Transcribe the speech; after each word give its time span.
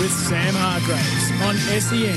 with 0.00 0.12
Sam 0.12 0.54
Hargraves 0.56 1.30
on 1.42 1.56
SEN. 1.78 2.16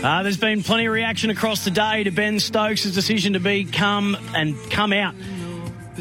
Uh, 0.00 0.22
there's 0.22 0.38
been 0.38 0.62
plenty 0.62 0.86
of 0.86 0.92
reaction 0.94 1.28
across 1.28 1.64
the 1.64 1.70
day 1.70 2.04
to 2.04 2.10
Ben 2.10 2.40
Stokes' 2.40 2.90
decision 2.92 3.34
to 3.34 3.40
become 3.40 4.16
and 4.34 4.56
come 4.70 4.94
out 4.94 5.14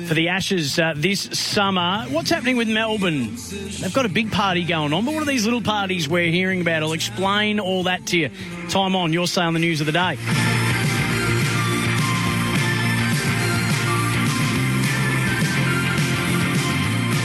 for 0.06 0.14
the 0.14 0.30
Ashes 0.30 0.78
uh, 0.78 0.94
this 0.96 1.22
summer. 1.22 2.06
What's 2.10 2.30
happening 2.30 2.56
with 2.56 2.70
Melbourne? 2.70 3.36
They've 3.36 3.94
got 3.94 4.06
a 4.06 4.10
big 4.10 4.32
party 4.32 4.64
going 4.64 4.94
on, 4.94 5.06
but 5.06 5.14
what 5.14 5.24
are 5.24 5.26
these 5.26 5.46
little 5.46 5.62
parties 5.62 6.08
we're 6.08 6.32
hearing 6.32 6.62
about? 6.62 6.84
I'll 6.84 6.94
explain 6.94 7.60
all 7.60 7.84
that 7.84 8.06
to 8.08 8.18
you. 8.18 8.30
Time 8.70 8.96
on, 8.96 9.12
your 9.12 9.28
say 9.28 9.42
on 9.42 9.54
the 9.54 9.60
news 9.60 9.80
of 9.80 9.88
the 9.88 9.92
day. 9.94 10.18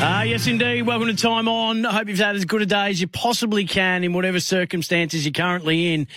Uh, 0.03 0.23
yes, 0.23 0.47
indeed. 0.47 0.83
Welcome 0.83 1.09
to 1.09 1.15
Time 1.15 1.49
On. 1.49 1.85
I 1.85 1.93
hope 1.93 2.09
you've 2.09 2.19
had 2.19 2.37
as 2.37 2.45
good 2.47 2.63
a 2.63 2.67
day 2.67 2.89
as 2.89 3.01
you 3.01 3.07
possibly 3.07 3.67
can 3.67 4.03
in 4.03 4.15
whatever 4.15 4.41
circumstances 4.41 5.27
you're 5.27 5.33
currently 5.33 5.93
in. 5.93 6.09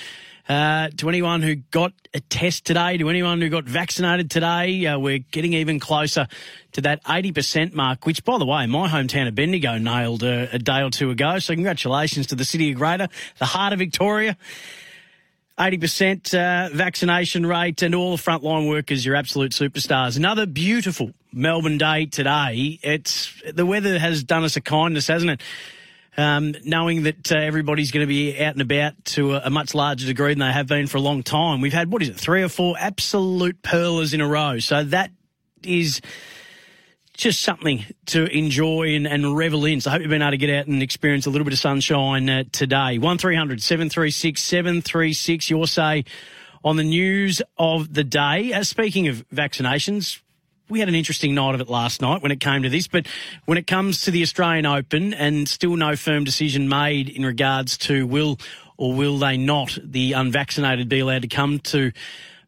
Uh, 0.47 0.89
to 0.97 1.09
anyone 1.09 1.41
who 1.41 1.55
got 1.55 1.91
a 2.13 2.19
test 2.19 2.65
today, 2.65 2.97
to 2.97 3.09
anyone 3.09 3.41
who 3.41 3.49
got 3.49 3.63
vaccinated 3.63 4.29
today, 4.29 4.85
uh, 4.85 4.99
we're 4.99 5.17
getting 5.17 5.53
even 5.53 5.79
closer 5.79 6.27
to 6.73 6.81
that 6.81 7.03
80% 7.03 7.73
mark, 7.73 8.05
which, 8.05 8.23
by 8.23 8.38
the 8.38 8.45
way, 8.45 8.67
my 8.67 8.88
hometown 8.88 9.27
of 9.27 9.33
Bendigo 9.33 9.79
nailed 9.79 10.23
uh, 10.23 10.47
a 10.51 10.59
day 10.59 10.83
or 10.83 10.91
two 10.91 11.09
ago. 11.09 11.39
So 11.39 11.55
congratulations 11.55 12.27
to 12.27 12.35
the 12.35 12.45
city 12.45 12.71
of 12.71 12.77
Greater, 12.77 13.07
the 13.39 13.45
heart 13.45 13.73
of 13.73 13.79
Victoria. 13.79 14.38
80% 15.57 16.33
uh, 16.33 16.69
vaccination 16.75 17.45
rate 17.45 17.81
and 17.81 17.95
all 17.95 18.17
the 18.17 18.21
frontline 18.21 18.67
workers, 18.67 19.05
you're 19.05 19.16
absolute 19.16 19.51
superstars. 19.53 20.17
Another 20.17 20.45
beautiful 20.45 21.11
Melbourne 21.31 21.77
day 21.77 22.05
today. 22.05 22.77
It's 22.83 23.41
the 23.51 23.66
weather 23.66 23.97
has 23.97 24.23
done 24.23 24.44
us 24.44 24.57
a 24.57 24.62
kindness, 24.62 25.07
hasn't 25.07 25.31
it? 25.31 25.41
Um, 26.17 26.55
knowing 26.63 27.03
that 27.03 27.29
uh, 27.29 27.35
everybody's 27.35 27.91
going 27.91 28.05
to 28.05 28.07
be 28.07 28.41
out 28.41 28.53
and 28.53 28.61
about 28.61 28.93
to 29.05 29.33
a, 29.35 29.41
a, 29.45 29.49
much 29.49 29.75
larger 29.75 30.05
degree 30.05 30.31
than 30.31 30.39
they 30.39 30.51
have 30.51 30.65
been 30.65 30.87
for 30.87 30.97
a 30.97 31.01
long 31.01 31.23
time. 31.23 31.59
We've 31.59 31.73
had, 31.73 31.91
what 31.91 32.01
is 32.01 32.07
it, 32.07 32.15
three 32.15 32.41
or 32.41 32.47
four 32.47 32.75
absolute 32.79 33.61
pearlers 33.61 34.13
in 34.13 34.21
a 34.21 34.27
row. 34.27 34.59
So 34.59 34.85
that 34.85 35.11
is 35.61 35.99
just 37.17 37.41
something 37.41 37.85
to 38.07 38.25
enjoy 38.25 38.95
and, 38.95 39.07
and 39.07 39.35
revel 39.35 39.65
in. 39.65 39.81
So 39.81 39.89
I 39.89 39.93
hope 39.93 40.01
you've 40.01 40.09
been 40.09 40.21
able 40.21 40.31
to 40.31 40.37
get 40.37 40.49
out 40.49 40.67
and 40.67 40.81
experience 40.81 41.25
a 41.25 41.29
little 41.29 41.45
bit 41.45 41.53
of 41.53 41.59
sunshine 41.59 42.29
uh, 42.29 42.43
today. 42.51 42.97
1300 42.97 43.61
736 43.61 44.41
736, 44.41 45.49
your 45.49 45.67
say 45.67 46.05
on 46.63 46.77
the 46.77 46.83
news 46.83 47.41
of 47.57 47.93
the 47.93 48.03
day. 48.03 48.51
Uh, 48.51 48.63
speaking 48.63 49.07
of 49.07 49.27
vaccinations, 49.29 50.21
we 50.69 50.79
had 50.79 50.89
an 50.89 50.95
interesting 50.95 51.35
night 51.35 51.55
of 51.55 51.61
it 51.61 51.69
last 51.69 52.01
night 52.01 52.21
when 52.21 52.31
it 52.31 52.39
came 52.39 52.63
to 52.63 52.69
this, 52.69 52.87
but 52.87 53.07
when 53.45 53.57
it 53.57 53.67
comes 53.67 54.01
to 54.01 54.11
the 54.11 54.23
Australian 54.23 54.65
Open 54.65 55.13
and 55.13 55.47
still 55.47 55.75
no 55.75 55.95
firm 55.95 56.23
decision 56.23 56.67
made 56.67 57.09
in 57.09 57.25
regards 57.25 57.77
to 57.77 58.07
will 58.07 58.39
or 58.77 58.93
will 58.93 59.17
they 59.17 59.37
not 59.37 59.77
the 59.83 60.13
unvaccinated 60.13 60.89
be 60.89 60.99
allowed 60.99 61.21
to 61.21 61.27
come 61.27 61.59
to 61.59 61.91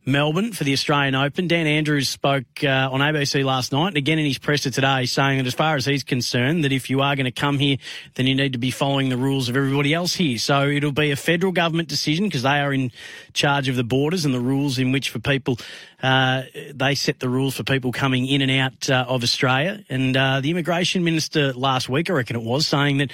Melbourne 0.07 0.53
for 0.53 0.63
the 0.63 0.72
Australian 0.72 1.16
Open. 1.16 1.50
Dan 1.50 1.68
Andrews 1.68 2.07
spoke 2.07 2.63
uh, 2.63 2.90
on 2.90 3.01
ABC 3.01 3.44
last 3.44 3.73
night 3.73 3.90
and 3.90 3.97
again 3.97 4.18
in 4.18 4.25
his 4.25 4.38
presser 4.38 4.69
today 4.72 5.06
saying 5.06 5.38
that 5.38 5.45
as 5.45 5.53
far 5.53 5.75
as 5.75 5.85
he's 5.85 6.06
concerned 6.06 6.63
that 6.63 6.72
if 6.72 6.90
you 6.90 7.01
are 7.01 7.13
going 7.18 7.25
to 7.25 7.31
come 7.31 7.59
here 7.59 7.75
then 8.16 8.25
you 8.25 8.34
need 8.34 8.53
to 8.53 8.57
be 8.57 8.72
following 8.72 9.09
the 9.09 9.17
rules 9.17 9.50
of 9.50 9.57
everybody 9.57 9.94
else 9.94 10.16
here. 10.16 10.38
So 10.38 10.66
it'll 10.69 10.94
be 10.94 11.12
a 11.12 11.17
federal 11.17 11.51
government 11.51 11.90
decision 11.90 12.23
because 12.28 12.44
they 12.44 12.62
are 12.62 12.72
in 12.72 12.90
charge 13.34 13.67
of 13.67 13.75
the 13.75 13.84
borders 13.84 14.23
and 14.23 14.34
the 14.34 14.40
rules 14.40 14.79
in 14.79 14.94
which 14.94 15.09
for 15.09 15.19
people 15.19 15.59
uh, 16.01 16.44
they 16.73 16.96
set 16.96 17.19
the 17.19 17.28
rules 17.28 17.57
for 17.57 17.63
people 17.63 17.91
coming 17.91 18.28
in 18.28 18.41
and 18.41 18.51
out 18.51 18.90
uh, 18.90 19.03
of 19.09 19.23
Australia. 19.23 19.84
And 19.90 20.16
uh, 20.16 20.40
the 20.40 20.51
immigration 20.51 21.03
minister 21.03 21.51
last 21.51 21.90
week, 21.90 22.09
I 22.09 22.13
reckon 22.13 22.38
it 22.38 22.44
was, 22.44 22.66
saying 22.66 23.00
that 23.00 23.12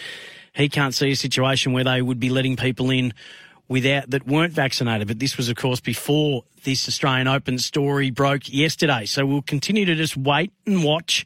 he 0.54 0.70
can't 0.70 0.94
see 0.94 1.10
a 1.10 1.16
situation 1.16 1.74
where 1.74 1.86
they 1.86 2.04
would 2.04 2.20
be 2.20 2.30
letting 2.30 2.56
people 2.56 2.92
in 2.92 3.16
without 3.68 4.10
that 4.10 4.28
weren't 4.28 4.54
vaccinated. 4.54 5.08
But 5.08 5.20
this 5.20 5.38
was, 5.38 5.50
of 5.50 5.56
course, 5.56 5.80
before 5.80 6.44
this 6.64 6.88
Australian 6.88 7.28
Open 7.28 7.58
story 7.58 8.12
broke 8.12 8.52
yesterday. 8.52 9.06
So 9.06 9.26
we'll 9.26 9.42
continue 9.42 9.86
to 9.86 9.96
just 9.96 10.18
wait 10.18 10.52
and 10.66 10.84
watch. 10.84 11.26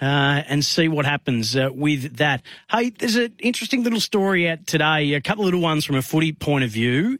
Uh, 0.00 0.44
and 0.46 0.64
see 0.64 0.86
what 0.86 1.04
happens 1.04 1.56
uh, 1.56 1.70
with 1.74 2.18
that. 2.18 2.40
Hey, 2.70 2.90
there's 2.90 3.16
an 3.16 3.34
interesting 3.40 3.82
little 3.82 3.98
story 3.98 4.48
out 4.48 4.64
today, 4.64 5.12
a 5.14 5.20
couple 5.20 5.42
of 5.42 5.46
little 5.46 5.60
ones 5.60 5.84
from 5.84 5.96
a 5.96 6.02
footy 6.02 6.30
point 6.30 6.62
of 6.62 6.70
view. 6.70 7.18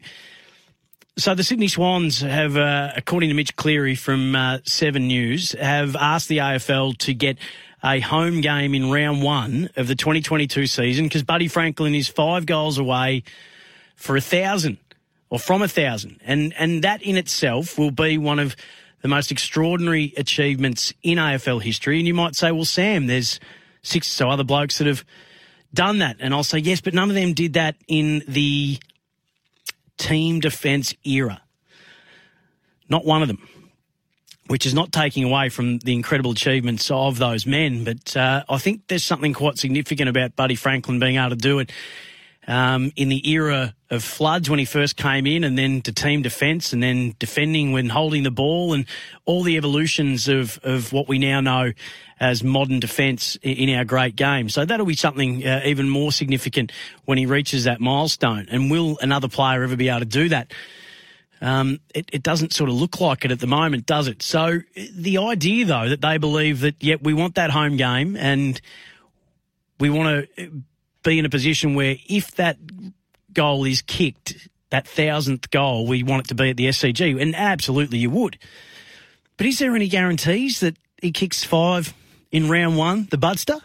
So 1.17 1.35
the 1.35 1.43
Sydney 1.43 1.67
Swans 1.67 2.21
have, 2.21 2.55
uh, 2.55 2.93
according 2.95 3.27
to 3.31 3.35
Mitch 3.35 3.53
Cleary 3.57 3.95
from 3.95 4.33
uh, 4.33 4.59
Seven 4.63 5.07
News, 5.07 5.51
have 5.51 5.97
asked 5.97 6.29
the 6.29 6.37
AFL 6.37 6.97
to 6.99 7.13
get 7.13 7.37
a 7.83 7.99
home 7.99 8.39
game 8.39 8.73
in 8.73 8.89
round 8.89 9.21
one 9.21 9.69
of 9.75 9.89
the 9.89 9.95
2022 9.95 10.65
season 10.65 11.03
because 11.03 11.23
Buddy 11.23 11.49
Franklin 11.49 11.93
is 11.93 12.07
five 12.07 12.45
goals 12.45 12.77
away 12.77 13.23
for 13.99 14.15
a 14.15 14.21
thousand 14.21 14.77
or 15.29 15.37
from 15.37 15.61
a 15.61 15.67
thousand. 15.67 16.19
And, 16.23 16.53
and 16.57 16.83
that 16.83 17.03
in 17.03 17.17
itself 17.17 17.77
will 17.77 17.91
be 17.91 18.17
one 18.17 18.39
of 18.39 18.55
the 19.01 19.07
most 19.07 19.31
extraordinary 19.31 20.13
achievements 20.17 20.93
in 21.03 21.17
AFL 21.17 21.61
history. 21.61 21.99
And 21.99 22.07
you 22.07 22.13
might 22.13 22.35
say, 22.35 22.51
well, 22.51 22.65
Sam, 22.65 23.07
there's 23.07 23.39
six 23.83 24.07
or 24.07 24.11
so 24.11 24.29
other 24.29 24.43
blokes 24.43 24.77
that 24.79 24.87
have 24.87 25.05
done 25.73 25.99
that. 25.99 26.17
And 26.19 26.33
I'll 26.33 26.43
say, 26.43 26.59
yes, 26.59 26.81
but 26.81 26.93
none 26.93 27.09
of 27.09 27.15
them 27.15 27.33
did 27.33 27.53
that 27.53 27.75
in 27.87 28.23
the 28.27 28.79
team 29.97 30.39
defence 30.39 30.95
era. 31.03 31.41
Not 32.87 33.05
one 33.05 33.21
of 33.21 33.27
them. 33.27 33.47
Which 34.47 34.65
is 34.65 34.73
not 34.73 34.91
taking 34.91 35.25
away 35.25 35.49
from 35.49 35.77
the 35.79 35.93
incredible 35.93 36.31
achievements 36.31 36.89
of 36.89 37.19
those 37.19 37.45
men, 37.45 37.83
but 37.83 38.17
uh, 38.17 38.43
I 38.49 38.57
think 38.57 38.87
there's 38.87 39.03
something 39.03 39.31
quite 39.33 39.59
significant 39.59 40.09
about 40.09 40.35
Buddy 40.35 40.55
Franklin 40.55 40.99
being 40.99 41.17
able 41.17 41.29
to 41.29 41.35
do 41.35 41.59
it 41.59 41.71
um, 42.49 42.91
in 42.95 43.09
the 43.09 43.29
era 43.29 43.75
of 43.91 44.03
floods 44.03 44.49
when 44.49 44.57
he 44.57 44.65
first 44.65 44.97
came 44.97 45.27
in, 45.27 45.43
and 45.43 45.55
then 45.55 45.81
to 45.83 45.93
team 45.93 46.23
defence, 46.23 46.73
and 46.73 46.81
then 46.81 47.15
defending 47.19 47.71
when 47.71 47.89
holding 47.89 48.23
the 48.23 48.31
ball, 48.31 48.73
and 48.73 48.87
all 49.25 49.43
the 49.43 49.55
evolutions 49.55 50.27
of, 50.27 50.59
of 50.63 50.91
what 50.91 51.07
we 51.07 51.19
now 51.19 51.39
know 51.41 51.71
as 52.19 52.43
modern 52.43 52.79
defence 52.79 53.37
in 53.43 53.73
our 53.75 53.85
great 53.85 54.15
game. 54.15 54.49
So 54.49 54.65
that'll 54.65 54.87
be 54.87 54.95
something 54.95 55.45
uh, 55.45 55.61
even 55.63 55.89
more 55.89 56.11
significant 56.11 56.71
when 57.05 57.19
he 57.19 57.27
reaches 57.27 57.65
that 57.65 57.79
milestone. 57.79 58.47
And 58.49 58.71
will 58.71 58.97
another 58.99 59.29
player 59.29 59.63
ever 59.63 59.75
be 59.75 59.87
able 59.87 59.99
to 59.99 60.05
do 60.05 60.29
that? 60.29 60.51
Um, 61.41 61.79
it, 61.93 62.09
it, 62.11 62.23
doesn't 62.23 62.51
sort 62.51 62.69
of 62.69 62.75
look 62.75 62.99
like 62.99 63.23
it 63.23 63.31
at 63.31 63.39
the 63.39 63.47
moment, 63.47 63.85
does 63.85 64.09
it? 64.09 64.21
So 64.21 64.59
the 64.93 65.19
idea, 65.19 65.65
though, 65.65 65.87
that 65.87 66.01
they 66.01 66.17
believe 66.17 66.59
that, 66.61 66.83
yep, 66.83 67.01
we 67.01 67.13
want 67.13 67.35
that 67.35 67.51
home 67.51 67.77
game 67.77 68.17
and 68.17 68.59
we 69.79 69.89
want 69.89 70.27
to 70.35 70.51
be 71.03 71.19
in 71.19 71.25
a 71.25 71.29
position 71.29 71.75
where 71.75 71.95
if 72.07 72.31
that 72.35 72.57
goal 73.33 73.65
is 73.65 73.81
kicked, 73.81 74.49
that 74.69 74.87
thousandth 74.87 75.49
goal, 75.51 75.87
we 75.87 76.03
want 76.03 76.25
it 76.25 76.29
to 76.29 76.35
be 76.35 76.49
at 76.49 76.57
the 76.57 76.67
SCG. 76.67 77.21
And 77.21 77.35
absolutely 77.35 77.97
you 77.97 78.09
would. 78.09 78.37
But 79.37 79.47
is 79.47 79.59
there 79.59 79.75
any 79.75 79.87
guarantees 79.87 80.59
that 80.59 80.77
he 81.01 81.11
kicks 81.11 81.43
five 81.43 81.93
in 82.31 82.49
round 82.49 82.77
one, 82.77 83.07
the 83.09 83.17
Budster? 83.17 83.61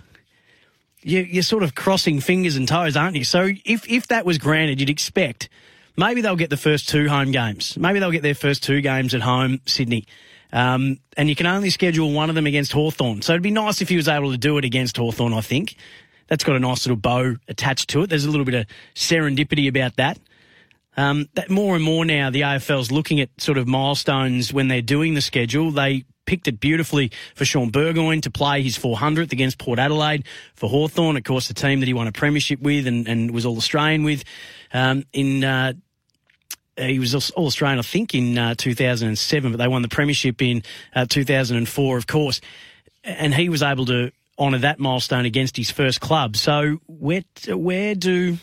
You, 1.02 1.20
you're 1.20 1.42
sort 1.42 1.62
of 1.62 1.74
crossing 1.74 2.20
fingers 2.20 2.56
and 2.56 2.66
toes, 2.66 2.96
aren't 2.96 3.16
you? 3.16 3.24
So 3.24 3.50
if, 3.64 3.88
if 3.88 4.06
that 4.08 4.24
was 4.24 4.38
granted, 4.38 4.80
you'd 4.80 4.88
expect 4.88 5.48
maybe 5.96 6.20
they'll 6.20 6.36
get 6.36 6.50
the 6.50 6.56
first 6.56 6.88
two 6.88 7.08
home 7.08 7.30
games. 7.30 7.76
Maybe 7.76 7.98
they'll 7.98 8.10
get 8.10 8.22
their 8.22 8.34
first 8.34 8.62
two 8.62 8.80
games 8.80 9.14
at 9.14 9.20
home, 9.20 9.60
Sydney. 9.66 10.06
Um, 10.52 10.98
and 11.16 11.28
you 11.28 11.34
can 11.34 11.46
only 11.46 11.70
schedule 11.70 12.12
one 12.12 12.28
of 12.28 12.36
them 12.36 12.46
against 12.46 12.72
Hawthorn. 12.72 13.22
So 13.22 13.32
it'd 13.32 13.42
be 13.42 13.50
nice 13.50 13.82
if 13.82 13.88
he 13.88 13.96
was 13.96 14.08
able 14.08 14.30
to 14.30 14.38
do 14.38 14.56
it 14.58 14.64
against 14.64 14.96
Hawthorn, 14.96 15.32
I 15.32 15.40
think. 15.40 15.76
That's 16.28 16.44
got 16.44 16.56
a 16.56 16.60
nice 16.60 16.86
little 16.86 16.96
bow 16.96 17.36
attached 17.48 17.90
to 17.90 18.02
it. 18.02 18.10
There's 18.10 18.24
a 18.24 18.30
little 18.30 18.46
bit 18.46 18.54
of 18.54 18.66
serendipity 18.94 19.68
about 19.68 19.96
that. 19.96 20.18
Um, 20.96 21.28
that 21.34 21.50
more 21.50 21.74
and 21.74 21.84
more 21.84 22.04
now, 22.04 22.30
the 22.30 22.42
AFL's 22.42 22.92
looking 22.92 23.20
at 23.20 23.28
sort 23.38 23.58
of 23.58 23.66
milestones 23.66 24.52
when 24.52 24.68
they're 24.68 24.82
doing 24.82 25.14
the 25.14 25.20
schedule. 25.20 25.70
They 25.70 26.04
picked 26.26 26.48
it 26.48 26.60
beautifully 26.60 27.10
for 27.34 27.44
Shaun 27.44 27.70
Burgoyne 27.70 28.20
to 28.22 28.30
play 28.30 28.62
his 28.62 28.78
400th 28.78 29.32
against 29.32 29.58
Port 29.58 29.78
Adelaide. 29.78 30.24
For 30.54 30.68
Hawthorn, 30.68 31.16
of 31.16 31.24
course, 31.24 31.48
the 31.48 31.54
team 31.54 31.80
that 31.80 31.86
he 31.86 31.94
won 31.94 32.06
a 32.06 32.12
premiership 32.12 32.60
with 32.60 32.86
and, 32.86 33.08
and 33.08 33.32
was 33.32 33.44
All 33.44 33.56
Australian 33.56 34.04
with. 34.04 34.24
Um, 34.72 35.04
in 35.12 35.44
uh, 35.44 35.74
he 36.76 36.98
was 36.98 37.30
All 37.32 37.46
Australian, 37.46 37.78
I 37.78 37.82
think, 37.82 38.14
in 38.14 38.36
uh, 38.38 38.54
2007, 38.56 39.52
but 39.52 39.58
they 39.58 39.68
won 39.68 39.82
the 39.82 39.88
premiership 39.88 40.40
in 40.42 40.62
uh, 40.94 41.06
2004, 41.08 41.96
of 41.96 42.06
course. 42.06 42.40
And 43.04 43.34
he 43.34 43.48
was 43.48 43.62
able 43.62 43.86
to 43.86 44.10
honour 44.38 44.58
that 44.58 44.78
milestone 44.78 45.24
against 45.24 45.56
his 45.56 45.70
first 45.70 46.00
club. 46.00 46.36
So 46.36 46.78
where 46.86 47.22
where 47.48 47.94
do 47.94 48.38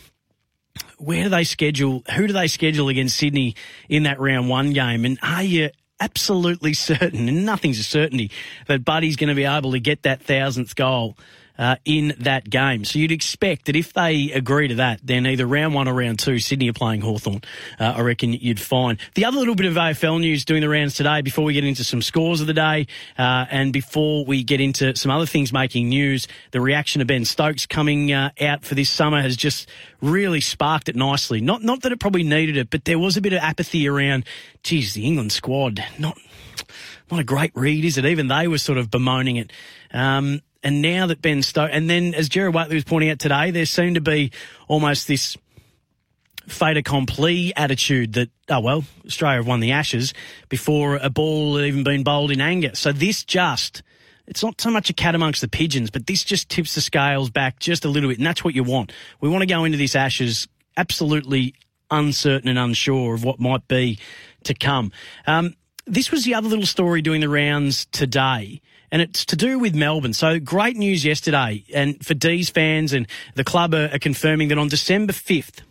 where 0.97 1.23
do 1.23 1.29
they 1.29 1.43
schedule? 1.43 2.03
Who 2.15 2.27
do 2.27 2.33
they 2.33 2.47
schedule 2.47 2.89
against 2.89 3.17
Sydney 3.17 3.55
in 3.89 4.03
that 4.03 4.19
round 4.19 4.49
one 4.49 4.73
game? 4.73 5.05
And 5.05 5.19
are 5.21 5.43
you 5.43 5.69
absolutely 5.99 6.73
certain, 6.75 7.27
and 7.27 7.45
nothing's 7.45 7.79
a 7.79 7.83
certainty, 7.83 8.31
that 8.67 8.85
Buddy's 8.85 9.15
going 9.15 9.29
to 9.29 9.35
be 9.35 9.45
able 9.45 9.71
to 9.71 9.79
get 9.79 10.03
that 10.03 10.21
thousandth 10.21 10.75
goal 10.75 11.17
uh, 11.57 11.75
in 11.85 12.13
that 12.19 12.49
game. 12.49 12.85
So 12.85 12.99
you'd 12.99 13.11
expect 13.11 13.65
that 13.65 13.75
if 13.75 13.93
they 13.93 14.31
agree 14.31 14.67
to 14.67 14.75
that, 14.75 14.99
then 15.03 15.25
either 15.25 15.45
round 15.45 15.73
one 15.73 15.87
or 15.87 15.93
round 15.93 16.19
two, 16.19 16.39
Sydney 16.39 16.69
are 16.69 16.73
playing 16.73 17.01
Hawthorn. 17.01 17.41
Uh, 17.79 17.93
I 17.97 18.01
reckon 18.01 18.33
you'd 18.33 18.59
find. 18.59 18.99
The 19.15 19.25
other 19.25 19.37
little 19.37 19.55
bit 19.55 19.65
of 19.65 19.73
AFL 19.73 20.19
news 20.19 20.45
doing 20.45 20.61
the 20.61 20.69
rounds 20.69 20.95
today 20.95 21.21
before 21.21 21.43
we 21.43 21.53
get 21.53 21.63
into 21.63 21.83
some 21.83 22.01
scores 22.01 22.41
of 22.41 22.47
the 22.47 22.53
day 22.53 22.87
uh, 23.17 23.45
and 23.49 23.73
before 23.73 24.25
we 24.25 24.43
get 24.43 24.61
into 24.61 24.95
some 24.95 25.11
other 25.11 25.25
things 25.25 25.53
making 25.53 25.89
news, 25.89 26.27
the 26.51 26.61
reaction 26.61 27.01
of 27.01 27.07
Ben 27.07 27.25
Stokes 27.25 27.65
coming 27.65 28.11
uh, 28.11 28.31
out 28.41 28.63
for 28.63 28.75
this 28.75 28.89
summer 28.89 29.21
has 29.21 29.35
just 29.35 29.69
really 30.01 30.41
sparked 30.41 30.89
it 30.89 30.95
nicely. 30.95 31.41
Not, 31.41 31.63
not 31.63 31.81
that 31.81 31.91
it 31.91 31.99
probably 31.99 32.23
needed 32.23 32.57
it, 32.57 32.69
but 32.69 32.85
there 32.85 32.99
was 32.99 33.17
a 33.17 33.21
bit 33.21 33.33
of 33.33 33.39
apathy 33.39 33.87
around, 33.87 34.25
geez, 34.63 34.93
the 34.93 35.05
England 35.05 35.31
squad, 35.31 35.83
not 35.99 36.17
not 37.09 37.19
a 37.19 37.23
great 37.23 37.51
read, 37.55 37.83
is 37.83 37.97
it? 37.97 38.05
Even 38.05 38.27
they 38.27 38.47
were 38.47 38.57
sort 38.57 38.77
of 38.77 38.89
bemoaning 38.89 39.35
it. 39.35 39.51
Um, 39.93 40.41
and 40.63 40.81
now 40.81 41.07
that 41.07 41.21
Ben 41.21 41.41
Stokes, 41.41 41.71
and 41.73 41.89
then 41.89 42.13
as 42.13 42.29
Jerry 42.29 42.49
Whateley 42.49 42.75
was 42.75 42.83
pointing 42.83 43.09
out 43.09 43.19
today, 43.19 43.51
there 43.51 43.65
seemed 43.65 43.95
to 43.95 44.01
be 44.01 44.31
almost 44.67 45.07
this 45.07 45.37
fait 46.47 46.77
accompli 46.77 47.55
attitude 47.55 48.13
that, 48.13 48.29
oh, 48.49 48.59
well, 48.59 48.83
Australia 49.05 49.37
have 49.37 49.47
won 49.47 49.59
the 49.59 49.71
Ashes 49.71 50.13
before 50.49 50.97
a 50.97 51.09
ball 51.09 51.57
had 51.57 51.65
even 51.65 51.83
been 51.83 52.03
bowled 52.03 52.31
in 52.31 52.41
anger. 52.41 52.71
So 52.73 52.91
this 52.91 53.23
just, 53.23 53.83
it's 54.27 54.43
not 54.43 54.59
so 54.59 54.69
much 54.69 54.89
a 54.89 54.93
cat 54.93 55.15
amongst 55.15 55.41
the 55.41 55.47
pigeons, 55.47 55.89
but 55.89 56.07
this 56.07 56.23
just 56.23 56.49
tips 56.49 56.75
the 56.75 56.81
scales 56.81 57.29
back 57.29 57.59
just 57.59 57.85
a 57.85 57.89
little 57.89 58.09
bit. 58.09 58.17
And 58.17 58.27
that's 58.27 58.43
what 58.43 58.53
you 58.53 58.63
want. 58.63 58.91
We 59.19 59.29
want 59.29 59.41
to 59.41 59.47
go 59.47 59.63
into 59.63 59.77
this 59.77 59.95
Ashes 59.95 60.47
absolutely 60.77 61.55
uncertain 61.89 62.49
and 62.49 62.59
unsure 62.59 63.13
of 63.13 63.23
what 63.23 63.39
might 63.39 63.67
be 63.67 63.99
to 64.43 64.53
come. 64.53 64.91
Um, 65.27 65.55
this 65.85 66.11
was 66.11 66.23
the 66.23 66.35
other 66.35 66.47
little 66.47 66.65
story 66.65 67.01
doing 67.01 67.21
the 67.21 67.29
rounds 67.29 67.85
today 67.87 68.61
and 68.91 69.01
it's 69.01 69.25
to 69.25 69.35
do 69.35 69.57
with 69.57 69.73
Melbourne. 69.73 70.13
So 70.13 70.39
great 70.39 70.75
news 70.75 71.05
yesterday, 71.05 71.63
and 71.73 72.03
for 72.05 72.13
D's 72.13 72.49
fans 72.49 72.93
and 72.93 73.07
the 73.35 73.43
club 73.43 73.73
are, 73.73 73.89
are 73.93 73.99
confirming 73.99 74.49
that 74.49 74.57
on 74.57 74.67
December 74.67 75.13
5th, 75.13 75.61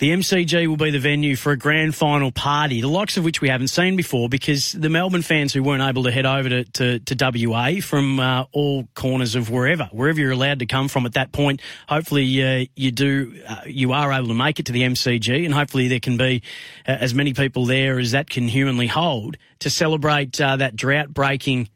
the 0.00 0.12
MCG 0.12 0.66
will 0.66 0.78
be 0.78 0.90
the 0.90 0.98
venue 0.98 1.36
for 1.36 1.52
a 1.52 1.58
grand 1.58 1.94
final 1.94 2.32
party, 2.32 2.80
the 2.80 2.88
likes 2.88 3.18
of 3.18 3.24
which 3.24 3.42
we 3.42 3.50
haven't 3.50 3.68
seen 3.68 3.96
before 3.96 4.30
because 4.30 4.72
the 4.72 4.88
Melbourne 4.88 5.20
fans 5.20 5.52
who 5.52 5.62
weren't 5.62 5.82
able 5.82 6.04
to 6.04 6.10
head 6.10 6.24
over 6.24 6.48
to, 6.48 6.64
to, 6.64 6.98
to 7.00 7.46
WA 7.46 7.82
from 7.82 8.18
uh, 8.18 8.46
all 8.52 8.88
corners 8.94 9.34
of 9.34 9.50
wherever, 9.50 9.90
wherever 9.92 10.18
you're 10.18 10.30
allowed 10.30 10.60
to 10.60 10.66
come 10.66 10.88
from 10.88 11.04
at 11.04 11.12
that 11.12 11.32
point, 11.32 11.60
hopefully 11.86 12.42
uh, 12.42 12.64
you 12.76 12.90
do, 12.90 13.42
uh, 13.46 13.60
you 13.66 13.92
are 13.92 14.10
able 14.10 14.28
to 14.28 14.34
make 14.34 14.58
it 14.58 14.64
to 14.66 14.72
the 14.72 14.82
MCG 14.82 15.44
and 15.44 15.52
hopefully 15.52 15.88
there 15.88 16.00
can 16.00 16.16
be 16.16 16.42
uh, 16.88 16.92
as 16.92 17.12
many 17.14 17.34
people 17.34 17.66
there 17.66 17.98
as 17.98 18.12
that 18.12 18.30
can 18.30 18.48
humanly 18.48 18.86
hold 18.86 19.36
to 19.58 19.68
celebrate 19.68 20.40
uh, 20.40 20.56
that 20.56 20.74
drought 20.74 21.12
breaking 21.12 21.68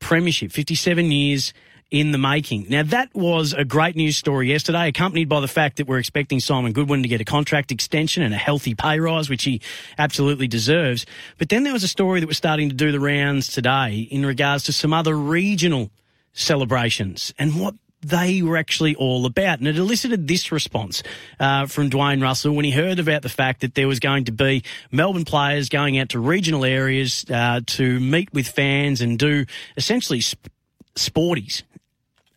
premiership. 0.00 0.50
57 0.50 1.12
years 1.12 1.52
in 1.90 2.12
the 2.12 2.18
making. 2.18 2.66
Now, 2.68 2.84
that 2.84 3.12
was 3.14 3.52
a 3.52 3.64
great 3.64 3.96
news 3.96 4.16
story 4.16 4.48
yesterday, 4.48 4.88
accompanied 4.88 5.28
by 5.28 5.40
the 5.40 5.48
fact 5.48 5.78
that 5.78 5.88
we're 5.88 5.98
expecting 5.98 6.38
Simon 6.38 6.72
Goodwin 6.72 7.02
to 7.02 7.08
get 7.08 7.20
a 7.20 7.24
contract 7.24 7.72
extension 7.72 8.22
and 8.22 8.32
a 8.32 8.36
healthy 8.36 8.74
pay 8.74 9.00
rise, 9.00 9.28
which 9.28 9.42
he 9.42 9.60
absolutely 9.98 10.46
deserves. 10.46 11.04
But 11.38 11.48
then 11.48 11.64
there 11.64 11.72
was 11.72 11.82
a 11.82 11.88
story 11.88 12.20
that 12.20 12.26
was 12.26 12.36
starting 12.36 12.68
to 12.68 12.74
do 12.74 12.92
the 12.92 13.00
rounds 13.00 13.48
today 13.48 14.08
in 14.10 14.24
regards 14.24 14.64
to 14.64 14.72
some 14.72 14.92
other 14.92 15.16
regional 15.16 15.90
celebrations 16.32 17.34
and 17.38 17.60
what 17.60 17.74
they 18.02 18.40
were 18.40 18.56
actually 18.56 18.94
all 18.94 19.26
about. 19.26 19.58
And 19.58 19.68
it 19.68 19.76
elicited 19.76 20.26
this 20.26 20.52
response 20.52 21.02
uh, 21.38 21.66
from 21.66 21.90
Dwayne 21.90 22.22
Russell 22.22 22.54
when 22.54 22.64
he 22.64 22.70
heard 22.70 22.98
about 22.98 23.22
the 23.22 23.28
fact 23.28 23.60
that 23.60 23.74
there 23.74 23.88
was 23.88 23.98
going 23.98 24.24
to 24.24 24.32
be 24.32 24.62
Melbourne 24.90 25.24
players 25.24 25.68
going 25.68 25.98
out 25.98 26.10
to 26.10 26.20
regional 26.20 26.64
areas 26.64 27.24
uh, 27.30 27.60
to 27.66 28.00
meet 28.00 28.32
with 28.32 28.48
fans 28.48 29.00
and 29.00 29.18
do 29.18 29.44
essentially 29.76 30.20
sp- 30.22 30.48
sporties 30.94 31.62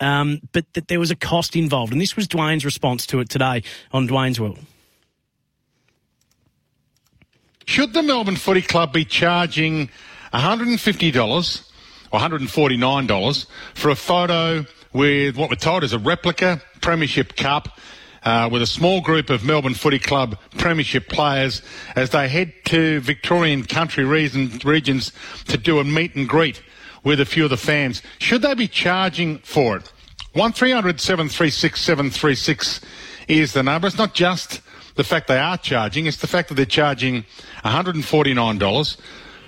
um, 0.03 0.41
but 0.51 0.71
that 0.73 0.87
there 0.89 0.99
was 0.99 1.11
a 1.11 1.15
cost 1.15 1.55
involved. 1.55 1.91
And 1.91 2.01
this 2.01 2.15
was 2.15 2.27
Dwayne's 2.27 2.65
response 2.65 3.05
to 3.07 3.19
it 3.19 3.29
today 3.29 3.63
on 3.91 4.07
Dwayne's 4.07 4.39
World. 4.39 4.59
Should 7.65 7.93
the 7.93 8.03
Melbourne 8.03 8.35
Footy 8.35 8.61
Club 8.61 8.91
be 8.91 9.05
charging 9.05 9.89
$150 10.33 11.69
or 12.11 12.19
$149 12.19 13.45
for 13.73 13.89
a 13.89 13.95
photo 13.95 14.65
with 14.91 15.37
what 15.37 15.49
we're 15.49 15.55
told 15.55 15.83
is 15.83 15.93
a 15.93 15.99
replica 15.99 16.61
Premiership 16.81 17.37
Cup 17.37 17.79
uh, 18.23 18.49
with 18.51 18.61
a 18.61 18.67
small 18.67 19.01
group 19.01 19.29
of 19.29 19.43
Melbourne 19.45 19.73
Footy 19.73 19.99
Club 19.99 20.37
Premiership 20.57 21.07
players 21.07 21.61
as 21.95 22.09
they 22.09 22.27
head 22.27 22.53
to 22.65 22.99
Victorian 22.99 23.63
country 23.63 24.03
reason, 24.03 24.59
regions 24.65 25.13
to 25.47 25.57
do 25.57 25.79
a 25.79 25.83
meet 25.83 26.15
and 26.15 26.27
greet 26.27 26.61
with 27.03 27.19
a 27.19 27.25
few 27.25 27.45
of 27.45 27.49
the 27.49 27.57
fans. 27.57 28.01
Should 28.19 28.41
they 28.41 28.53
be 28.53 28.67
charging 28.67 29.39
for 29.39 29.77
it? 29.77 29.92
1300 30.33 30.99
736 30.99 31.79
736 31.79 32.81
is 33.27 33.53
the 33.53 33.61
number. 33.61 33.87
It's 33.87 33.99
not 33.99 34.15
just 34.15 34.61
the 34.95 35.03
fact 35.03 35.27
they 35.27 35.37
are 35.37 35.57
charging, 35.57 36.07
it's 36.07 36.17
the 36.17 36.27
fact 36.27 36.49
that 36.49 36.55
they're 36.55 36.65
charging 36.65 37.25
$149. 37.63 38.97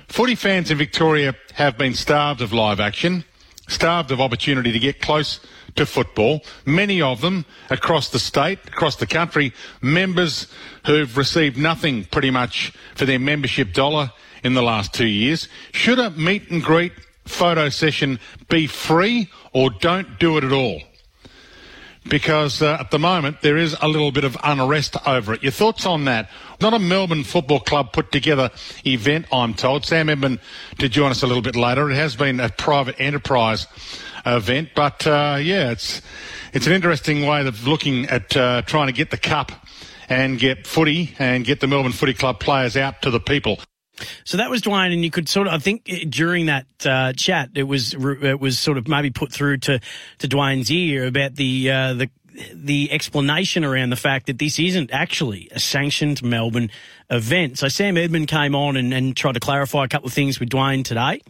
Footy 0.07 0.35
fans 0.35 0.69
in 0.69 0.77
Victoria 0.77 1.35
have 1.55 1.75
been 1.75 1.95
starved 1.95 2.41
of 2.41 2.53
live 2.53 2.79
action, 2.79 3.23
starved 3.67 4.11
of 4.11 4.21
opportunity 4.21 4.71
to 4.71 4.77
get 4.77 5.01
close 5.01 5.39
to 5.75 5.87
football. 5.87 6.41
Many 6.67 7.01
of 7.01 7.21
them 7.21 7.45
across 7.71 8.09
the 8.09 8.19
state, 8.19 8.59
across 8.67 8.95
the 8.97 9.07
country, 9.07 9.53
members 9.81 10.47
who've 10.85 11.17
received 11.17 11.57
nothing 11.57 12.05
pretty 12.05 12.29
much 12.29 12.71
for 12.93 13.05
their 13.05 13.19
membership 13.19 13.73
dollar 13.73 14.11
in 14.43 14.53
the 14.53 14.61
last 14.61 14.93
two 14.93 15.07
years. 15.07 15.47
Should 15.71 15.97
a 15.97 16.11
meet 16.11 16.51
and 16.51 16.63
greet 16.63 16.93
photo 17.25 17.69
session 17.69 18.19
be 18.49 18.67
free 18.67 19.29
or 19.53 19.69
don't 19.69 20.19
do 20.19 20.37
it 20.37 20.43
at 20.43 20.51
all? 20.51 20.81
Because 22.07 22.61
uh, 22.61 22.77
at 22.79 22.91
the 22.91 22.99
moment 22.99 23.41
there 23.41 23.57
is 23.57 23.75
a 23.81 23.87
little 23.87 24.11
bit 24.11 24.23
of 24.23 24.37
unrest 24.43 24.95
over 25.07 25.33
it. 25.33 25.41
Your 25.41 25.51
thoughts 25.51 25.85
on 25.85 26.05
that? 26.05 26.29
Not 26.61 26.73
a 26.73 26.79
Melbourne 26.79 27.23
Football 27.23 27.61
Club 27.61 27.93
put 27.93 28.11
together 28.11 28.51
event, 28.85 29.25
I'm 29.31 29.55
told. 29.55 29.85
Sam 29.85 30.09
Edmund 30.09 30.39
to 30.77 30.87
join 30.87 31.11
us 31.11 31.23
a 31.23 31.27
little 31.27 31.41
bit 31.41 31.55
later. 31.55 31.89
It 31.89 31.95
has 31.95 32.15
been 32.15 32.39
a 32.39 32.49
private 32.49 32.95
enterprise 32.99 33.65
event, 34.25 34.69
but 34.75 35.05
uh, 35.07 35.37
yeah, 35.41 35.71
it's 35.71 36.01
it's 36.53 36.67
an 36.67 36.73
interesting 36.73 37.25
way 37.25 37.45
of 37.45 37.67
looking 37.67 38.05
at 38.05 38.35
uh, 38.37 38.61
trying 38.61 38.87
to 38.87 38.93
get 38.93 39.11
the 39.11 39.17
cup 39.17 39.51
and 40.07 40.39
get 40.39 40.67
footy 40.67 41.15
and 41.19 41.43
get 41.43 41.59
the 41.59 41.67
Melbourne 41.67 41.91
Footy 41.91 42.13
Club 42.13 42.39
players 42.39 42.77
out 42.77 43.01
to 43.01 43.09
the 43.09 43.19
people. 43.19 43.59
So 44.23 44.37
that 44.37 44.49
was 44.49 44.61
Dwayne, 44.61 44.93
and 44.93 45.03
you 45.03 45.11
could 45.11 45.29
sort 45.29 45.47
of, 45.47 45.53
I 45.53 45.57
think, 45.59 45.83
eh, 45.87 46.05
during 46.07 46.47
that 46.47 46.65
uh, 46.85 47.13
chat, 47.13 47.49
it 47.55 47.63
was 47.63 47.93
it 47.93 48.39
was 48.39 48.59
sort 48.59 48.77
of 48.77 48.87
maybe 48.87 49.09
put 49.09 49.31
through 49.31 49.57
to 49.59 49.79
to 50.19 50.27
Dwayne's 50.27 50.71
ear 50.71 51.05
about 51.07 51.35
the 51.35 51.71
uh, 51.71 51.93
the 51.93 52.09
the 52.53 52.91
explanation 52.91 53.63
around 53.63 53.89
the 53.89 53.95
fact 53.95 54.27
that 54.27 54.39
this 54.39 54.59
isn't 54.59 54.91
actually 54.91 55.47
a 55.51 55.59
sanctioned 55.59 56.21
Melbourne 56.23 56.69
event. 57.09 57.57
So 57.57 57.67
Sam 57.67 57.97
Edmund 57.97 58.27
came 58.27 58.55
on 58.55 58.75
and, 58.77 58.93
and 58.93 59.15
tried 59.15 59.33
to 59.33 59.39
clarify 59.39 59.85
a 59.85 59.87
couple 59.87 60.07
of 60.07 60.13
things 60.13 60.39
with 60.39 60.49
Dwayne 60.49 60.83
today. 60.83 61.21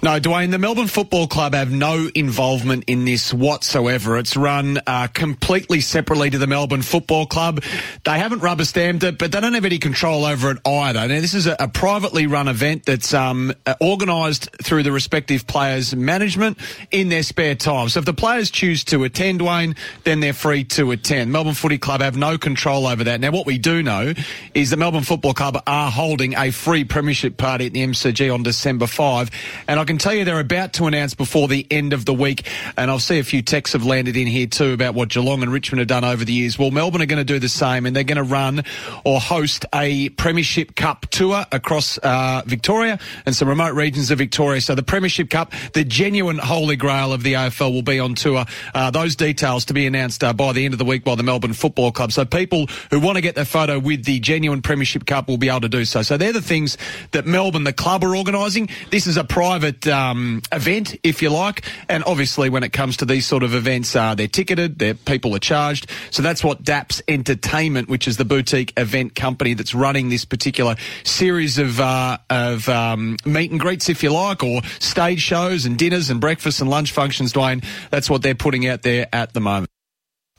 No, 0.00 0.20
Dwayne, 0.20 0.52
the 0.52 0.60
Melbourne 0.60 0.86
Football 0.86 1.26
Club 1.26 1.54
have 1.54 1.72
no 1.72 2.08
involvement 2.14 2.84
in 2.86 3.04
this 3.04 3.34
whatsoever. 3.34 4.16
It's 4.16 4.36
run 4.36 4.78
uh, 4.86 5.08
completely 5.08 5.80
separately 5.80 6.30
to 6.30 6.38
the 6.38 6.46
Melbourne 6.46 6.82
Football 6.82 7.26
Club. 7.26 7.64
They 8.04 8.16
haven't 8.16 8.38
rubber 8.38 8.64
stamped 8.64 9.02
it, 9.02 9.18
but 9.18 9.32
they 9.32 9.40
don't 9.40 9.54
have 9.54 9.64
any 9.64 9.80
control 9.80 10.24
over 10.24 10.52
it 10.52 10.58
either. 10.64 11.00
Now, 11.00 11.20
this 11.20 11.34
is 11.34 11.48
a, 11.48 11.56
a 11.58 11.66
privately 11.66 12.28
run 12.28 12.46
event 12.46 12.84
that's 12.84 13.12
um, 13.12 13.52
uh, 13.66 13.74
organised 13.80 14.48
through 14.62 14.84
the 14.84 14.92
respective 14.92 15.48
players' 15.48 15.96
management 15.96 16.58
in 16.92 17.08
their 17.08 17.24
spare 17.24 17.56
time. 17.56 17.88
So 17.88 17.98
if 17.98 18.06
the 18.06 18.14
players 18.14 18.52
choose 18.52 18.84
to 18.84 19.02
attend, 19.02 19.40
Dwayne, 19.40 19.76
then 20.04 20.20
they're 20.20 20.32
free 20.32 20.62
to 20.62 20.92
attend. 20.92 21.32
Melbourne 21.32 21.54
Footy 21.54 21.78
Club 21.78 22.02
have 22.02 22.16
no 22.16 22.38
control 22.38 22.86
over 22.86 23.02
that. 23.02 23.20
Now, 23.20 23.32
what 23.32 23.46
we 23.46 23.58
do 23.58 23.82
know 23.82 24.14
is 24.54 24.70
the 24.70 24.76
Melbourne 24.76 25.02
Football 25.02 25.34
Club 25.34 25.60
are 25.66 25.90
holding 25.90 26.36
a 26.36 26.52
free 26.52 26.84
premiership 26.84 27.36
party 27.36 27.66
at 27.66 27.72
the 27.72 27.84
MCG 27.84 28.32
on 28.32 28.44
December 28.44 28.86
5, 28.86 29.30
and 29.66 29.80
I 29.80 29.87
can 29.88 29.98
tell 29.98 30.14
you 30.14 30.24
they're 30.24 30.38
about 30.38 30.74
to 30.74 30.84
announce 30.84 31.14
before 31.14 31.48
the 31.48 31.66
end 31.70 31.94
of 31.94 32.04
the 32.04 32.12
week, 32.12 32.46
and 32.76 32.90
I'll 32.90 32.98
see 32.98 33.18
a 33.18 33.24
few 33.24 33.40
texts 33.40 33.72
have 33.72 33.86
landed 33.86 34.16
in 34.18 34.26
here 34.26 34.46
too 34.46 34.72
about 34.74 34.94
what 34.94 35.08
Geelong 35.08 35.42
and 35.42 35.50
Richmond 35.50 35.78
have 35.80 35.88
done 35.88 36.04
over 36.04 36.24
the 36.24 36.32
years. 36.32 36.58
Well, 36.58 36.70
Melbourne 36.70 37.00
are 37.00 37.06
going 37.06 37.18
to 37.18 37.24
do 37.24 37.38
the 37.38 37.48
same, 37.48 37.86
and 37.86 37.96
they're 37.96 38.04
going 38.04 38.18
to 38.18 38.22
run 38.22 38.64
or 39.04 39.18
host 39.18 39.64
a 39.74 40.10
Premiership 40.10 40.76
Cup 40.76 41.06
tour 41.06 41.44
across 41.50 41.96
uh, 41.98 42.42
Victoria 42.44 42.98
and 43.24 43.34
some 43.34 43.48
remote 43.48 43.74
regions 43.74 44.10
of 44.10 44.18
Victoria. 44.18 44.60
So 44.60 44.74
the 44.74 44.82
Premiership 44.82 45.30
Cup, 45.30 45.52
the 45.72 45.84
genuine 45.84 46.36
holy 46.36 46.76
grail 46.76 47.14
of 47.14 47.22
the 47.22 47.32
AFL, 47.32 47.72
will 47.72 47.82
be 47.82 47.98
on 47.98 48.14
tour. 48.14 48.44
Uh, 48.74 48.90
those 48.90 49.16
details 49.16 49.64
to 49.66 49.74
be 49.74 49.86
announced 49.86 50.22
uh, 50.22 50.34
by 50.34 50.52
the 50.52 50.66
end 50.66 50.74
of 50.74 50.78
the 50.78 50.84
week 50.84 51.02
by 51.02 51.14
the 51.14 51.22
Melbourne 51.22 51.54
Football 51.54 51.92
Club. 51.92 52.12
So 52.12 52.26
people 52.26 52.66
who 52.90 53.00
want 53.00 53.16
to 53.16 53.22
get 53.22 53.36
their 53.36 53.46
photo 53.46 53.78
with 53.78 54.04
the 54.04 54.20
genuine 54.20 54.60
Premiership 54.60 55.06
Cup 55.06 55.28
will 55.28 55.38
be 55.38 55.48
able 55.48 55.62
to 55.62 55.68
do 55.70 55.86
so. 55.86 56.02
So 56.02 56.18
they're 56.18 56.34
the 56.34 56.42
things 56.42 56.76
that 57.12 57.24
Melbourne, 57.24 57.64
the 57.64 57.72
club, 57.72 58.04
are 58.04 58.14
organising. 58.14 58.68
This 58.90 59.06
is 59.06 59.16
a 59.16 59.24
private 59.24 59.77
um, 59.86 60.42
event, 60.52 60.96
if 61.02 61.22
you 61.22 61.30
like. 61.30 61.64
And 61.88 62.04
obviously, 62.04 62.50
when 62.50 62.62
it 62.62 62.72
comes 62.72 62.96
to 62.98 63.04
these 63.04 63.26
sort 63.26 63.42
of 63.42 63.54
events, 63.54 63.94
uh, 63.94 64.14
they're 64.14 64.28
ticketed, 64.28 64.78
their 64.78 64.94
people 64.94 65.34
are 65.34 65.40
charged. 65.40 65.90
So 66.10 66.22
that's 66.22 66.42
what 66.42 66.62
DAPS 66.62 67.02
Entertainment, 67.08 67.88
which 67.88 68.08
is 68.08 68.16
the 68.16 68.24
boutique 68.24 68.72
event 68.76 69.14
company 69.14 69.54
that's 69.54 69.74
running 69.74 70.08
this 70.08 70.24
particular 70.24 70.76
series 71.04 71.58
of 71.58 71.80
uh, 71.80 72.18
of 72.30 72.68
um, 72.68 73.16
meet 73.24 73.50
and 73.50 73.60
greets, 73.60 73.88
if 73.88 74.02
you 74.02 74.10
like, 74.10 74.42
or 74.42 74.62
stage 74.80 75.20
shows 75.20 75.66
and 75.66 75.78
dinners 75.78 76.10
and 76.10 76.20
breakfasts 76.20 76.60
and 76.60 76.70
lunch 76.70 76.92
functions. 76.92 77.32
Dwayne, 77.32 77.64
that's 77.90 78.10
what 78.10 78.22
they're 78.22 78.34
putting 78.34 78.66
out 78.66 78.82
there 78.82 79.08
at 79.12 79.34
the 79.34 79.40
moment. 79.40 79.70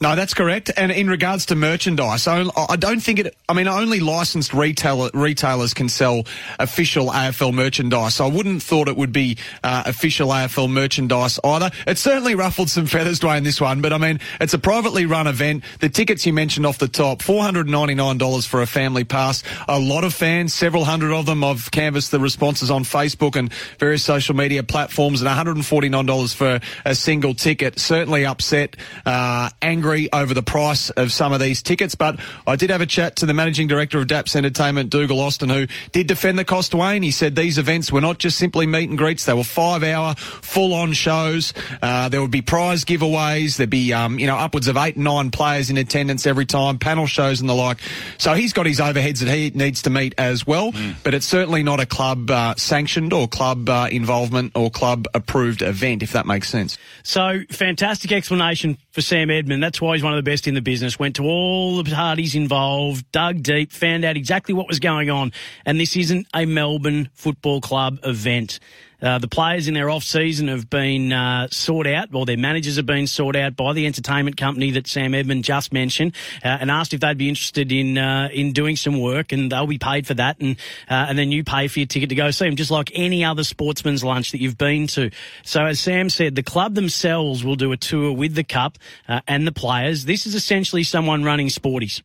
No, 0.02 0.16
that's 0.16 0.34
correct. 0.34 0.72
And 0.78 0.94
in 0.94 1.10
regards 1.10 1.48
to 1.48 1.56
merchandise, 1.56 2.26
I, 2.26 2.78
don't 2.78 3.02
think 3.02 3.20
it. 3.20 3.36
I 3.50 3.54
mean, 3.54 3.68
only 3.68 4.00
licensed 4.00 4.54
retailer, 4.54 5.10
retailers 5.14 5.74
can 5.74 5.90
sell 5.90 6.24
official 6.58 7.08
AFL 7.08 7.54
merchandise. 7.54 8.22
I 8.22 8.28
wouldn't 8.28 8.64
thought 8.64 8.88
it 8.88 8.96
would 8.96 9.12
be 9.12 9.38
uh, 9.62 9.84
official 9.86 10.30
AFL 10.30 10.72
merchandise 10.72 11.38
either. 11.44 11.70
It 11.86 11.98
certainly 11.98 12.34
ruffled 12.36 12.70
some 12.70 12.86
feathers, 12.86 13.20
Dwayne, 13.20 13.44
this 13.44 13.60
one. 13.60 13.82
But 13.82 13.92
I 13.92 13.98
mean, 13.98 14.22
it's 14.40 14.54
a 14.54 14.60
privately 14.60 15.06
run 15.06 15.28
event. 15.28 15.66
The 15.82 15.90
tickets 15.90 16.26
you 16.26 16.32
mentioned 16.32 16.66
off 16.66 16.78
the 16.78 16.88
top, 16.88 17.22
four 17.22 17.44
hundred 17.44 17.68
ninety 17.68 17.96
nine 17.96 18.18
dollars 18.18 18.46
for 18.46 18.62
a 18.62 18.68
family 18.68 19.04
pass. 19.04 19.44
A 19.68 19.80
lot 19.80 20.06
of 20.06 20.14
fans, 20.14 20.54
several 20.54 20.86
hundred 20.86 21.12
of 21.12 21.26
them. 21.26 21.44
I've 21.44 21.70
canvassed 21.72 22.12
the 22.12 22.22
responses 22.22 22.72
on 22.72 22.86
Facebook 22.86 23.36
and 23.36 23.52
various 23.80 24.06
social 24.06 24.34
media 24.34 24.64
platforms, 24.64 25.20
and 25.20 25.28
one 25.28 25.36
hundred 25.36 25.58
and 25.58 25.66
forty 25.66 25.90
nine 25.90 26.06
dollars 26.06 26.34
for 26.34 26.62
a 26.86 26.96
single 26.96 27.34
ticket. 27.34 27.80
Certainly 27.80 28.26
upset, 28.26 28.78
uh, 29.06 29.50
angry 29.62 29.89
over 30.14 30.34
the 30.34 30.44
price 30.44 30.90
of 30.92 31.12
some 31.12 31.34
of 31.34 31.40
these 31.40 31.62
tickets, 31.62 31.96
but 31.96 32.20
I 32.46 32.56
did 32.56 32.70
have 32.70 32.82
a 32.82 32.86
chat 32.86 33.16
to 33.18 33.26
the 33.26 33.34
managing 33.34 33.68
director 33.68 33.98
of 34.00 34.08
DAPS 34.08 34.36
Entertainment, 34.36 34.90
Dougal 34.90 35.20
Austin, 35.20 35.50
who 35.50 35.68
did 35.92 36.08
defend 36.08 36.38
the 36.38 36.46
cost, 36.46 36.72
Dwayne. 36.72 37.04
He 37.04 37.12
said 37.12 37.36
these 37.36 37.58
events 37.58 37.92
were 37.92 38.02
not 38.02 38.20
just 38.20 38.38
simply 38.38 38.68
meet 38.68 38.90
and 38.90 38.98
greets; 38.98 39.26
they 39.26 39.34
were 39.34 39.44
five-hour, 39.44 40.16
full-on 40.16 40.94
shows. 40.94 41.54
Uh, 41.82 42.10
there 42.10 42.22
would 42.22 42.32
be 42.32 42.42
prize 42.42 42.86
giveaways. 42.86 43.58
There'd 43.58 43.70
be, 43.70 43.94
um, 43.94 44.20
you 44.20 44.28
know, 44.28 44.36
upwards 44.36 44.68
of 44.68 44.78
eight, 44.78 44.98
nine 44.98 45.32
players 45.32 45.70
in 45.70 45.78
attendance 45.78 46.28
every 46.28 46.46
time, 46.46 46.78
panel 46.78 47.08
shows 47.08 47.42
and 47.42 47.50
the 47.50 47.56
like. 47.56 47.80
So 48.18 48.34
he's 48.34 48.54
got 48.54 48.66
his 48.66 48.80
overheads 48.80 49.20
that 49.20 49.34
he 49.34 49.50
needs 49.52 49.82
to 49.84 49.90
meet 49.90 50.14
as 50.18 50.46
well. 50.46 50.72
Mm. 50.72 50.96
But 51.04 51.14
it's 51.14 51.26
certainly 51.26 51.64
not 51.64 51.80
a 51.80 51.86
club 51.86 52.30
uh, 52.30 52.56
sanctioned 52.56 53.14
or 53.14 53.28
club 53.28 53.70
uh, 53.70 53.88
involvement 53.92 54.52
or 54.56 54.70
club 54.70 55.08
approved 55.14 55.62
event, 55.62 56.04
if 56.04 56.12
that 56.12 56.26
makes 56.26 56.50
sense. 56.50 56.78
So 57.04 57.42
fantastic 57.50 58.12
explanation 58.12 58.78
for 58.92 59.02
Sam 59.02 59.30
Edmund. 59.30 59.64
That's 59.64 59.79
why 59.82 59.96
he's 59.96 60.04
one 60.04 60.14
of 60.14 60.18
the 60.18 60.30
best 60.30 60.48
in 60.48 60.54
the 60.54 60.62
business. 60.62 61.00
Went 61.00 61.16
to 61.18 61.24
all 61.24 61.82
the 61.82 61.90
parties 61.90 62.36
involved, 62.36 63.12
dug 63.12 63.44
deep, 63.44 63.72
found 63.72 64.06
out 64.06 64.18
exactly 64.18 64.54
what 64.54 64.68
was 64.68 64.80
going 64.80 65.10
on. 65.10 65.32
And 65.66 65.80
this 65.80 65.96
isn't 65.96 66.28
a 66.34 66.46
Melbourne 66.46 67.10
Football 67.14 67.62
Club 67.62 68.00
event. 68.04 68.60
Uh, 69.02 69.18
the 69.20 69.28
players 69.28 69.68
in 69.68 69.74
their 69.74 69.90
off 69.90 70.04
season 70.04 70.48
have 70.48 70.70
been 70.70 71.14
uh, 71.14 71.48
sought 71.52 71.88
out, 71.88 72.10
or 72.14 72.26
their 72.26 72.38
managers 72.38 72.76
have 72.76 72.86
been 72.86 73.08
sought 73.08 73.36
out 73.36 73.56
by 73.56 73.74
the 73.74 73.86
entertainment 73.86 74.38
company 74.38 74.72
that 74.72 74.88
Sam 74.88 75.14
Edmund 75.14 75.44
just 75.44 75.72
mentioned, 75.72 76.16
uh, 76.44 76.58
and 76.60 76.70
asked 76.70 76.94
if 76.94 77.00
they'd 77.00 77.18
be 77.18 77.30
interested 77.30 77.72
in 77.72 77.98
uh, 77.98 78.30
in 78.32 78.52
doing 78.52 78.76
some 78.76 79.00
work, 79.00 79.32
and 79.32 79.52
they'll 79.52 79.68
be 79.68 79.78
paid 79.78 80.06
for 80.06 80.14
that, 80.16 80.40
and 80.40 80.58
uh, 80.90 81.06
and 81.10 81.18
then 81.18 81.32
you 81.32 81.44
pay 81.44 81.68
for 81.68 81.80
your 81.80 81.88
ticket 81.88 82.10
to 82.10 82.16
go 82.16 82.32
see 82.32 82.46
them, 82.46 82.56
just 82.56 82.72
like 82.72 82.92
any 82.94 83.24
other 83.24 83.44
sportsman's 83.44 84.04
lunch 84.04 84.32
that 84.32 84.42
you've 84.42 84.58
been 84.58 84.88
to. 84.88 85.10
So 85.44 85.66
as 85.66 85.80
Sam 85.80 86.10
said, 86.10 86.36
the 86.36 86.44
club 86.44 86.76
themselves 86.76 87.44
will 87.44 87.56
do 87.56 87.72
a 87.72 87.78
tour 87.78 88.12
with 88.12 88.36
the 88.36 88.44
cup 88.44 88.78
and 89.08 89.48
the 89.48 89.52
players. 89.52 90.06
This 90.06 90.26
is 90.26 90.36
essentially 90.36 90.84
someone 90.84 91.24
running 91.24 91.48
sporties, 91.48 92.02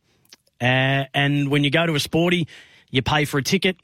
and 0.59 1.49
when 1.49 1.63
you 1.63 1.71
go 1.71 1.85
to 1.85 1.95
a 1.95 1.99
sporty, 1.99 2.47
you 2.89 3.01
pay 3.01 3.25
for 3.25 3.37
a 3.37 3.43
ticket 3.43 3.77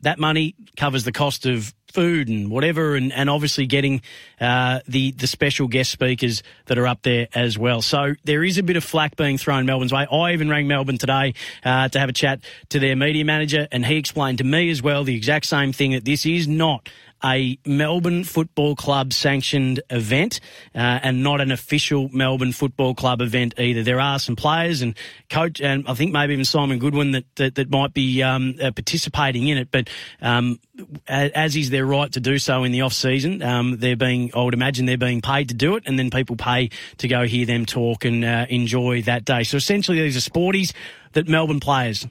that 0.00 0.18
money 0.18 0.54
covers 0.76 1.04
the 1.04 1.12
cost 1.12 1.46
of 1.46 1.74
food 1.92 2.28
and 2.28 2.50
whatever, 2.50 2.94
and, 2.94 3.12
and 3.12 3.28
obviously 3.30 3.66
getting 3.66 4.02
uh, 4.40 4.80
the 4.86 5.12
the 5.12 5.26
special 5.26 5.68
guest 5.68 5.90
speakers 5.90 6.42
that 6.66 6.78
are 6.78 6.86
up 6.86 7.02
there 7.02 7.28
as 7.34 7.58
well. 7.58 7.82
So 7.82 8.14
there 8.24 8.44
is 8.44 8.58
a 8.58 8.62
bit 8.62 8.76
of 8.76 8.84
flack 8.84 9.16
being 9.16 9.38
thrown 9.38 9.66
Melbourne's 9.66 9.92
way. 9.92 10.06
I 10.10 10.32
even 10.32 10.48
rang 10.48 10.68
Melbourne 10.68 10.98
today 10.98 11.34
uh, 11.64 11.88
to 11.88 11.98
have 11.98 12.08
a 12.08 12.12
chat 12.12 12.40
to 12.70 12.78
their 12.78 12.96
media 12.96 13.24
manager, 13.24 13.68
and 13.72 13.84
he 13.84 13.96
explained 13.96 14.38
to 14.38 14.44
me 14.44 14.70
as 14.70 14.82
well 14.82 15.04
the 15.04 15.16
exact 15.16 15.46
same 15.46 15.72
thing 15.72 15.92
that 15.92 16.04
this 16.04 16.26
is 16.26 16.46
not 16.46 16.88
a 17.24 17.58
Melbourne 17.66 18.24
Football 18.24 18.76
Club 18.76 19.12
sanctioned 19.12 19.80
event 19.90 20.40
uh, 20.74 21.00
and 21.02 21.22
not 21.22 21.40
an 21.40 21.50
official 21.50 22.08
Melbourne 22.12 22.52
Football 22.52 22.94
Club 22.94 23.20
event 23.20 23.54
either. 23.58 23.82
There 23.82 24.00
are 24.00 24.18
some 24.18 24.36
players 24.36 24.82
and 24.82 24.96
coach, 25.28 25.60
and 25.60 25.86
I 25.88 25.94
think 25.94 26.12
maybe 26.12 26.32
even 26.32 26.44
Simon 26.44 26.78
Goodwin 26.78 27.12
that 27.12 27.24
that, 27.36 27.54
that 27.56 27.70
might 27.70 27.92
be 27.94 28.22
um, 28.22 28.54
uh, 28.62 28.70
participating 28.70 29.48
in 29.48 29.58
it. 29.58 29.70
But 29.70 29.88
um, 30.20 30.60
as 31.06 31.56
is 31.56 31.70
their 31.70 31.86
right 31.86 32.10
to 32.12 32.20
do 32.20 32.38
so 32.38 32.64
in 32.64 32.72
the 32.72 32.82
off 32.82 32.92
season, 32.92 33.42
um, 33.42 33.78
they're 33.78 33.96
being, 33.96 34.30
I 34.34 34.42
would 34.42 34.54
imagine, 34.54 34.86
they're 34.86 34.96
being 34.96 35.20
paid 35.20 35.48
to 35.48 35.54
do 35.54 35.76
it, 35.76 35.84
and 35.86 35.98
then 35.98 36.10
people 36.10 36.36
pay 36.36 36.70
to 36.98 37.08
go 37.08 37.26
hear 37.26 37.46
them 37.46 37.66
talk 37.66 38.04
and 38.04 38.24
uh, 38.24 38.46
enjoy 38.48 39.02
that 39.02 39.24
day. 39.24 39.42
So 39.42 39.56
essentially, 39.56 40.00
these 40.00 40.16
are 40.16 40.30
sporties 40.30 40.72
that 41.12 41.28
Melbourne 41.28 41.60
players 41.60 42.06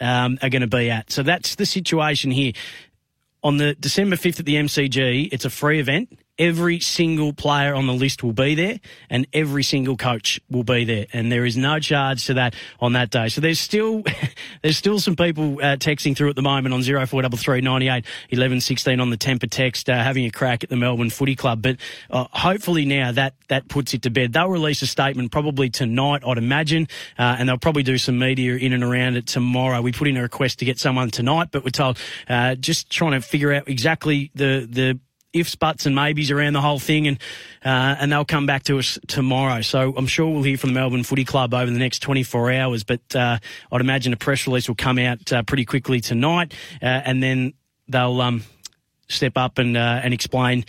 um, 0.00 0.38
are 0.42 0.48
going 0.48 0.62
to 0.62 0.68
be 0.68 0.90
at. 0.90 1.10
So 1.10 1.22
that's 1.22 1.54
the 1.54 1.66
situation 1.66 2.30
here 2.30 2.52
on 3.42 3.56
the 3.56 3.74
December 3.74 4.16
5th 4.16 4.40
at 4.40 4.46
the 4.46 4.56
MCG, 4.56 5.28
it's 5.32 5.44
a 5.44 5.50
free 5.50 5.80
event 5.80 6.18
every 6.40 6.80
single 6.80 7.34
player 7.34 7.74
on 7.74 7.86
the 7.86 7.92
list 7.92 8.22
will 8.24 8.32
be 8.32 8.54
there 8.54 8.80
and 9.10 9.26
every 9.34 9.62
single 9.62 9.96
coach 9.96 10.40
will 10.50 10.64
be 10.64 10.84
there. 10.84 11.06
And 11.12 11.30
there 11.30 11.44
is 11.44 11.56
no 11.56 11.78
charge 11.78 12.26
to 12.26 12.34
that 12.34 12.54
on 12.80 12.94
that 12.94 13.10
day. 13.10 13.28
So 13.28 13.42
there's 13.42 13.60
still 13.60 14.02
there's 14.62 14.78
still 14.78 14.98
some 14.98 15.14
people 15.14 15.56
uh, 15.56 15.76
texting 15.76 16.16
through 16.16 16.30
at 16.30 16.36
the 16.36 16.42
moment 16.42 16.74
on 16.74 16.82
0433 16.82 17.60
98 17.60 18.04
11 18.30 18.60
16 18.60 19.00
on 19.00 19.10
the 19.10 19.18
Tempur 19.18 19.50
text 19.50 19.90
uh, 19.90 20.02
having 20.02 20.24
a 20.24 20.30
crack 20.30 20.64
at 20.64 20.70
the 20.70 20.76
Melbourne 20.76 21.10
Footy 21.10 21.36
Club. 21.36 21.60
But 21.60 21.76
uh, 22.10 22.24
hopefully 22.32 22.86
now 22.86 23.12
that 23.12 23.34
that 23.48 23.68
puts 23.68 23.92
it 23.92 24.02
to 24.02 24.10
bed. 24.10 24.32
They'll 24.32 24.48
release 24.48 24.80
a 24.80 24.86
statement 24.86 25.30
probably 25.30 25.68
tonight 25.68 26.22
I'd 26.26 26.38
imagine 26.38 26.88
uh, 27.18 27.36
and 27.38 27.48
they'll 27.48 27.58
probably 27.58 27.82
do 27.82 27.98
some 27.98 28.18
media 28.18 28.56
in 28.56 28.72
and 28.72 28.82
around 28.82 29.16
it 29.16 29.26
tomorrow. 29.26 29.82
We 29.82 29.92
put 29.92 30.08
in 30.08 30.16
a 30.16 30.22
request 30.22 30.60
to 30.60 30.64
get 30.64 30.78
someone 30.78 31.10
tonight 31.10 31.48
but 31.52 31.64
we're 31.64 31.70
told 31.70 31.98
uh, 32.28 32.54
just 32.54 32.88
trying 32.88 33.12
to 33.12 33.20
figure 33.20 33.52
out 33.52 33.68
exactly 33.68 34.30
the 34.34 34.66
the 34.70 34.98
ifs, 35.32 35.54
buts, 35.54 35.86
and 35.86 35.94
maybes 35.94 36.30
around 36.30 36.52
the 36.52 36.60
whole 36.60 36.78
thing, 36.78 37.06
and 37.06 37.18
uh, 37.64 37.96
and 37.98 38.12
they'll 38.12 38.24
come 38.24 38.46
back 38.46 38.64
to 38.64 38.78
us 38.78 38.98
tomorrow. 39.06 39.60
So 39.60 39.94
I'm 39.96 40.06
sure 40.06 40.28
we'll 40.28 40.42
hear 40.42 40.58
from 40.58 40.70
the 40.70 40.80
Melbourne 40.80 41.04
Footy 41.04 41.24
Club 41.24 41.54
over 41.54 41.70
the 41.70 41.78
next 41.78 42.00
24 42.00 42.52
hours. 42.52 42.84
But 42.84 43.14
uh, 43.14 43.38
I'd 43.72 43.80
imagine 43.80 44.12
a 44.12 44.16
press 44.16 44.46
release 44.46 44.68
will 44.68 44.76
come 44.76 44.98
out 44.98 45.32
uh, 45.32 45.42
pretty 45.42 45.64
quickly 45.64 46.00
tonight, 46.00 46.54
uh, 46.82 46.86
and 46.86 47.22
then 47.22 47.54
they'll 47.88 48.20
um, 48.20 48.44
step 49.08 49.36
up 49.36 49.58
and 49.58 49.76
uh, 49.76 50.00
and 50.02 50.14
explain 50.14 50.64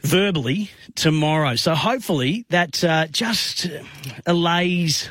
verbally 0.00 0.70
tomorrow. 0.94 1.56
So 1.56 1.74
hopefully 1.74 2.46
that 2.50 2.82
uh, 2.84 3.06
just 3.08 3.68
allays 4.26 5.10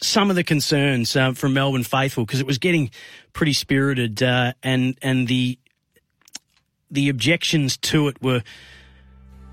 some 0.00 0.30
of 0.30 0.36
the 0.36 0.44
concerns 0.44 1.16
uh, 1.16 1.32
from 1.32 1.54
Melbourne 1.54 1.84
faithful 1.84 2.24
because 2.24 2.40
it 2.40 2.46
was 2.46 2.58
getting 2.58 2.90
pretty 3.32 3.52
spirited 3.52 4.22
uh, 4.22 4.52
and 4.62 4.98
and 5.02 5.28
the 5.28 5.58
the 6.94 7.08
objections 7.08 7.76
to 7.76 8.08
it 8.08 8.22
were 8.22 8.42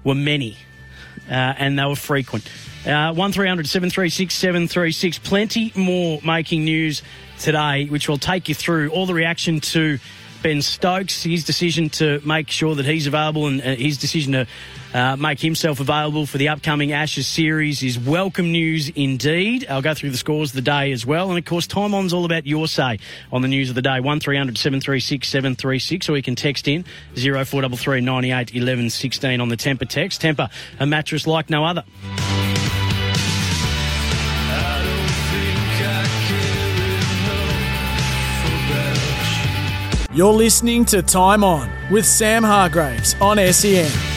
were 0.03 0.15
many, 0.15 0.57
uh, 1.29 1.33
and 1.33 1.77
they 1.77 1.85
were 1.85 1.95
frequent. 1.95 2.49
Uh, 2.85 3.13
one 3.13 3.31
736 3.31 4.33
736 4.33 5.19
Plenty 5.19 5.71
more 5.75 6.19
making 6.25 6.63
news 6.63 7.03
today, 7.39 7.85
which 7.85 8.09
will 8.09 8.17
take 8.17 8.49
you 8.49 8.55
through 8.55 8.89
all 8.89 9.05
the 9.05 9.13
reaction 9.13 9.59
to 9.59 9.99
Ben 10.41 10.61
Stokes, 10.61 11.21
his 11.21 11.43
decision 11.43 11.89
to 11.89 12.19
make 12.25 12.49
sure 12.49 12.73
that 12.73 12.85
he's 12.85 13.05
available 13.05 13.45
and 13.45 13.61
uh, 13.61 13.75
his 13.75 13.97
decision 13.99 14.33
to 14.33 14.47
uh, 14.93 15.15
make 15.15 15.39
himself 15.39 15.79
available 15.79 16.25
for 16.25 16.37
the 16.37 16.49
upcoming 16.49 16.91
Ashes 16.91 17.27
series 17.27 17.81
is 17.83 17.97
welcome 17.97 18.51
news 18.51 18.89
indeed. 18.89 19.65
I'll 19.69 19.81
go 19.81 19.93
through 19.93 20.11
the 20.11 20.17
scores 20.17 20.49
of 20.49 20.55
the 20.55 20.61
day 20.61 20.91
as 20.91 21.05
well. 21.05 21.29
And 21.29 21.37
of 21.37 21.45
course, 21.45 21.67
time 21.67 21.93
on's 21.93 22.13
all 22.13 22.25
about 22.25 22.45
your 22.45 22.67
say 22.67 22.99
on 23.31 23.41
the 23.41 23.47
news 23.47 23.69
of 23.69 23.75
the 23.75 23.81
day. 23.81 23.99
1300 23.99 24.57
736 24.57 25.27
736, 25.27 26.09
or 26.09 26.17
you 26.17 26.23
can 26.23 26.35
text 26.35 26.67
in 26.67 26.83
0433 27.15 28.01
98 28.01 28.55
11 28.55 28.89
16 28.89 29.41
on 29.41 29.49
the 29.49 29.57
Tempur 29.57 29.87
text. 29.87 30.21
Tempur, 30.21 30.49
a 30.79 30.85
mattress 30.85 31.25
like 31.25 31.49
no 31.49 31.63
other. 31.63 31.83
You're 40.13 40.33
listening 40.33 40.83
to 40.85 41.01
Time 41.01 41.41
On 41.41 41.71
with 41.89 42.05
Sam 42.05 42.43
Hargraves 42.43 43.15
on 43.21 43.37
SEN. 43.53 44.10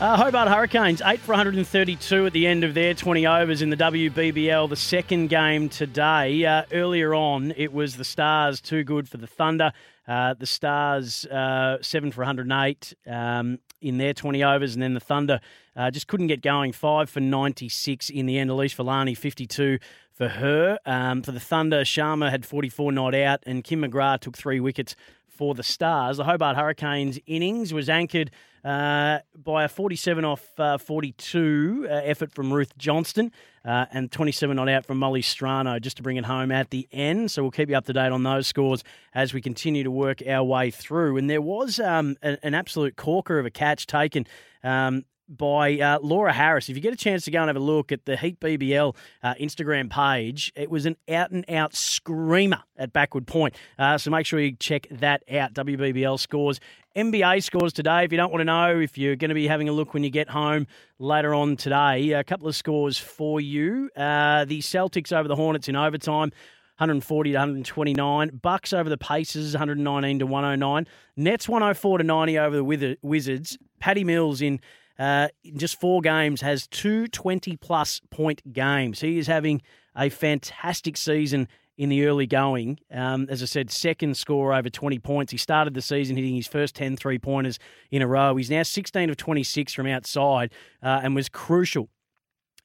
Uh, 0.00 0.16
Hobart 0.16 0.48
Hurricanes, 0.48 1.02
8 1.04 1.20
for 1.20 1.32
132 1.32 2.24
at 2.24 2.32
the 2.32 2.46
end 2.46 2.64
of 2.64 2.72
their 2.72 2.94
20 2.94 3.26
overs 3.26 3.60
in 3.60 3.68
the 3.68 3.76
WBBL, 3.76 4.66
the 4.66 4.74
second 4.74 5.26
game 5.26 5.68
today. 5.68 6.42
Uh, 6.42 6.62
earlier 6.72 7.12
on, 7.12 7.52
it 7.54 7.70
was 7.70 7.96
the 7.96 8.04
Stars 8.04 8.62
too 8.62 8.82
good 8.82 9.10
for 9.10 9.18
the 9.18 9.26
Thunder. 9.26 9.74
Uh, 10.08 10.32
the 10.32 10.46
Stars, 10.46 11.26
uh, 11.26 11.76
7 11.82 12.12
for 12.12 12.22
108 12.22 12.94
um, 13.06 13.58
in 13.82 13.98
their 13.98 14.14
20 14.14 14.42
overs, 14.42 14.72
and 14.72 14.82
then 14.82 14.94
the 14.94 15.00
Thunder 15.00 15.38
uh, 15.76 15.90
just 15.90 16.06
couldn't 16.06 16.28
get 16.28 16.40
going. 16.40 16.72
5 16.72 17.10
for 17.10 17.20
96 17.20 18.08
in 18.08 18.24
the 18.24 18.38
end. 18.38 18.48
Elyse 18.48 18.74
Villani, 18.74 19.14
52 19.14 19.78
for 20.14 20.28
her. 20.28 20.78
Um, 20.86 21.20
for 21.20 21.32
the 21.32 21.40
Thunder, 21.40 21.82
Sharma 21.82 22.30
had 22.30 22.46
44 22.46 22.90
not 22.90 23.14
out, 23.14 23.42
and 23.44 23.62
Kim 23.62 23.82
McGrath 23.82 24.20
took 24.20 24.38
three 24.38 24.60
wickets 24.60 24.96
for 25.40 25.54
the 25.54 25.62
Stars. 25.62 26.18
The 26.18 26.24
Hobart 26.24 26.54
Hurricanes 26.54 27.18
innings 27.26 27.72
was 27.72 27.88
anchored 27.88 28.30
uh, 28.62 29.20
by 29.34 29.64
a 29.64 29.68
47 29.68 30.22
off 30.22 30.46
uh, 30.58 30.76
42 30.76 31.86
uh, 31.88 31.94
effort 32.04 32.30
from 32.30 32.52
Ruth 32.52 32.76
Johnston 32.76 33.32
uh, 33.64 33.86
and 33.90 34.12
27 34.12 34.54
not 34.54 34.68
out 34.68 34.84
from 34.84 34.98
Molly 34.98 35.22
Strano 35.22 35.80
just 35.80 35.96
to 35.96 36.02
bring 36.02 36.18
it 36.18 36.26
home 36.26 36.52
at 36.52 36.68
the 36.68 36.86
end. 36.92 37.30
So 37.30 37.40
we'll 37.40 37.52
keep 37.52 37.70
you 37.70 37.76
up 37.78 37.86
to 37.86 37.94
date 37.94 38.12
on 38.12 38.22
those 38.22 38.48
scores 38.48 38.84
as 39.14 39.32
we 39.32 39.40
continue 39.40 39.82
to 39.82 39.90
work 39.90 40.22
our 40.28 40.44
way 40.44 40.70
through. 40.70 41.16
And 41.16 41.30
there 41.30 41.40
was 41.40 41.80
um, 41.80 42.16
a, 42.22 42.36
an 42.44 42.52
absolute 42.52 42.96
corker 42.96 43.38
of 43.38 43.46
a 43.46 43.50
catch 43.50 43.86
taken. 43.86 44.26
Um, 44.62 45.06
by 45.30 45.78
uh, 45.78 45.98
Laura 46.02 46.32
Harris. 46.32 46.68
If 46.68 46.76
you 46.76 46.82
get 46.82 46.92
a 46.92 46.96
chance 46.96 47.24
to 47.24 47.30
go 47.30 47.40
and 47.40 47.48
have 47.48 47.56
a 47.56 47.60
look 47.60 47.92
at 47.92 48.04
the 48.04 48.16
Heat 48.16 48.40
BBL 48.40 48.94
uh, 49.22 49.34
Instagram 49.34 49.88
page, 49.88 50.52
it 50.56 50.70
was 50.70 50.86
an 50.86 50.96
out 51.08 51.30
and 51.30 51.48
out 51.50 51.74
screamer 51.74 52.62
at 52.76 52.92
backward 52.92 53.26
point. 53.26 53.54
Uh, 53.78 53.96
so 53.96 54.10
make 54.10 54.26
sure 54.26 54.40
you 54.40 54.56
check 54.56 54.86
that 54.90 55.22
out. 55.32 55.54
WBBL 55.54 56.18
scores. 56.18 56.60
NBA 56.96 57.42
scores 57.44 57.72
today. 57.72 58.04
If 58.04 58.12
you 58.12 58.18
don't 58.18 58.32
want 58.32 58.40
to 58.40 58.44
know, 58.44 58.80
if 58.80 58.98
you're 58.98 59.16
going 59.16 59.28
to 59.28 59.34
be 59.34 59.46
having 59.46 59.68
a 59.68 59.72
look 59.72 59.94
when 59.94 60.02
you 60.02 60.10
get 60.10 60.28
home 60.28 60.66
later 60.98 61.32
on 61.32 61.56
today, 61.56 62.10
a 62.12 62.24
couple 62.24 62.48
of 62.48 62.56
scores 62.56 62.98
for 62.98 63.40
you. 63.40 63.90
Uh, 63.96 64.44
the 64.44 64.58
Celtics 64.58 65.12
over 65.12 65.28
the 65.28 65.36
Hornets 65.36 65.68
in 65.68 65.76
overtime. 65.76 66.32
140 66.80 67.32
to 67.32 67.36
129. 67.36 68.40
Bucks 68.40 68.72
over 68.72 68.88
the 68.88 68.96
Pacers, 68.96 69.52
119 69.52 70.18
to 70.18 70.26
109. 70.26 70.86
Nets 71.14 71.46
104 71.46 71.98
to 71.98 72.04
90 72.04 72.38
over 72.38 72.56
the 72.56 72.96
Wizards. 73.02 73.58
Paddy 73.80 74.02
Mills 74.02 74.40
in 74.40 74.60
uh, 75.00 75.28
in 75.42 75.56
just 75.56 75.80
four 75.80 76.02
games, 76.02 76.42
has 76.42 76.66
two 76.66 77.08
20 77.08 77.56
plus 77.56 78.02
point 78.10 78.52
games. 78.52 79.00
He 79.00 79.18
is 79.18 79.26
having 79.26 79.62
a 79.96 80.10
fantastic 80.10 80.98
season 80.98 81.48
in 81.78 81.88
the 81.88 82.04
early 82.04 82.26
going. 82.26 82.78
Um, 82.92 83.26
as 83.30 83.42
I 83.42 83.46
said, 83.46 83.70
second 83.70 84.18
score 84.18 84.52
over 84.52 84.68
20 84.68 84.98
points. 84.98 85.32
He 85.32 85.38
started 85.38 85.72
the 85.72 85.80
season 85.80 86.16
hitting 86.16 86.34
his 86.34 86.46
first 86.46 86.74
10 86.74 86.98
three 86.98 87.18
pointers 87.18 87.58
in 87.90 88.02
a 88.02 88.06
row. 88.06 88.36
He's 88.36 88.50
now 88.50 88.62
16 88.62 89.08
of 89.08 89.16
26 89.16 89.72
from 89.72 89.86
outside 89.86 90.52
uh, 90.82 91.00
and 91.02 91.14
was 91.14 91.30
crucial 91.30 91.88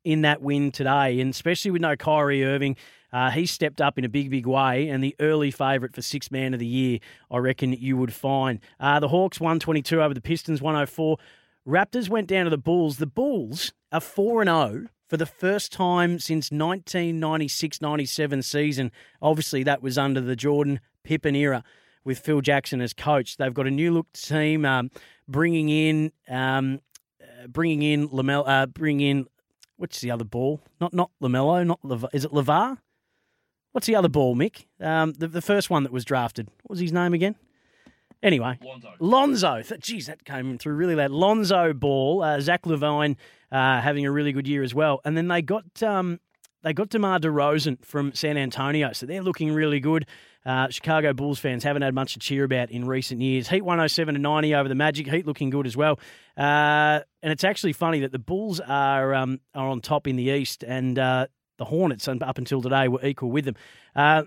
in 0.04 0.24
that 0.24 0.42
win 0.42 0.72
today, 0.72 1.22
and 1.22 1.32
especially 1.32 1.72
with 1.72 1.82
no 1.82 1.96
Kyrie 1.96 2.44
Irving. 2.44 2.75
Uh, 3.13 3.32
he 3.32 3.46
stepped 3.46 3.80
up 3.80 3.98
in 3.98 4.04
a 4.04 4.10
big, 4.10 4.30
big 4.30 4.46
way, 4.46 4.89
and 4.89 5.01
the 5.01 5.15
early 5.22 5.51
favourite 5.51 5.96
for 5.96 6.01
six 6.01 6.30
man 6.30 6.54
of 6.54 6.60
the 6.60 6.65
year, 6.65 7.00
I 7.32 7.38
reckon 7.38 7.72
you 7.72 7.96
would 7.96 8.13
find. 8.13 8.60
Uh, 8.77 9.00
the 9.00 9.08
Hawks 9.08 9.39
122 9.39 10.01
over 10.01 10.13
the 10.13 10.20
Pistons 10.20 10.62
104. 10.62 11.18
Raptors 11.68 12.10
went 12.10 12.28
down 12.28 12.46
to 12.46 12.50
the 12.50 12.58
Bulls. 12.58 12.98
The 12.98 13.08
Bulls 13.08 13.74
are 13.92 14.00
4 14.00 14.42
and 14.42 14.50
0 14.50 14.88
for 15.08 15.18
the 15.18 15.26
first 15.26 15.72
time 15.72 16.20
since 16.20 16.52
1996 16.52 17.82
97 17.82 18.42
season. 18.42 18.92
Obviously, 19.22 19.64
that 19.64 19.82
was 19.82 19.98
under 19.98 20.22
the 20.22 20.36
Jordan 20.36 20.80
Pippen 21.04 21.36
era 21.36 21.64
with 22.04 22.20
Phil 22.20 22.42
Jackson 22.42 22.82
as 22.82 22.94
coach. 22.94 23.38
They've 23.38 23.54
got 23.54 23.68
a 23.68 23.72
new 23.72 23.92
look 23.92 24.12
team, 24.14 24.66
um, 24.66 24.92
bringing 25.28 25.70
in. 25.70 26.12
Um, 26.30 26.82
uh, 27.22 27.48
bringing 27.48 27.82
in 27.82 28.10
LaMelo, 28.10 28.44
uh, 28.48 28.66
bring 28.68 29.00
in 29.00 29.25
what's 29.78 30.01
the 30.01 30.12
other 30.12 30.24
ball? 30.24 30.62
Not 30.80 30.94
not 30.94 31.12
LaMelo, 31.22 31.66
not 31.66 31.82
Levar. 31.82 32.10
Is 32.14 32.25
it 32.25 32.32
Levar? 32.32 32.78
What's 33.72 33.88
the 33.88 33.96
other 33.96 34.10
ball, 34.10 34.36
Mick? 34.36 34.66
Um, 34.80 35.14
the, 35.14 35.28
the 35.28 35.42
first 35.42 35.70
one 35.70 35.84
that 35.84 35.92
was 35.92 36.06
drafted. 36.06 36.48
What 36.64 36.72
was 36.72 36.80
his 36.80 36.94
name 36.94 37.14
again? 37.14 37.36
Anyway, 38.25 38.57
Lonzo. 38.59 38.94
Lonzo. 39.00 39.61
Geez, 39.79 40.07
that 40.07 40.25
came 40.25 40.57
through 40.57 40.74
really 40.74 40.96
loud. 40.96 41.11
Lonzo 41.11 41.74
Ball, 41.74 42.24
uh, 42.24 42.40
Zach 42.40 42.64
LaVine 42.64 43.18
uh, 43.51 43.79
having 43.79 44.03
a 44.03 44.11
really 44.11 44.31
good 44.31 44.48
year 44.48 44.64
as 44.64 44.74
well. 44.74 45.00
And 45.05 45.16
then 45.16 45.27
they 45.27 45.44
got 45.44 45.83
um, 45.83 46.20
they 46.64 46.74
got 46.74 46.90
DeMar 46.90 47.20
DeRozan 47.20 47.85
from 47.85 48.16
San 48.16 48.35
Antonio, 48.35 48.94
so 48.94 49.05
they're 49.05 49.22
looking 49.22 49.53
really 49.53 49.79
good. 49.79 50.07
Uh, 50.44 50.70
Chicago 50.70 51.14
Bulls 51.14 51.38
fans 51.38 51.64
haven't 51.64 51.83
had 51.83 51.94
much 51.94 52.14
to 52.14 52.20
cheer 52.20 52.44
about 52.44 52.72
in 52.72 52.88
recent 52.88 53.22
years. 53.22 53.48
Heat 53.48 53.61
107 53.61 54.16
to 54.16 54.20
90 54.20 54.55
over 54.55 54.70
the 54.70 54.75
Magic. 54.75 55.07
Heat 55.07 55.27
looking 55.27 55.51
good 55.51 55.68
as 55.68 55.77
well. 55.77 56.00
Uh, 56.35 57.01
and 57.22 57.31
it's 57.31 57.44
actually 57.44 57.74
funny 57.74 58.00
that 58.00 58.11
the 58.11 58.18
Bulls 58.18 58.59
are 58.59 59.14
um, 59.14 59.40
are 59.53 59.68
on 59.68 59.81
top 59.81 60.07
in 60.07 60.16
the 60.16 60.31
East, 60.31 60.64
and 60.64 60.98
uh, 60.98 61.27
the 61.59 61.66
Hornets 61.66 62.07
up 62.07 62.40
until 62.40 62.64
today 62.64 62.88
were 62.88 63.05
equal 63.05 63.29
with 63.29 63.46
them. 63.46 64.25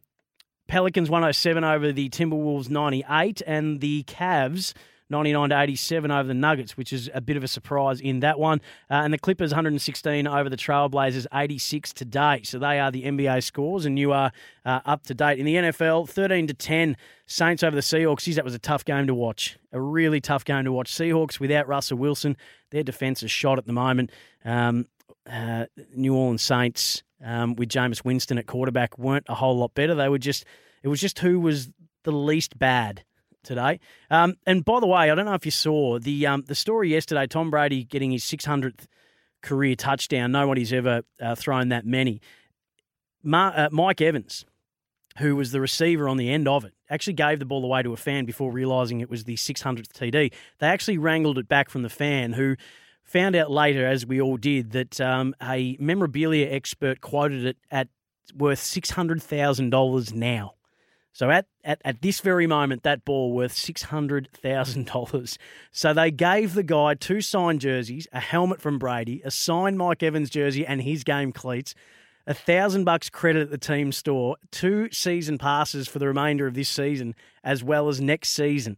Pelicans 0.69 1.11
107 1.11 1.65
over 1.65 1.93
the 1.93 2.09
Timberwolves 2.11 2.71
98, 2.71 3.43
and 3.47 3.81
the 3.81 4.05
Cavs 4.05 4.75
99 5.11 5.49
to 5.51 5.61
87 5.61 6.11
over 6.11 6.29
the 6.29 6.35
Nuggets, 6.35 6.77
which 6.77 6.93
is 6.93 7.11
a 7.15 7.21
bit 7.21 7.37
of 7.37 7.43
a 7.43 7.49
surprise 7.49 8.01
in 8.01 8.21
that 8.21 8.39
one. 8.39 8.61
Uh, 8.91 9.01
and 9.05 9.13
the 9.13 9.19
Clippers 9.19 9.51
116 9.51 10.27
over 10.27 10.51
the 10.51 10.57
Trailblazers 10.57 11.27
86 11.33 11.93
today. 11.95 12.43
So 12.45 12.59
they 12.59 12.79
are 12.79 12.91
the 12.91 13.05
NBA 13.05 13.43
scores, 13.43 13.87
and 13.87 13.99
you 13.99 14.13
are 14.13 14.31
uh, 14.65 14.81
up 14.85 15.05
to 15.05 15.15
date. 15.15 15.39
In 15.39 15.47
the 15.47 15.55
NFL, 15.55 16.09
13 16.09 16.47
to 16.49 16.55
10 16.55 16.97
Saints 17.27 17.63
over 17.63 17.75
the 17.75 17.83
Seahawks. 17.83 18.25
Geez, 18.25 18.37
that 18.37 18.45
was 18.45 18.55
a 18.55 18.59
tough 18.59 18.85
game 18.85 19.07
to 19.07 19.15
watch. 19.15 19.59
A 19.73 19.81
really 19.81 20.21
tough 20.21 20.45
game 20.45 20.65
to 20.65 20.73
watch. 20.73 20.93
Seahawks 20.93 21.41
without 21.41 21.67
Russell 21.67 21.99
Wilson, 21.99 22.37
their 22.71 22.83
defense 22.83 23.23
is 23.23 23.31
shot 23.31 23.59
at 23.59 23.67
the 23.67 23.73
moment. 23.73 24.11
Um, 24.45 24.87
uh, 25.31 25.67
New 25.95 26.15
Orleans 26.15 26.43
Saints 26.43 27.03
um, 27.25 27.57
with 27.57 27.69
Jameis 27.69 28.05
Winston 28.05 28.39
at 28.39 28.47
quarterback 28.47 28.99
weren't 28.99 29.27
a 29.29 29.35
whole 29.35 29.57
lot 29.57 29.75
better. 29.75 29.95
They 29.95 30.09
were 30.09 30.19
just 30.19 30.45
it 30.83 30.89
was 30.89 31.01
just 31.01 31.19
who 31.19 31.41
was 31.41 31.71
the 32.05 32.13
least 32.13 32.59
bad 32.59 33.05
today. 33.43 33.81
Um, 34.11 34.37
and 34.47 34.65
by 34.65 34.81
the 34.81 34.87
way, 34.87 35.11
I 35.11 35.15
don't 35.15 35.27
know 35.27 35.35
if 35.35 35.45
you 35.45 35.51
saw 35.51 35.99
the 35.99 36.27
um, 36.27 36.45
the 36.47 36.55
story 36.55 36.91
yesterday. 36.91 37.27
Tom 37.27 37.51
Brady 37.51 37.85
getting 37.85 38.11
his 38.11 38.25
600th 38.25 38.87
career 39.43 39.75
touchdown. 39.75 40.33
Nobody's 40.33 40.73
ever 40.73 41.03
uh, 41.21 41.35
thrown 41.35 41.69
that 41.71 41.87
many. 41.87 42.21
Ma- 43.23 43.53
uh, 43.55 43.69
Mike 43.73 44.01
Evans, 44.01 44.45
who 45.19 45.37
was 45.37 45.53
the 45.53 45.61
receiver 45.61 46.09
on 46.09 46.17
the 46.17 46.31
end 46.31 46.47
of 46.47 46.65
it, 46.65 46.75
actually 46.91 47.15
gave 47.15 47.39
the 47.39 47.45
ball 47.45 47.65
away 47.65 47.83
to 47.83 47.93
a 47.93 47.97
fan 47.97 48.25
before 48.25 48.53
realizing 48.53 49.01
it 49.01 49.11
was 49.11 49.25
the 49.25 49.37
600th 49.37 49.89
TD. 49.89 50.33
They 50.59 50.67
actually 50.67 50.99
wrangled 50.99 51.39
it 51.39 51.49
back 51.49 51.69
from 51.69 51.83
the 51.83 51.89
fan, 51.89 52.33
who 52.33 52.57
found 53.09 53.35
out 53.35 53.51
later, 53.51 53.87
as 53.87 54.07
we 54.07 54.21
all 54.21 54.37
did, 54.37 54.73
that 54.73 55.01
um, 55.01 55.35
a 55.43 55.77
memorabilia 55.81 56.47
expert 56.51 57.01
quoted 57.01 57.45
it 57.45 57.57
at 57.71 57.89
worth 58.37 58.61
$600,000 58.61 60.13
now. 60.13 60.55
So 61.13 61.31
at, 61.31 61.47
at, 61.65 61.81
at 61.85 62.03
this 62.03 62.21
very 62.21 62.47
moment, 62.47 62.83
that 62.83 63.05
ball 63.05 63.33
worth 63.33 63.55
$600,000. 63.55 65.39
So 65.73 65.95
they 65.95 66.11
gave 66.11 66.55
the 66.55 66.63
guy 66.63 66.95
two 66.95 67.21
signed 67.21 67.61
jerseys, 67.61 68.07
a 68.13 68.21
helmet 68.21 68.61
from 68.61 68.79
Brady, 68.79 69.23
a 69.25 69.31
signed 69.31 69.79
Mike 69.79 70.03
Evans 70.03 70.31
jersey 70.31 70.67
and 70.67 70.83
his 70.83 71.03
game 71.03 71.33
cleats, 71.33 71.75
a 72.27 72.35
thousand 72.35 72.85
bucks 72.85 73.09
credit 73.09 73.41
at 73.41 73.51
the 73.51 73.59
team 73.59 73.91
store, 73.91 74.37
two 74.53 74.91
season 74.93 75.39
passes 75.39 75.89
for 75.89 75.99
the 75.99 76.07
remainder 76.07 76.47
of 76.47 76.55
this 76.55 76.69
season, 76.69 77.15
as 77.43 77.65
well 77.65 77.89
as 77.89 78.01
next 78.01 78.29
season. 78.29 78.77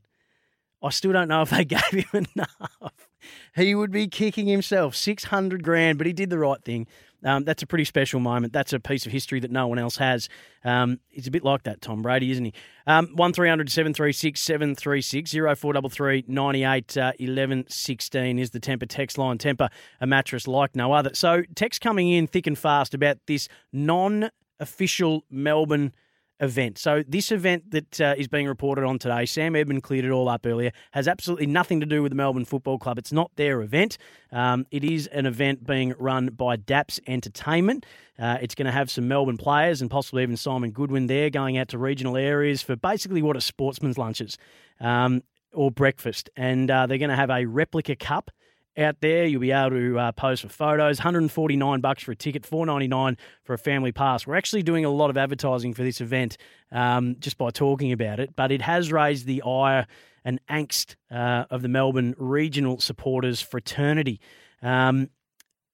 I 0.82 0.90
still 0.90 1.12
don't 1.12 1.28
know 1.28 1.42
if 1.42 1.50
they 1.50 1.64
gave 1.66 1.82
him 1.82 2.26
enough. 2.36 3.09
He 3.54 3.74
would 3.74 3.90
be 3.90 4.08
kicking 4.08 4.46
himself. 4.46 4.94
600 4.96 5.62
grand, 5.62 5.98
but 5.98 6.06
he 6.06 6.12
did 6.12 6.30
the 6.30 6.38
right 6.38 6.62
thing. 6.62 6.86
Um, 7.24 7.44
that's 7.44 7.62
a 7.62 7.66
pretty 7.66 7.84
special 7.84 8.20
moment. 8.20 8.52
That's 8.52 8.72
a 8.72 8.80
piece 8.80 9.04
of 9.04 9.12
history 9.12 9.40
that 9.40 9.50
no 9.50 9.66
one 9.66 9.78
else 9.78 9.96
has. 9.96 10.28
Um, 10.64 11.00
he's 11.08 11.26
a 11.26 11.30
bit 11.30 11.44
like 11.44 11.64
that, 11.64 11.82
Tom 11.82 12.02
Brady, 12.02 12.30
isn't 12.30 12.44
he? 12.44 12.54
Um, 12.86 13.08
1300 13.14 13.70
736 13.70 14.40
736 14.40 15.32
0433 15.32 16.24
98 16.26 16.96
uh, 16.96 17.12
11 17.18 17.64
16 17.68 18.38
is 18.38 18.50
the 18.50 18.60
Tempur 18.60 18.88
text 18.88 19.18
line. 19.18 19.38
Tempur, 19.38 19.68
a 20.00 20.06
mattress 20.06 20.48
like 20.48 20.74
no 20.74 20.92
other. 20.92 21.10
So, 21.14 21.42
text 21.54 21.80
coming 21.80 22.10
in 22.10 22.26
thick 22.26 22.46
and 22.46 22.58
fast 22.58 22.94
about 22.94 23.18
this 23.26 23.48
non 23.72 24.30
official 24.58 25.24
Melbourne 25.30 25.92
event. 26.40 26.78
So 26.78 27.04
this 27.06 27.30
event 27.30 27.70
that 27.70 28.00
uh, 28.00 28.14
is 28.16 28.26
being 28.28 28.48
reported 28.48 28.84
on 28.84 28.98
today, 28.98 29.26
Sam 29.26 29.54
Edmund 29.54 29.82
cleared 29.82 30.04
it 30.04 30.10
all 30.10 30.28
up 30.28 30.46
earlier, 30.46 30.72
has 30.92 31.06
absolutely 31.06 31.46
nothing 31.46 31.80
to 31.80 31.86
do 31.86 32.02
with 32.02 32.10
the 32.10 32.16
Melbourne 32.16 32.44
Football 32.44 32.78
Club. 32.78 32.98
It's 32.98 33.12
not 33.12 33.30
their 33.36 33.60
event. 33.60 33.98
Um, 34.32 34.66
it 34.70 34.82
is 34.82 35.06
an 35.08 35.26
event 35.26 35.66
being 35.66 35.94
run 35.98 36.28
by 36.28 36.56
DAPS 36.56 37.00
Entertainment. 37.06 37.86
Uh, 38.18 38.38
it's 38.40 38.54
going 38.54 38.66
to 38.66 38.72
have 38.72 38.90
some 38.90 39.08
Melbourne 39.08 39.36
players 39.36 39.80
and 39.80 39.90
possibly 39.90 40.22
even 40.22 40.36
Simon 40.36 40.70
Goodwin 40.70 41.06
there 41.06 41.30
going 41.30 41.58
out 41.58 41.68
to 41.68 41.78
regional 41.78 42.16
areas 42.16 42.62
for 42.62 42.76
basically 42.76 43.22
what 43.22 43.36
are 43.36 43.40
sportsman's 43.40 43.98
lunches 43.98 44.36
um, 44.80 45.22
or 45.52 45.70
breakfast. 45.70 46.30
And 46.36 46.70
uh, 46.70 46.86
they're 46.86 46.98
going 46.98 47.10
to 47.10 47.16
have 47.16 47.30
a 47.30 47.46
replica 47.46 47.96
cup 47.96 48.30
out 48.76 49.00
there. 49.00 49.24
You'll 49.24 49.40
be 49.40 49.52
able 49.52 49.70
to 49.70 49.98
uh, 49.98 50.12
pose 50.12 50.40
for 50.40 50.48
photos. 50.48 50.98
149 50.98 51.80
bucks 51.80 52.02
for 52.02 52.12
a 52.12 52.16
ticket, 52.16 52.42
4.99 52.42 53.16
for 53.44 53.54
a 53.54 53.58
family 53.58 53.92
pass. 53.92 54.26
We're 54.26 54.36
actually 54.36 54.62
doing 54.62 54.84
a 54.84 54.90
lot 54.90 55.10
of 55.10 55.16
advertising 55.16 55.74
for 55.74 55.82
this 55.82 56.00
event 56.00 56.36
um, 56.72 57.16
just 57.18 57.38
by 57.38 57.50
talking 57.50 57.92
about 57.92 58.20
it, 58.20 58.34
but 58.36 58.52
it 58.52 58.62
has 58.62 58.92
raised 58.92 59.26
the 59.26 59.42
ire 59.42 59.86
and 60.24 60.40
angst 60.48 60.96
uh, 61.10 61.44
of 61.50 61.62
the 61.62 61.68
Melbourne 61.68 62.14
regional 62.18 62.78
supporters 62.78 63.40
fraternity. 63.40 64.20
Um, 64.62 65.08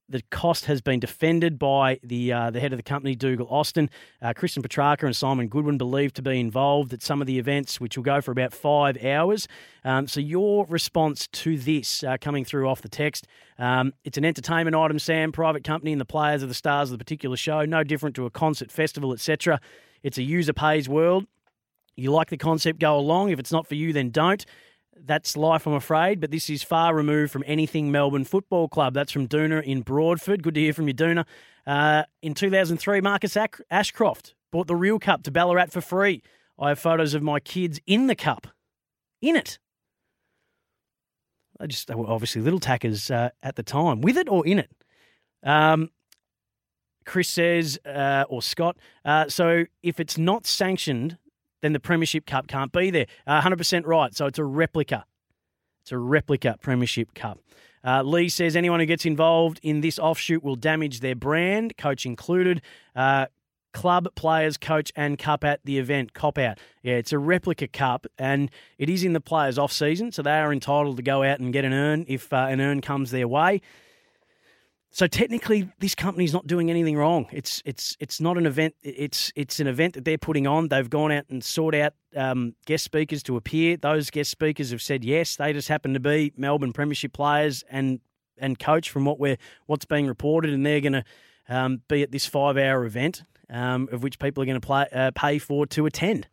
the 0.09 0.23
cost 0.31 0.67
has 0.67 0.81
been 0.81 1.01
defended 1.01 1.59
by 1.59 1.99
the 2.03 2.33
uh, 2.33 2.51
the 2.51 2.61
head 2.61 2.73
of 2.73 2.79
the 2.79 2.83
company, 2.83 3.15
Dougal 3.15 3.47
Austin. 3.49 3.91
Uh, 4.23 4.33
Christian 4.35 4.63
Petracca 4.63 5.05
and 5.05 5.17
Simon 5.17 5.49
Goodwin 5.49 5.79
believed 5.79 6.17
to 6.17 6.23
be 6.23 6.39
involved 6.39 6.93
at 6.93 7.03
some 7.03 7.21
of 7.21 7.27
the 7.27 7.39
events, 7.39 7.81
which 7.81 7.97
will 7.97 8.05
go 8.05 8.21
for 8.21 8.31
about 8.31 8.53
five 8.53 9.03
hours. 9.05 9.49
Um, 9.85 10.07
so, 10.07 10.21
your 10.21 10.67
response 10.67 11.27
to 11.29 11.59
this 11.59 12.05
uh, 12.05 12.17
coming 12.21 12.45
through 12.45 12.69
off 12.69 12.83
the 12.83 12.89
text 12.89 13.27
um, 13.59 13.93
it's 14.05 14.19
an 14.19 14.25
entertainment 14.25 14.77
item, 14.77 14.99
Sam, 14.99 15.33
private 15.33 15.65
company, 15.65 15.93
and 15.93 16.01
the 16.01 16.07
players 16.07 16.43
are 16.43 16.47
the 16.47 16.55
stars 16.55 16.91
of 16.91 16.99
the 16.99 17.03
particular 17.03 17.37
show, 17.37 17.65
no 17.65 17.83
different 17.83 18.17
to 18.17 18.27
a 18.27 18.31
concert, 18.31 18.71
festival, 18.71 19.13
etc. 19.13 19.61
It's 20.03 20.19
a 20.19 20.23
user 20.23 20.53
pays 20.53 20.89
world. 20.89 21.27
You 21.97 22.13
like 22.13 22.29
the 22.29 22.37
concept, 22.37 22.79
go 22.79 22.99
along. 22.99 23.31
If 23.31 23.39
it's 23.39 23.53
not 23.53 23.67
for 23.67 23.75
you, 23.75 23.93
then 23.95 24.11
don't 24.11 24.45
that's 25.05 25.37
life, 25.37 25.67
I'm 25.67 25.75
afraid, 25.75 26.21
but 26.21 26.31
this 26.31 26.49
is 26.51 26.63
far 26.63 26.95
removed 26.95 27.33
from 27.33 27.45
anything 27.47 27.91
Melbourne 27.91 28.25
Football 28.25 28.69
Club. 28.69 28.95
That's 28.95 29.13
from 29.13 29.29
Doona 29.29 29.63
in 29.63 29.83
Broadford. 29.83 30.43
Good 30.43 30.55
to 30.55 30.61
hear 30.61 30.73
from 30.73 30.89
you, 30.89 30.95
Doona. 30.95 31.25
Uh, 31.67 32.05
in 32.23 32.35
2003, 32.35 33.01
Marcus 33.01 33.37
Ashcroft 33.71 34.35
bought 34.53 34.67
the 34.67 34.77
real 34.77 34.99
cup 34.99 35.23
to 35.25 35.31
Ballarat 35.31 35.67
for 35.67 35.81
free. 35.81 36.23
I 36.59 36.71
have 36.71 36.79
photos 36.79 37.15
of 37.15 37.23
my 37.23 37.41
kids 37.41 37.81
in 37.87 38.07
the 38.07 38.15
cup, 38.15 38.47
in 39.21 39.37
it. 39.37 39.59
They 41.59 41.67
just 41.67 41.89
they 41.89 41.95
were 41.95 42.07
obviously 42.07 42.43
little 42.43 42.61
tackers 42.61 43.11
uh, 43.11 43.31
at 43.43 43.57
the 43.57 43.63
time, 43.63 44.01
with 44.01 44.17
it 44.17 44.29
or 44.29 44.47
in 44.47 44.59
it. 44.59 44.71
Um, 45.43 45.91
Chris 47.05 47.29
says, 47.29 47.79
uh, 47.85 48.25
or 48.29 48.43
Scott, 48.43 48.77
uh, 49.05 49.29
so 49.29 49.65
if 49.83 50.01
it's 50.01 50.19
not 50.19 50.47
sanctioned, 50.47 51.19
then 51.63 51.73
the 51.73 51.81
Premiership 51.81 52.27
Cup 52.27 52.47
can't 52.49 52.73
be 52.73 52.91
there. 52.91 53.07
Uh, 53.27 53.41
100% 53.41 53.87
right. 53.87 54.15
So 54.15 54.27
it's 54.27 54.39
a 54.39 54.45
replica. 54.45 55.05
It's 55.83 55.93
a 55.93 55.99
replica 55.99 56.57
Premiership 56.61 57.15
Cup. 57.15 57.39
Uh, 57.85 58.03
Lee 58.03 58.29
says 58.29 58.57
anyone 58.57 58.81
who 58.81 58.87
gets 58.87 59.07
involved 59.07 59.61
in 59.63 59.81
this 59.81 59.99
offshoot 59.99 60.43
will 60.43 60.57
damage 60.57 61.01
their 61.01 61.15
brand, 61.15 61.77
coach 61.77 62.05
included. 62.05 62.61
Uh, 62.97 63.27
club, 63.73 64.09
players, 64.15 64.57
coach, 64.57 64.91
and 64.97 65.19
cup 65.19 65.45
at 65.45 65.61
the 65.65 65.79
event. 65.79 66.15
Cop 66.15 66.39
out. 66.39 66.59
Yeah, 66.83 66.95
it's 66.95 67.13
a 67.13 67.19
replica 67.19 67.69
cup, 67.69 68.07
and 68.19 68.51
it 68.79 68.89
is 68.89 69.05
in 69.05 69.13
the 69.13 69.21
players' 69.21 69.59
off 69.59 69.71
season, 69.71 70.11
so 70.13 70.23
they 70.23 70.39
are 70.39 70.51
entitled 70.51 70.97
to 70.97 71.03
go 71.03 71.23
out 71.23 71.41
and 71.41 71.53
get 71.53 71.65
an 71.65 71.75
earn 71.75 72.07
if 72.09 72.33
uh, 72.33 72.47
an 72.49 72.61
earn 72.61 72.81
comes 72.81 73.11
their 73.11 73.29
way. 73.29 73.61
So 74.97 75.07
technically, 75.07 75.71
this 75.79 75.95
company's 75.95 76.33
not 76.33 76.47
doing 76.47 76.71
anything 76.71 76.97
wrong. 76.97 77.27
It's 77.31 77.61
it's 77.67 77.99
it's 78.01 78.19
not 78.19 78.39
an 78.39 78.47
event. 78.47 78.77
It's 78.83 79.31
it's 79.37 79.61
an 79.61 79.67
event 79.67 79.93
that 79.93 80.07
they're 80.07 80.17
putting 80.17 80.47
on. 80.47 80.69
They've 80.69 80.89
gone 80.89 81.13
out 81.13 81.27
and 81.29 81.45
sought 81.45 81.75
out 81.75 81.93
um, 82.17 82.55
guest 82.65 82.85
speakers 82.85 83.23
to 83.25 83.37
appear. 83.37 83.77
Those 83.77 84.09
guest 84.09 84.31
speakers 84.31 84.71
have 84.71 84.81
said 84.81 85.05
yes. 85.05 85.37
They 85.37 85.53
just 85.53 85.69
happen 85.69 85.93
to 85.93 86.01
be 86.01 86.33
Melbourne 86.39 86.73
Premiership 86.73 87.13
players 87.13 87.63
and 87.69 88.01
and 88.39 88.59
coach 88.59 88.89
from 88.89 89.05
what 89.05 89.21
we're 89.21 89.37
what's 89.67 89.85
being 89.85 90.07
reported, 90.07 90.55
and 90.55 90.65
they're 90.65 90.81
going 90.81 90.95
to 90.95 91.05
um, 91.51 91.83
be 91.89 92.03
at 92.03 92.11
this 92.11 92.25
five 92.25 92.57
hour 92.57 92.87
event, 92.87 93.23
um, 93.51 93.91
of 93.93 94.03
which 94.03 94.19
people 94.19 94.43
are 94.43 94.47
going 94.47 94.59
to 94.59 94.67
play, 94.67 94.87
uh, 94.95 95.11
pay 95.15 95.37
for 95.37 95.67
to 95.67 95.85
attend. 95.85 96.27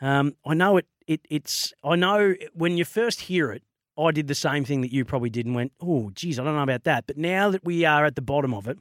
Um, 0.00 0.34
I 0.44 0.54
know 0.54 0.78
it, 0.78 0.86
it. 1.06 1.20
It's 1.30 1.72
I 1.84 1.94
know 1.94 2.34
when 2.54 2.76
you 2.76 2.84
first 2.84 3.20
hear 3.20 3.52
it, 3.52 3.62
I 3.98 4.10
did 4.10 4.26
the 4.26 4.34
same 4.34 4.64
thing 4.64 4.80
that 4.80 4.92
you 4.92 5.04
probably 5.04 5.30
did 5.30 5.46
and 5.46 5.54
went, 5.54 5.72
oh, 5.80 6.10
geez, 6.14 6.38
I 6.38 6.44
don't 6.44 6.56
know 6.56 6.62
about 6.62 6.84
that. 6.84 7.06
But 7.06 7.16
now 7.16 7.50
that 7.50 7.64
we 7.64 7.84
are 7.84 8.04
at 8.04 8.16
the 8.16 8.22
bottom 8.22 8.52
of 8.52 8.66
it, 8.66 8.78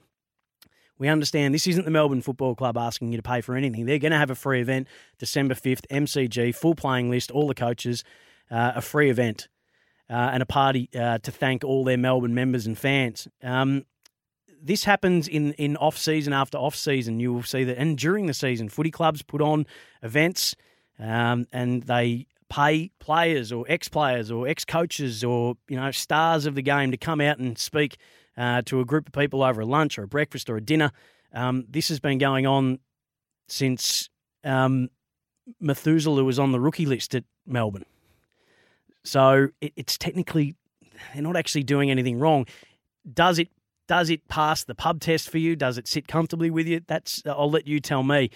we 0.97 1.07
understand 1.07 1.53
this 1.53 1.67
isn't 1.67 1.85
the 1.85 1.91
Melbourne 1.91 2.21
Football 2.21 2.55
Club 2.55 2.77
asking 2.77 3.11
you 3.11 3.17
to 3.17 3.23
pay 3.23 3.41
for 3.41 3.55
anything. 3.55 3.85
They're 3.85 3.99
going 3.99 4.11
to 4.11 4.17
have 4.17 4.29
a 4.29 4.35
free 4.35 4.61
event 4.61 4.87
December 5.19 5.53
5th, 5.53 5.85
MCG, 5.91 6.55
full 6.55 6.75
playing 6.75 7.09
list, 7.09 7.31
all 7.31 7.47
the 7.47 7.55
coaches, 7.55 8.03
uh, 8.49 8.73
a 8.75 8.81
free 8.81 9.09
event 9.09 9.47
uh, 10.09 10.29
and 10.33 10.43
a 10.43 10.45
party 10.45 10.89
uh, 10.95 11.17
to 11.19 11.31
thank 11.31 11.63
all 11.63 11.83
their 11.83 11.97
Melbourne 11.97 12.35
members 12.35 12.65
and 12.65 12.77
fans. 12.77 13.27
Um, 13.41 13.85
this 14.61 14.85
happens 14.85 15.27
in, 15.27 15.53
in 15.53 15.75
off 15.77 15.97
season 15.97 16.31
after 16.31 16.57
off 16.57 16.75
season. 16.75 17.19
You 17.19 17.33
will 17.33 17.43
see 17.43 17.63
that, 17.65 17.77
and 17.77 17.97
during 17.97 18.27
the 18.27 18.33
season, 18.33 18.69
footy 18.69 18.91
clubs 18.91 19.21
put 19.21 19.41
on 19.41 19.65
events 20.01 20.55
um, 20.99 21.47
and 21.51 21.83
they 21.83 22.27
pay 22.49 22.91
players 22.99 23.51
or 23.51 23.65
ex 23.67 23.89
players 23.89 24.31
or 24.31 24.47
ex 24.47 24.65
coaches 24.65 25.23
or 25.23 25.55
you 25.67 25.75
know 25.75 25.91
stars 25.91 26.45
of 26.45 26.55
the 26.55 26.61
game 26.61 26.91
to 26.91 26.97
come 26.97 27.21
out 27.21 27.37
and 27.37 27.57
speak 27.57 27.97
uh, 28.37 28.61
to 28.63 28.79
a 28.79 28.85
group 28.85 29.07
of 29.07 29.13
people 29.13 29.43
over 29.43 29.61
a 29.61 29.65
lunch 29.65 29.97
or 29.97 30.03
a 30.03 30.07
breakfast 30.07 30.49
or 30.49 30.57
a 30.57 30.61
dinner. 30.61 30.91
Um, 31.33 31.65
this 31.69 31.89
has 31.89 31.99
been 31.99 32.17
going 32.17 32.45
on 32.45 32.79
since 33.47 34.09
um, 34.43 34.89
Methuselah 35.59 36.23
was 36.23 36.39
on 36.39 36.51
the 36.51 36.59
rookie 36.59 36.85
list 36.85 37.15
at 37.15 37.23
Melbourne. 37.45 37.85
So 39.03 39.49
it, 39.61 39.73
it's 39.75 39.97
technically 39.97 40.55
they're 41.13 41.23
not 41.23 41.35
actually 41.35 41.63
doing 41.63 41.91
anything 41.91 42.19
wrong. 42.19 42.45
Does 43.11 43.39
it 43.39 43.49
does 43.87 44.09
it 44.09 44.27
pass 44.27 44.63
the 44.63 44.75
pub 44.75 45.01
test 45.01 45.29
for 45.29 45.37
you? 45.37 45.55
Does 45.55 45.77
it 45.77 45.87
sit 45.87 46.07
comfortably 46.07 46.49
with 46.49 46.67
you? 46.67 46.81
That's 46.87 47.21
I'll 47.25 47.51
let 47.51 47.67
you 47.67 47.79
tell 47.79 48.03
me. 48.03 48.29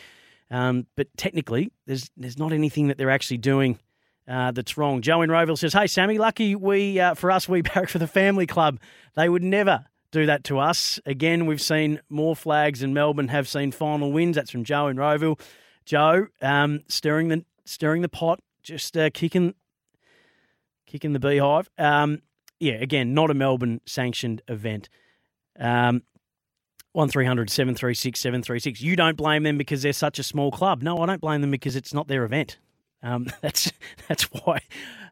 Um, 0.50 0.88
but 0.96 1.08
technically, 1.18 1.72
there's 1.86 2.10
there's 2.18 2.38
not 2.38 2.52
anything 2.52 2.88
that 2.88 2.98
they're 2.98 3.10
actually 3.10 3.38
doing 3.38 3.80
uh, 4.28 4.52
that's 4.52 4.78
wrong. 4.78 5.02
Joe 5.02 5.22
in 5.22 5.30
Rowville 5.30 5.58
says, 5.58 5.74
"Hey 5.74 5.88
Sammy, 5.88 6.18
lucky 6.18 6.56
we 6.56 7.00
uh, 7.00 7.14
for 7.14 7.32
us 7.32 7.48
we 7.48 7.62
barrack 7.64 7.90
for 7.90 8.00
the 8.00 8.08
family 8.08 8.46
club. 8.46 8.80
They 9.16 9.30
would 9.30 9.44
never 9.44 9.86
do 10.12 10.26
that 10.26 10.44
to 10.46 10.60
us. 10.60 11.00
Again, 11.06 11.46
we've 11.46 11.62
seen 11.62 12.02
more 12.10 12.36
flags 12.36 12.82
and 12.82 12.94
Melbourne 12.94 13.28
have 13.28 13.48
seen 13.48 13.72
final 13.72 14.12
wins. 14.12 14.36
That's 14.36 14.52
from 14.52 14.64
Joe 14.64 14.88
in 14.88 14.98
Rowville. 14.98 15.40
Joe, 15.86 16.28
um, 16.42 16.82
stirring 16.88 17.30
the 17.30 17.46
stirring 17.66 18.02
the 18.02 18.10
pot, 18.10 18.40
just 18.64 18.98
uh, 18.98 19.10
kicking 19.14 19.54
kicking 20.86 21.14
the 21.14 21.20
beehive. 21.20 21.70
Um, 21.78 22.22
yeah, 22.60 22.76
again, 22.76 23.14
not 23.14 23.30
a 23.30 23.34
Melbourne 23.34 23.82
sanctioned 23.86 24.42
event. 24.48 24.90
Um, 25.60 26.04
one 26.94 27.10
736 27.10 28.20
736. 28.20 28.82
You 28.82 28.96
don't 28.96 29.16
blame 29.16 29.44
them 29.44 29.58
because 29.58 29.84
they're 29.84 29.94
such 29.94 30.18
a 30.18 30.24
small 30.24 30.52
club. 30.52 30.82
No, 30.82 30.98
I 30.98 31.06
don't 31.06 31.22
blame 31.22 31.42
them 31.42 31.52
because 31.52 31.76
it's 31.76 31.94
not 31.94 32.08
their 32.08 32.24
event. 32.24 32.58
Um, 33.04 33.28
that's 33.42 33.72
that's 34.08 34.24
why 34.24 34.62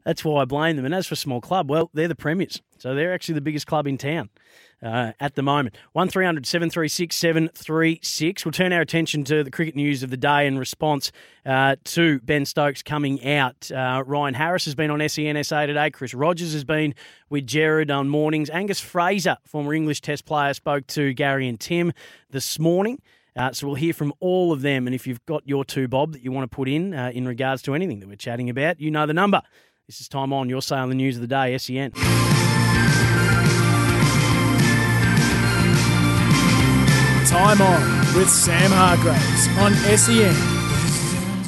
that's 0.03 0.23
why 0.23 0.41
I 0.41 0.45
blame 0.45 0.75
them. 0.75 0.85
And 0.85 0.93
as 0.93 1.07
for 1.07 1.15
small 1.15 1.41
club, 1.41 1.69
well, 1.69 1.89
they're 1.93 2.07
the 2.07 2.15
premiers, 2.15 2.61
so 2.77 2.93
they're 2.95 3.13
actually 3.13 3.35
the 3.35 3.41
biggest 3.41 3.67
club 3.67 3.87
in 3.87 3.97
town 3.97 4.29
uh, 4.81 5.13
at 5.19 5.35
the 5.35 5.41
moment. 5.41 5.75
One 5.93 6.09
736 6.09 7.15
736 7.15 8.45
We'll 8.45 8.51
turn 8.51 8.71
our 8.71 8.81
attention 8.81 9.23
to 9.25 9.43
the 9.43 9.51
cricket 9.51 9.75
news 9.75 10.03
of 10.03 10.11
the 10.11 10.17
day 10.17 10.45
in 10.45 10.57
response 10.59 11.11
uh, 11.45 11.75
to 11.85 12.19
Ben 12.19 12.45
Stokes 12.45 12.83
coming 12.83 13.25
out. 13.25 13.71
Uh, 13.71 14.03
Ryan 14.05 14.35
Harris 14.35 14.65
has 14.65 14.75
been 14.75 14.91
on 14.91 14.99
SENSA 14.99 15.67
today. 15.67 15.89
Chris 15.89 16.13
Rogers 16.13 16.53
has 16.53 16.63
been 16.63 16.93
with 17.29 17.47
Gerard 17.47 17.89
on 17.89 18.09
mornings. 18.09 18.49
Angus 18.49 18.79
Fraser, 18.79 19.37
former 19.45 19.73
English 19.73 20.01
Test 20.01 20.25
player, 20.25 20.53
spoke 20.53 20.85
to 20.87 21.13
Gary 21.13 21.47
and 21.47 21.59
Tim 21.59 21.91
this 22.29 22.59
morning. 22.59 23.01
Uh, 23.35 23.51
so 23.51 23.67
we'll 23.67 23.75
hear 23.75 23.93
from 23.93 24.13
all 24.19 24.51
of 24.53 24.61
them. 24.61 24.87
And 24.87 24.95
if 24.95 25.05
you've 25.05 25.25
got 25.25 25.47
your 25.47 25.65
two, 25.65 25.87
Bob, 25.87 26.13
that 26.13 26.23
you 26.23 26.31
want 26.31 26.49
to 26.49 26.55
put 26.55 26.69
in 26.69 26.93
uh, 26.93 27.11
in 27.13 27.27
regards 27.27 27.61
to 27.63 27.75
anything 27.75 27.99
that 27.99 28.07
we're 28.07 28.15
chatting 28.15 28.49
about, 28.49 28.79
you 28.79 28.91
know 28.91 29.05
the 29.05 29.13
number. 29.13 29.41
This 29.87 29.99
is 29.99 30.07
Time 30.07 30.33
On, 30.33 30.49
your 30.49 30.61
the 30.61 30.85
news 30.87 31.15
of 31.15 31.21
the 31.21 31.27
day, 31.27 31.57
SEN. 31.57 31.91
Time 37.27 37.61
On 37.61 38.15
with 38.15 38.29
Sam 38.29 38.71
Hargraves 38.71 39.47
on 39.59 39.73
SEN. 39.97 40.54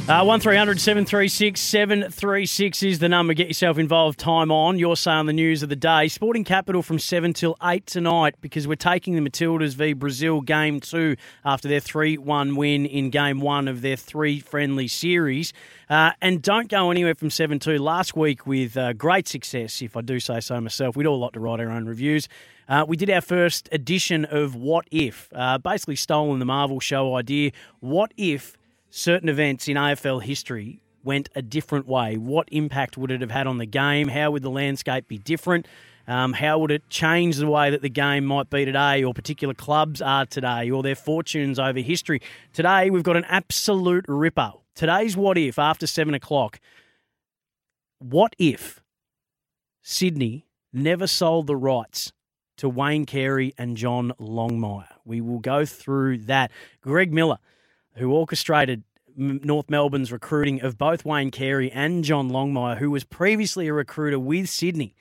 Uh, 0.10 0.24
1300 0.24 0.80
736 0.80 1.60
736 1.60 2.82
is 2.82 3.00
the 3.00 3.10
number. 3.10 3.34
Get 3.34 3.48
yourself 3.48 3.78
involved. 3.78 4.18
Time 4.18 4.52
on. 4.52 4.80
Your 4.80 4.96
say 4.96 5.12
on 5.12 5.26
the 5.26 5.34
news 5.34 5.64
of 5.64 5.68
the 5.68 5.76
day. 5.76 6.08
Sporting 6.08 6.46
Capital 6.46 6.82
from 6.82 6.98
7 6.98 7.34
till 7.34 7.58
8 7.62 7.86
tonight 7.86 8.36
because 8.40 8.70
we're 8.70 8.76
taking 8.76 9.22
the 9.22 9.30
Matildas 9.30 9.76
v 9.76 9.92
Brazil 9.92 10.40
game 10.40 10.80
two 10.80 11.18
after 11.44 11.68
their 11.68 11.82
3 11.82 12.18
1 12.20 12.56
win 12.56 12.86
in 12.86 13.10
game 13.10 13.42
one 13.42 13.68
of 13.68 13.82
their 13.82 13.98
three 13.98 14.40
friendly 14.40 14.88
series. 14.88 15.52
Uh, 15.90 16.12
and 16.22 16.42
don't 16.42 16.70
go 16.70 16.90
anywhere 16.90 17.14
from 17.14 17.30
7 17.30 17.60
2. 17.60 17.78
Last 17.78 18.16
week, 18.16 18.48
with 18.48 18.78
uh, 18.78 18.94
great 18.94 19.28
success, 19.28 19.82
if 19.82 19.98
I 19.98 20.02
do 20.02 20.22
say 20.22 20.40
so 20.40 20.62
myself, 20.62 20.96
we 20.96 21.04
do 21.04 21.10
all 21.10 21.20
like 21.20 21.34
to 21.34 21.42
write 21.42 21.60
our 21.60 21.70
own 21.70 21.86
reviews. 21.86 22.30
Uh, 22.70 22.86
we 22.88 22.96
did 22.96 23.10
our 23.10 23.22
first 23.22 23.68
edition 23.74 24.24
of 24.26 24.56
What 24.56 24.88
If, 24.90 25.30
uh, 25.36 25.58
basically 25.58 25.98
stolen 25.98 26.40
the 26.40 26.46
Marvel 26.46 26.80
show 26.80 27.16
idea. 27.16 27.52
What 27.82 28.14
if 28.16 28.57
certain 28.90 29.30
events 29.30 29.68
in 29.68 29.78
AFL 29.78 30.24
history 30.24 30.82
went 31.04 31.30
a 31.36 31.42
different 31.42 31.88
way? 31.88 32.18
What 32.18 32.50
impact 32.52 32.98
would 32.98 33.12
it 33.12 33.22
have 33.22 33.32
had 33.32 33.48
on 33.48 33.58
the 33.58 33.66
game? 33.66 34.08
How 34.08 34.32
would 34.32 34.44
the 34.44 34.50
landscape 34.50 35.08
be 35.08 35.18
different? 35.18 35.68
Um, 36.08 36.34
how 36.34 36.60
would 36.60 36.72
it 36.72 36.90
change 36.90 37.36
the 37.36 37.48
way 37.48 37.70
that 37.70 37.82
the 37.82 37.90
game 37.90 38.26
might 38.26 38.50
be 38.50 38.64
today, 38.64 39.04
or 39.04 39.14
particular 39.14 39.54
clubs 39.54 40.02
are 40.02 40.26
today, 40.26 40.72
or 40.72 40.82
their 40.82 40.96
fortunes 40.96 41.60
over 41.60 41.80
history? 41.80 42.22
Today, 42.54 42.90
we've 42.90 43.04
got 43.04 43.18
an 43.18 43.26
absolute 43.26 44.06
ripper. 44.08 44.54
Today's 44.74 45.18
What 45.18 45.38
If, 45.38 45.60
after 45.60 45.86
seven 45.86 46.14
o'clock. 46.14 46.60
What 48.00 48.36
if 48.38 48.82
Sydney 49.82 50.46
never 50.72 51.08
sold 51.08 51.48
the 51.48 51.56
rights 51.58 52.14
to 52.58 52.70
Wayne 52.70 53.06
Carey 53.06 53.54
and 53.58 53.76
John 53.76 54.14
Longmire? 54.20 54.88
We 55.04 55.20
will 55.20 55.40
go 55.40 55.66
through 55.66 56.20
that. 56.20 56.52
Greg 56.82 57.12
Miller 57.12 57.40
who 57.98 58.12
orchestrated 58.12 58.84
North 59.16 59.70
Melbourne's 59.70 60.12
recruiting 60.12 60.62
of 60.62 60.78
both 60.78 61.04
Wayne 61.04 61.32
Carey 61.32 61.72
and 61.72 62.04
John 62.04 62.30
Longmire, 62.30 62.78
who 62.78 62.92
was 62.92 63.04
previously 63.04 63.68
a 63.68 63.74
recruiter 63.74 64.20
with 64.20 64.48
Sydney. 64.50 64.96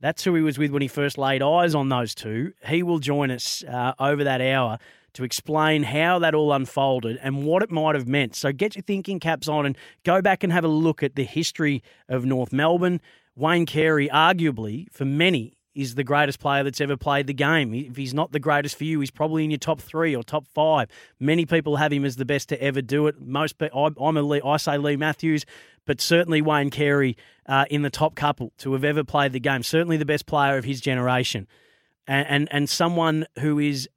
That's 0.00 0.24
who 0.24 0.34
he 0.34 0.42
was 0.42 0.58
with 0.58 0.70
when 0.70 0.82
he 0.82 0.88
first 0.88 1.18
laid 1.18 1.42
eyes 1.42 1.74
on 1.74 1.88
those 1.88 2.14
two. 2.14 2.52
He 2.66 2.82
will 2.82 2.98
join 2.98 3.30
us 3.30 3.64
uh, 3.64 3.94
over 3.98 4.24
that 4.24 4.40
hour 4.40 4.78
to 5.14 5.24
explain 5.24 5.82
how 5.82 6.18
that 6.20 6.34
all 6.34 6.52
unfolded 6.52 7.18
and 7.22 7.44
what 7.44 7.62
it 7.62 7.70
might 7.70 7.94
have 7.94 8.06
meant. 8.06 8.36
So 8.36 8.52
get 8.52 8.76
your 8.76 8.82
thinking 8.82 9.20
caps 9.20 9.48
on 9.48 9.66
and 9.66 9.76
go 10.04 10.22
back 10.22 10.44
and 10.44 10.52
have 10.52 10.64
a 10.64 10.68
look 10.68 11.02
at 11.02 11.16
the 11.16 11.24
history 11.24 11.82
of 12.08 12.24
North 12.24 12.52
Melbourne. 12.52 13.00
Wayne 13.34 13.66
Carey, 13.66 14.08
arguably, 14.08 14.86
for 14.92 15.04
many, 15.04 15.54
is 15.74 15.94
the 15.94 16.04
greatest 16.04 16.40
player 16.40 16.64
that's 16.64 16.80
ever 16.80 16.96
played 16.96 17.26
the 17.26 17.34
game. 17.34 17.72
If 17.74 17.96
he's 17.96 18.14
not 18.14 18.32
the 18.32 18.40
greatest 18.40 18.76
for 18.76 18.84
you, 18.84 19.00
he's 19.00 19.10
probably 19.10 19.44
in 19.44 19.50
your 19.50 19.58
top 19.58 19.80
three 19.80 20.14
or 20.16 20.22
top 20.22 20.46
five. 20.48 20.88
Many 21.18 21.46
people 21.46 21.76
have 21.76 21.92
him 21.92 22.04
as 22.04 22.16
the 22.16 22.24
best 22.24 22.48
to 22.48 22.62
ever 22.62 22.82
do 22.82 23.06
it. 23.06 23.20
Most, 23.20 23.56
I'm 23.60 24.16
a 24.16 24.22
Lee, 24.22 24.40
I 24.44 24.56
say 24.56 24.78
Leigh 24.78 24.96
Matthews, 24.96 25.46
but 25.86 26.00
certainly 26.00 26.42
Wayne 26.42 26.70
Carey 26.70 27.16
uh, 27.46 27.66
in 27.70 27.82
the 27.82 27.90
top 27.90 28.14
couple 28.14 28.52
to 28.58 28.72
have 28.72 28.84
ever 28.84 29.04
played 29.04 29.32
the 29.32 29.40
game. 29.40 29.62
Certainly 29.62 29.96
the 29.96 30.04
best 30.04 30.26
player 30.26 30.56
of 30.56 30.64
his 30.64 30.80
generation, 30.80 31.46
and 32.06 32.26
and, 32.28 32.48
and 32.50 32.68
someone 32.68 33.26
who 33.38 33.58
is 33.58 33.88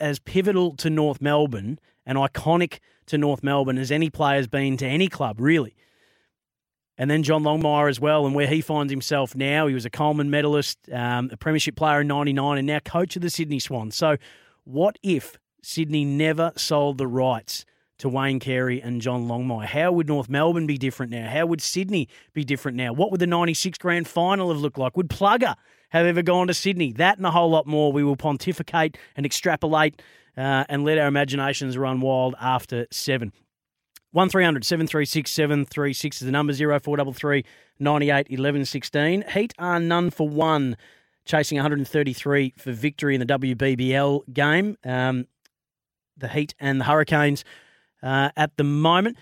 as 0.00 0.18
pivotal 0.18 0.74
to 0.76 0.88
North 0.88 1.20
Melbourne 1.20 1.78
and 2.06 2.16
iconic 2.16 2.78
to 3.06 3.18
North 3.18 3.42
Melbourne 3.42 3.78
as 3.78 3.92
any 3.92 4.08
player 4.08 4.36
has 4.36 4.46
been 4.46 4.76
to 4.78 4.86
any 4.86 5.08
club, 5.08 5.40
really 5.40 5.76
and 6.96 7.10
then 7.10 7.22
John 7.22 7.42
Longmire 7.42 7.88
as 7.88 8.00
well, 8.00 8.26
and 8.26 8.34
where 8.34 8.46
he 8.46 8.60
finds 8.60 8.92
himself 8.92 9.34
now. 9.34 9.66
He 9.66 9.74
was 9.74 9.84
a 9.84 9.90
Coleman 9.90 10.30
medalist, 10.30 10.78
um, 10.92 11.30
a 11.32 11.36
premiership 11.36 11.76
player 11.76 12.00
in 12.02 12.06
99, 12.06 12.58
and 12.58 12.66
now 12.66 12.78
coach 12.78 13.16
of 13.16 13.22
the 13.22 13.30
Sydney 13.30 13.58
Swans. 13.58 13.96
So, 13.96 14.16
what 14.64 14.98
if 15.02 15.36
Sydney 15.62 16.04
never 16.04 16.52
sold 16.56 16.98
the 16.98 17.06
rights 17.06 17.64
to 17.98 18.08
Wayne 18.08 18.38
Carey 18.40 18.80
and 18.80 19.00
John 19.00 19.26
Longmire? 19.26 19.66
How 19.66 19.92
would 19.92 20.08
North 20.08 20.28
Melbourne 20.28 20.66
be 20.66 20.78
different 20.78 21.12
now? 21.12 21.28
How 21.28 21.46
would 21.46 21.60
Sydney 21.60 22.08
be 22.32 22.44
different 22.44 22.76
now? 22.76 22.92
What 22.92 23.10
would 23.10 23.20
the 23.20 23.26
96 23.26 23.78
grand 23.78 24.08
final 24.08 24.52
have 24.52 24.60
looked 24.60 24.78
like? 24.78 24.96
Would 24.96 25.08
Plugger 25.08 25.56
have 25.90 26.06
ever 26.06 26.22
gone 26.22 26.46
to 26.46 26.54
Sydney? 26.54 26.92
That 26.92 27.18
and 27.18 27.26
a 27.26 27.30
whole 27.30 27.50
lot 27.50 27.66
more. 27.66 27.92
We 27.92 28.04
will 28.04 28.16
pontificate 28.16 28.96
and 29.16 29.26
extrapolate 29.26 30.00
uh, 30.36 30.64
and 30.68 30.84
let 30.84 30.98
our 30.98 31.08
imaginations 31.08 31.76
run 31.76 32.00
wild 32.00 32.34
after 32.40 32.86
seven. 32.90 33.32
1300 34.14 34.64
736 34.64 35.28
736 35.28 36.22
is 36.22 36.26
the 36.26 36.30
number 36.30 36.52
0433 36.52 37.44
98 37.80 38.26
11 38.30 38.64
16. 38.64 39.24
Heat 39.32 39.52
are 39.58 39.80
none 39.80 40.10
for 40.10 40.28
one, 40.28 40.76
chasing 41.24 41.56
133 41.56 42.54
for 42.56 42.70
victory 42.70 43.16
in 43.16 43.20
the 43.20 43.26
WBBL 43.26 44.32
game. 44.32 44.78
Um, 44.84 45.26
the 46.16 46.28
Heat 46.28 46.54
and 46.60 46.80
the 46.80 46.84
Hurricanes 46.84 47.44
uh, 48.04 48.30
at 48.36 48.56
the 48.56 48.62
moment. 48.62 49.16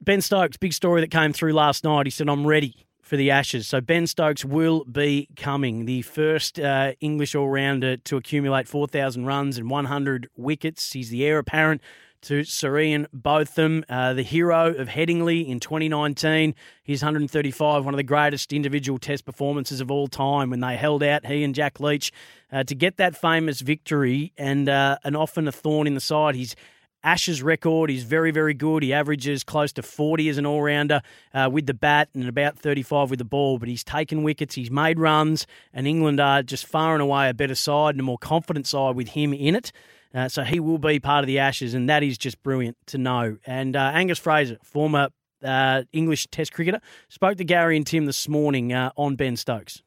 Ben 0.00 0.22
Stokes, 0.22 0.56
big 0.56 0.72
story 0.72 1.02
that 1.02 1.10
came 1.10 1.34
through 1.34 1.52
last 1.52 1.84
night. 1.84 2.06
He 2.06 2.10
said, 2.10 2.30
I'm 2.30 2.46
ready 2.46 2.86
for 3.02 3.18
the 3.18 3.30
Ashes. 3.30 3.68
So 3.68 3.82
Ben 3.82 4.06
Stokes 4.06 4.42
will 4.42 4.84
be 4.84 5.28
coming, 5.36 5.84
the 5.84 6.00
first 6.00 6.58
uh, 6.58 6.92
English 7.00 7.34
all 7.34 7.48
rounder 7.48 7.98
to 7.98 8.16
accumulate 8.16 8.68
4,000 8.68 9.26
runs 9.26 9.58
and 9.58 9.68
100 9.68 10.30
wickets. 10.34 10.92
He's 10.92 11.10
the 11.10 11.26
heir 11.26 11.38
apparent 11.38 11.82
to 12.26 12.42
Sir 12.42 13.06
Botham, 13.12 13.84
uh, 13.88 14.12
the 14.12 14.22
hero 14.22 14.74
of 14.74 14.88
Headingley 14.88 15.46
in 15.46 15.60
2019. 15.60 16.56
His 16.82 17.00
135, 17.00 17.84
one 17.84 17.94
of 17.94 17.98
the 17.98 18.02
greatest 18.02 18.52
individual 18.52 18.98
test 18.98 19.24
performances 19.24 19.80
of 19.80 19.92
all 19.92 20.08
time 20.08 20.50
when 20.50 20.58
they 20.58 20.76
held 20.76 21.04
out, 21.04 21.24
he 21.24 21.44
and 21.44 21.54
Jack 21.54 21.78
Leach, 21.78 22.10
uh, 22.50 22.64
to 22.64 22.74
get 22.74 22.96
that 22.96 23.16
famous 23.16 23.60
victory 23.60 24.32
and, 24.36 24.68
uh, 24.68 24.98
and 25.04 25.16
often 25.16 25.46
a 25.46 25.52
thorn 25.52 25.86
in 25.86 25.94
the 25.94 26.00
side. 26.00 26.34
He's 26.34 26.56
Ashes 27.04 27.40
record 27.40 27.88
is 27.92 28.02
very, 28.02 28.32
very 28.32 28.54
good. 28.54 28.82
He 28.82 28.92
averages 28.92 29.44
close 29.44 29.72
to 29.74 29.82
40 29.84 30.28
as 30.28 30.38
an 30.38 30.46
all 30.46 30.60
rounder 30.60 31.02
uh, 31.32 31.48
with 31.52 31.66
the 31.66 31.74
bat 31.74 32.08
and 32.14 32.28
about 32.28 32.58
35 32.58 33.10
with 33.10 33.20
the 33.20 33.24
ball. 33.24 33.60
But 33.60 33.68
he's 33.68 33.84
taken 33.84 34.24
wickets, 34.24 34.56
he's 34.56 34.72
made 34.72 34.98
runs, 34.98 35.46
and 35.72 35.86
England 35.86 36.18
are 36.18 36.42
just 36.42 36.66
far 36.66 36.94
and 36.94 37.02
away 37.02 37.28
a 37.28 37.34
better 37.34 37.54
side 37.54 37.94
and 37.94 38.00
a 38.00 38.02
more 38.02 38.18
confident 38.18 38.66
side 38.66 38.96
with 38.96 39.10
him 39.10 39.32
in 39.32 39.54
it. 39.54 39.70
Uh, 40.16 40.30
so 40.30 40.42
he 40.42 40.58
will 40.58 40.78
be 40.78 40.98
part 40.98 41.22
of 41.22 41.26
the 41.26 41.38
Ashes, 41.38 41.74
and 41.74 41.90
that 41.90 42.02
is 42.02 42.16
just 42.16 42.42
brilliant 42.42 42.78
to 42.86 42.96
know. 42.96 43.36
And 43.44 43.76
uh, 43.76 43.90
Angus 43.92 44.18
Fraser, 44.18 44.56
former 44.62 45.10
uh, 45.44 45.82
English 45.92 46.26
Test 46.28 46.54
cricketer, 46.54 46.80
spoke 47.10 47.36
to 47.36 47.44
Gary 47.44 47.76
and 47.76 47.86
Tim 47.86 48.06
this 48.06 48.26
morning 48.26 48.72
uh, 48.72 48.92
on 48.96 49.16
Ben 49.16 49.36
Stokes. 49.36 49.82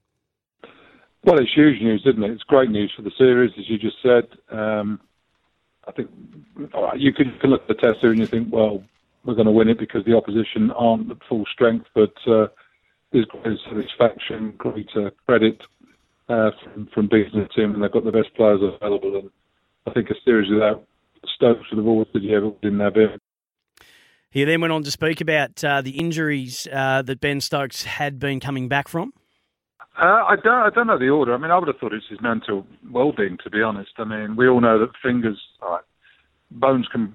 Well, 1.23 1.39
it's 1.39 1.51
huge 1.55 1.81
news, 1.81 2.05
isn't 2.05 2.23
it? 2.23 2.29
It's 2.29 2.43
great 2.43 2.69
news 2.69 2.93
for 2.95 3.01
the 3.01 3.11
series, 3.17 3.51
as 3.57 3.67
you 3.67 3.79
just 3.79 3.97
said. 4.03 4.27
Um, 4.55 5.01
I 5.87 5.91
think 5.93 6.11
you 6.95 7.11
can, 7.11 7.33
look 7.49 7.63
at 7.63 7.67
the 7.67 7.73
Test 7.73 7.97
here 8.01 8.11
and 8.11 8.19
you 8.19 8.27
think, 8.27 8.53
well, 8.53 8.83
we're 9.25 9.33
going 9.33 9.47
to 9.47 9.51
win 9.51 9.67
it 9.67 9.79
because 9.79 10.05
the 10.05 10.15
opposition 10.15 10.69
aren't 10.71 11.09
at 11.09 11.17
full 11.27 11.43
strength, 11.51 11.87
but 11.95 12.13
uh, 12.27 12.47
there's 13.11 13.25
great 13.25 13.57
satisfaction, 13.67 14.53
great 14.59 14.89
uh, 14.95 15.09
credit 15.25 15.59
uh, 16.29 16.51
from, 16.63 16.87
from 16.93 17.07
beating 17.07 17.41
the 17.41 17.47
team, 17.47 17.73
and 17.73 17.83
they've 17.83 17.91
got 17.91 18.05
the 18.05 18.11
best 18.11 18.33
players 18.35 18.61
available. 18.61 19.17
And 19.17 19.31
I 19.89 19.93
think 19.93 20.10
a 20.10 20.15
series 20.23 20.49
of 20.52 20.56
without 20.56 20.84
Stokes 21.36 21.69
would 21.71 21.78
have 21.78 21.88
always 21.88 22.08
been 22.13 22.23
in 22.63 22.78
their 22.78 22.91
bid. 22.91 23.19
He 24.32 24.43
then 24.43 24.62
went 24.62 24.73
on 24.73 24.84
to 24.84 24.91
speak 24.91 25.21
about 25.21 25.63
uh, 25.63 25.82
the 25.82 25.97
injuries 25.97 26.67
uh, 26.71 27.02
that 27.02 27.19
Ben 27.19 27.41
Stokes 27.41 27.84
had 27.84 28.19
been 28.19 28.39
coming 28.39 28.67
back 28.67 28.88
from. 28.88 29.13
Uh, 29.97 30.23
I 30.28 30.36
don't. 30.41 30.62
I 30.62 30.69
don't 30.69 30.88
know 30.88 30.99
the 30.99 31.10
order. 31.10 31.34
I 31.34 31.38
mean, 31.38 31.52
I 31.52 31.58
would 31.58 31.67
have 31.67 31.78
thought 31.78 31.93
it's 31.93 32.08
his 32.08 32.21
mental 32.21 32.65
well-being. 32.91 33.38
To 33.43 33.49
be 33.49 33.62
honest, 33.62 33.91
I 33.97 34.04
mean, 34.04 34.36
we 34.36 34.47
all 34.47 34.62
know 34.62 34.80
that 34.80 34.91
fingers, 35.04 35.38
right, 35.62 35.82
bones 36.52 36.88
can 36.91 37.13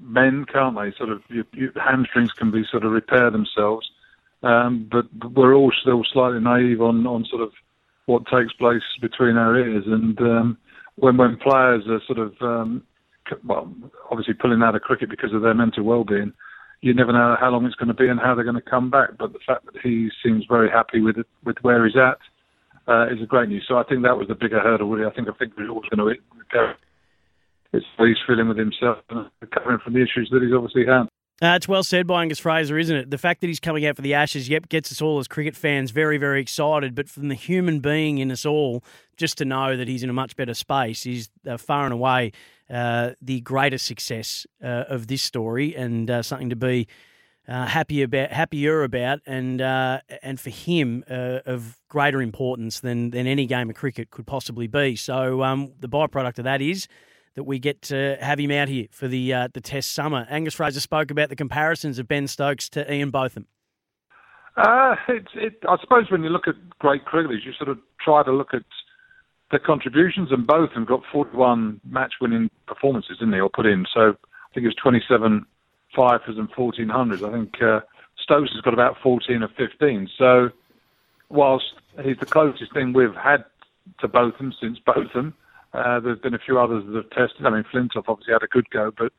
mend, 0.00 0.48
can't 0.48 0.76
they? 0.76 0.92
Sort 0.96 1.10
of, 1.10 1.20
your, 1.28 1.44
your 1.52 1.72
hamstrings 1.74 2.32
can 2.32 2.50
be 2.50 2.62
sort 2.70 2.84
of 2.84 2.92
repair 2.92 3.30
themselves. 3.30 3.90
Um, 4.42 4.88
but 4.90 5.06
we're 5.32 5.54
all 5.54 5.72
still 5.82 6.04
slightly 6.10 6.40
naive 6.40 6.80
on 6.80 7.06
on 7.06 7.24
sort 7.28 7.42
of 7.42 7.50
what 8.06 8.26
takes 8.26 8.52
place 8.54 8.82
between 9.00 9.36
our 9.36 9.58
ears, 9.58 9.84
and 9.86 10.18
um, 10.20 10.58
when 10.96 11.16
when 11.16 11.36
players 11.36 11.84
are 11.88 12.00
sort 12.06 12.18
of 12.18 12.32
um, 12.40 12.82
well, 13.44 13.72
obviously 14.10 14.34
pulling 14.34 14.62
out 14.62 14.74
of 14.74 14.82
cricket 14.82 15.10
because 15.10 15.32
of 15.32 15.42
their 15.42 15.54
mental 15.54 15.84
well-being, 15.84 16.32
you 16.80 16.92
never 16.94 17.12
know 17.12 17.36
how 17.40 17.50
long 17.50 17.64
it's 17.64 17.76
going 17.76 17.88
to 17.88 17.94
be 17.94 18.08
and 18.08 18.20
how 18.20 18.34
they're 18.34 18.44
going 18.44 18.56
to 18.56 18.70
come 18.70 18.90
back. 18.90 19.10
But 19.18 19.32
the 19.32 19.38
fact 19.46 19.66
that 19.66 19.80
he 19.82 20.10
seems 20.22 20.44
very 20.48 20.68
happy 20.68 21.00
with 21.00 21.16
it, 21.18 21.26
with 21.44 21.56
where 21.62 21.86
he's 21.86 21.96
at 21.96 22.18
uh, 22.92 23.06
is 23.06 23.22
a 23.22 23.26
great 23.26 23.48
news. 23.48 23.64
So 23.68 23.76
I 23.76 23.84
think 23.84 24.02
that 24.02 24.16
was 24.16 24.28
the 24.28 24.34
bigger 24.34 24.60
hurdle. 24.60 24.90
Really, 24.90 25.06
I 25.06 25.14
think 25.14 25.28
I 25.28 25.32
think 25.38 25.52
we're 25.56 25.70
always 25.70 25.88
going 25.88 26.16
to 26.16 26.20
go. 26.52 26.72
It's 27.72 27.86
he's 27.98 28.16
feeling 28.26 28.48
with 28.48 28.58
himself 28.58 28.98
and 29.08 29.30
recovering 29.40 29.78
from 29.82 29.94
the 29.94 30.02
issues 30.02 30.28
that 30.30 30.42
he's 30.42 30.54
obviously 30.54 30.84
had. 30.84 31.08
Uh, 31.42 31.56
it's 31.56 31.66
well 31.66 31.82
said 31.82 32.06
by 32.06 32.22
Angus 32.22 32.38
Fraser, 32.38 32.78
isn't 32.78 32.94
it? 32.94 33.10
The 33.10 33.18
fact 33.18 33.40
that 33.40 33.48
he's 33.48 33.58
coming 33.58 33.84
out 33.84 33.96
for 33.96 34.02
the 34.02 34.14
Ashes, 34.14 34.48
yep, 34.48 34.68
gets 34.68 34.92
us 34.92 35.02
all 35.02 35.18
as 35.18 35.26
cricket 35.26 35.56
fans 35.56 35.90
very, 35.90 36.16
very 36.16 36.40
excited. 36.40 36.94
But 36.94 37.08
from 37.08 37.26
the 37.26 37.34
human 37.34 37.80
being 37.80 38.18
in 38.18 38.30
us 38.30 38.46
all, 38.46 38.84
just 39.16 39.38
to 39.38 39.44
know 39.44 39.76
that 39.76 39.88
he's 39.88 40.04
in 40.04 40.08
a 40.08 40.12
much 40.12 40.36
better 40.36 40.54
space 40.54 41.04
is 41.04 41.30
uh, 41.44 41.56
far 41.56 41.82
and 41.82 41.92
away 41.92 42.30
uh, 42.70 43.10
the 43.20 43.40
greatest 43.40 43.86
success 43.86 44.46
uh, 44.62 44.84
of 44.88 45.08
this 45.08 45.20
story, 45.20 45.74
and 45.74 46.08
uh, 46.08 46.22
something 46.22 46.48
to 46.48 46.54
be 46.54 46.86
uh, 47.48 47.66
happy 47.66 48.02
about, 48.02 48.30
happier 48.30 48.84
about, 48.84 49.18
and 49.26 49.60
and 49.60 50.38
for 50.38 50.50
him 50.50 51.02
of 51.08 51.80
greater 51.88 52.22
importance 52.22 52.78
than 52.78 53.10
than 53.10 53.26
any 53.26 53.46
game 53.46 53.68
of 53.68 53.74
cricket 53.74 54.10
could 54.12 54.28
possibly 54.28 54.68
be. 54.68 54.94
So 54.94 55.42
um, 55.42 55.72
the 55.80 55.88
byproduct 55.88 56.38
of 56.38 56.44
that 56.44 56.62
is 56.62 56.86
that 57.34 57.44
we 57.44 57.58
get 57.58 57.82
to 57.82 58.16
have 58.20 58.38
him 58.38 58.50
out 58.50 58.68
here 58.68 58.86
for 58.90 59.08
the 59.08 59.32
uh, 59.32 59.48
the 59.52 59.60
Test 59.60 59.92
summer. 59.92 60.26
Angus 60.28 60.54
Fraser 60.54 60.80
spoke 60.80 61.10
about 61.10 61.28
the 61.28 61.36
comparisons 61.36 61.98
of 61.98 62.08
Ben 62.08 62.26
Stokes 62.26 62.68
to 62.70 62.92
Ian 62.92 63.10
Botham. 63.10 63.46
Uh, 64.56 64.96
it, 65.08 65.26
it, 65.34 65.54
I 65.66 65.76
suppose 65.80 66.10
when 66.10 66.22
you 66.22 66.28
look 66.28 66.46
at 66.46 66.54
great 66.78 67.04
cricketers, 67.06 67.42
you 67.44 67.52
sort 67.54 67.70
of 67.70 67.78
try 68.04 68.22
to 68.22 68.32
look 68.32 68.52
at 68.52 68.64
the 69.50 69.58
contributions, 69.58 70.30
and 70.30 70.46
both 70.46 70.70
have 70.74 70.86
got 70.86 71.02
41 71.10 71.80
match-winning 71.84 72.50
performances, 72.66 73.18
didn't 73.18 73.32
they, 73.32 73.40
or 73.40 73.50
put 73.50 73.66
in. 73.66 73.86
So 73.92 74.10
I 74.10 74.54
think 74.54 74.64
it 74.64 74.68
was 74.68 74.76
27 74.82 75.46
fifers 75.94 76.38
and 76.38 76.50
14 76.50 76.88
hundreds. 76.88 77.22
I 77.22 77.32
think 77.32 77.62
uh, 77.62 77.80
Stokes 78.22 78.50
has 78.52 78.60
got 78.62 78.74
about 78.74 78.96
14 79.02 79.42
or 79.42 79.48
15. 79.56 80.08
So 80.18 80.50
whilst 81.28 81.74
he's 82.02 82.18
the 82.18 82.26
closest 82.26 82.72
thing 82.72 82.92
we've 82.92 83.14
had 83.14 83.44
to 84.00 84.08
Botham 84.08 84.52
since 84.60 84.78
Botham, 84.78 85.34
uh, 85.74 86.00
there's 86.00 86.18
been 86.18 86.34
a 86.34 86.38
few 86.38 86.58
others 86.58 86.84
that 86.86 86.94
have 86.94 87.10
tested. 87.10 87.46
I 87.46 87.50
mean, 87.50 87.64
Flintoff 87.72 88.04
obviously 88.08 88.32
had 88.32 88.42
a 88.42 88.48
good 88.48 88.68
go, 88.70 88.90
but 88.96 89.12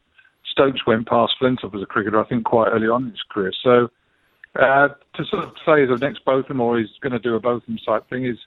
Stokes 0.51 0.85
went 0.85 1.07
past 1.07 1.33
Flintoff 1.41 1.75
as 1.75 1.81
a 1.81 1.85
cricketer, 1.85 2.19
I 2.19 2.27
think, 2.27 2.45
quite 2.45 2.69
early 2.69 2.87
on 2.87 3.05
in 3.05 3.09
his 3.11 3.23
career. 3.29 3.51
So 3.63 3.89
uh, 4.55 4.89
to 5.15 5.25
sort 5.25 5.45
of 5.45 5.53
say 5.65 5.85
the 5.85 5.97
next 5.99 6.23
Botham 6.25 6.61
or 6.61 6.79
he's 6.79 6.89
going 7.01 7.13
to 7.13 7.19
do 7.19 7.35
a 7.35 7.39
Botham 7.39 7.77
type 7.85 8.07
thing 8.09 8.25
is 8.25 8.37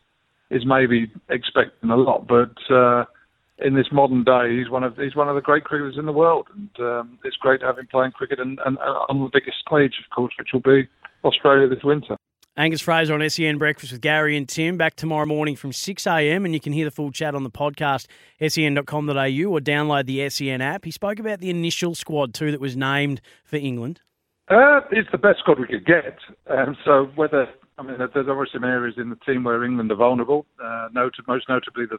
is 0.49 0.63
maybe 0.65 1.11
expecting 1.29 1.91
a 1.91 1.97
lot, 1.97 2.29
but 2.29 2.55
uh, 2.73 3.05
in 3.59 3.75
this 3.75 3.87
modern 3.91 4.23
day, 4.23 4.57
he's 4.57 4.71
one 4.71 4.85
of 4.85 4.97
he's 4.97 5.17
one 5.17 5.29
of 5.29 5.35
the 5.35 5.41
great 5.41 5.65
cricketers 5.65 5.97
in 5.99 6.07
the 6.07 6.13
world, 6.13 6.47
and 6.55 6.71
um, 6.79 7.19
it's 7.25 7.37
great 7.37 7.61
to 7.61 7.67
have 7.67 7.79
him 7.79 7.89
playing 7.91 8.13
cricket 8.13 8.39
and, 8.39 8.59
and, 8.65 8.79
and 8.81 8.97
on 9.09 9.21
the 9.21 9.31
biggest 9.33 9.57
stage, 9.67 9.95
of 9.99 10.15
course, 10.15 10.33
which 10.39 10.51
will 10.53 10.61
be 10.61 10.89
Australia 11.25 11.69
this 11.69 11.83
winter. 11.83 12.17
Angus 12.59 12.81
Fraser 12.81 13.13
on 13.13 13.29
SEN 13.29 13.59
Breakfast 13.59 13.93
with 13.93 14.01
Gary 14.01 14.35
and 14.35 14.49
Tim 14.49 14.79
back 14.79 14.97
tomorrow 14.97 15.27
morning 15.27 15.57
from 15.57 15.73
6am 15.73 16.45
and 16.45 16.55
you 16.55 16.61
can 16.61 16.73
hear 16.73 16.87
the 16.87 16.91
full 16.91 17.13
chat 17.13 17.35
on 17.35 17.45
the 17.45 17.51
podcast 17.51 18.07
sen.com.au 18.41 19.51
or 19.51 19.61
download 19.61 20.07
the 20.07 20.27
SEN 20.31 20.63
app. 20.63 20.87
He 20.87 20.91
spoke 20.91 21.19
about 21.19 21.41
the 21.41 21.51
initial 21.51 21.95
squad 21.95 22.33
too 22.33 22.51
that 22.51 22.61
was 22.61 22.75
named 22.75 23.21
for 23.45 23.57
England. 23.57 24.01
Uh, 24.49 24.81
it's 24.91 25.11
the 25.13 25.19
best 25.19 25.41
squad 25.41 25.59
we 25.59 25.67
could 25.67 25.85
get. 25.85 26.17
Um, 26.49 26.79
so 26.83 27.11
whether 27.15 27.47
I 27.79 27.83
mean, 27.83 27.99
there's 27.99 28.27
obviously 28.27 28.55
some 28.55 28.65
areas 28.65 28.95
in 28.97 29.11
the 29.11 29.17
team 29.17 29.45
where 29.45 29.63
England 29.63 29.93
are 29.93 29.97
vulnerable. 29.97 30.47
Uh, 30.63 30.89
noted, 30.95 31.27
most 31.29 31.49
notably 31.51 31.85
the 31.85 31.99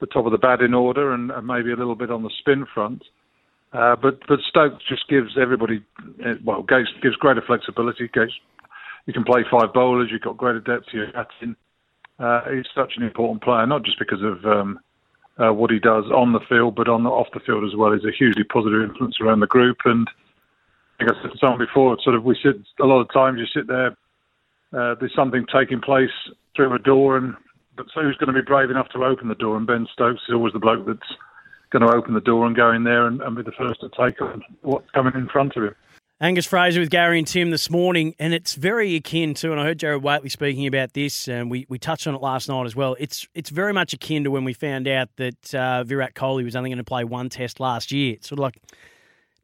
the 0.00 0.06
top 0.06 0.26
of 0.26 0.32
the 0.32 0.38
batting 0.38 0.74
order 0.74 1.12
and, 1.12 1.30
and 1.30 1.46
maybe 1.46 1.70
a 1.70 1.76
little 1.76 1.94
bit 1.94 2.10
on 2.10 2.22
the 2.22 2.30
spin 2.40 2.66
front. 2.72 3.04
Uh, 3.72 3.96
but 3.96 4.18
but 4.28 4.38
Stokes 4.48 4.82
just 4.88 5.08
gives 5.08 5.36
everybody 5.40 5.84
uh, 6.24 6.34
well 6.42 6.62
gives, 6.62 6.88
gives 7.02 7.16
greater 7.16 7.42
flexibility. 7.42 8.08
Gives, 8.12 8.32
you 9.06 9.12
can 9.12 9.24
play 9.24 9.44
five 9.50 9.72
bowlers. 9.72 10.08
You've 10.10 10.22
got 10.22 10.36
greater 10.36 10.60
depth 10.60 10.86
to 10.90 10.96
your 10.96 11.12
batting. 11.12 11.56
Uh, 12.18 12.40
he's 12.50 12.66
such 12.74 12.94
an 12.96 13.02
important 13.02 13.42
player, 13.42 13.66
not 13.66 13.82
just 13.82 13.98
because 13.98 14.22
of 14.22 14.44
um, 14.44 14.78
uh, 15.38 15.52
what 15.52 15.70
he 15.70 15.78
does 15.78 16.04
on 16.06 16.32
the 16.32 16.40
field, 16.48 16.74
but 16.74 16.88
on 16.88 17.02
the 17.02 17.10
off 17.10 17.28
the 17.34 17.40
field 17.40 17.64
as 17.64 17.76
well. 17.76 17.92
He's 17.92 18.04
a 18.04 18.16
hugely 18.16 18.44
positive 18.44 18.82
influence 18.82 19.16
around 19.20 19.40
the 19.40 19.46
group. 19.46 19.78
And 19.84 20.08
like 21.00 21.10
I 21.10 21.22
said 21.22 21.32
to 21.32 21.38
someone 21.38 21.58
before, 21.58 21.96
sort 22.02 22.16
of 22.16 22.24
we 22.24 22.38
sit 22.42 22.56
a 22.80 22.86
lot 22.86 23.00
of 23.00 23.12
times. 23.12 23.40
You 23.40 23.46
sit 23.46 23.66
there. 23.66 23.96
Uh, 24.72 24.94
there's 24.98 25.14
something 25.14 25.44
taking 25.52 25.80
place 25.80 26.10
through 26.56 26.72
a 26.74 26.78
door, 26.78 27.16
and 27.16 27.34
but 27.76 27.86
so 27.92 28.02
who's 28.02 28.16
going 28.16 28.32
to 28.32 28.40
be 28.40 28.44
brave 28.44 28.70
enough 28.70 28.88
to 28.90 29.04
open 29.04 29.28
the 29.28 29.34
door? 29.34 29.56
And 29.56 29.66
Ben 29.66 29.86
Stokes 29.92 30.22
is 30.28 30.34
always 30.34 30.52
the 30.52 30.60
bloke 30.60 30.86
that's 30.86 31.18
going 31.70 31.82
to 31.82 31.92
open 31.92 32.14
the 32.14 32.20
door 32.20 32.46
and 32.46 32.54
go 32.54 32.70
in 32.70 32.84
there 32.84 33.06
and, 33.06 33.20
and 33.20 33.36
be 33.36 33.42
the 33.42 33.52
first 33.52 33.80
to 33.80 33.88
take 33.88 34.20
on 34.22 34.42
what's 34.62 34.88
coming 34.90 35.14
in 35.14 35.28
front 35.28 35.56
of 35.56 35.64
him. 35.64 35.74
Angus 36.20 36.46
Fraser 36.46 36.78
with 36.78 36.90
Gary 36.90 37.18
and 37.18 37.26
Tim 37.26 37.50
this 37.50 37.68
morning, 37.68 38.14
and 38.20 38.32
it's 38.32 38.54
very 38.54 38.94
akin 38.94 39.34
to, 39.34 39.50
and 39.50 39.60
I 39.60 39.64
heard 39.64 39.80
Gerard 39.80 40.04
Whateley 40.04 40.28
speaking 40.28 40.64
about 40.64 40.92
this, 40.92 41.26
and 41.26 41.50
we, 41.50 41.66
we 41.68 41.76
touched 41.76 42.06
on 42.06 42.14
it 42.14 42.22
last 42.22 42.48
night 42.48 42.66
as 42.66 42.76
well. 42.76 42.94
It's 43.00 43.26
it's 43.34 43.50
very 43.50 43.72
much 43.72 43.92
akin 43.92 44.22
to 44.22 44.30
when 44.30 44.44
we 44.44 44.52
found 44.52 44.86
out 44.86 45.08
that 45.16 45.54
uh, 45.54 45.82
Virat 45.82 46.14
Kohli 46.14 46.44
was 46.44 46.54
only 46.54 46.70
going 46.70 46.78
to 46.78 46.84
play 46.84 47.02
one 47.02 47.28
test 47.28 47.58
last 47.58 47.90
year. 47.90 48.14
It's 48.14 48.28
sort 48.28 48.38
of 48.38 48.44
like, 48.44 48.62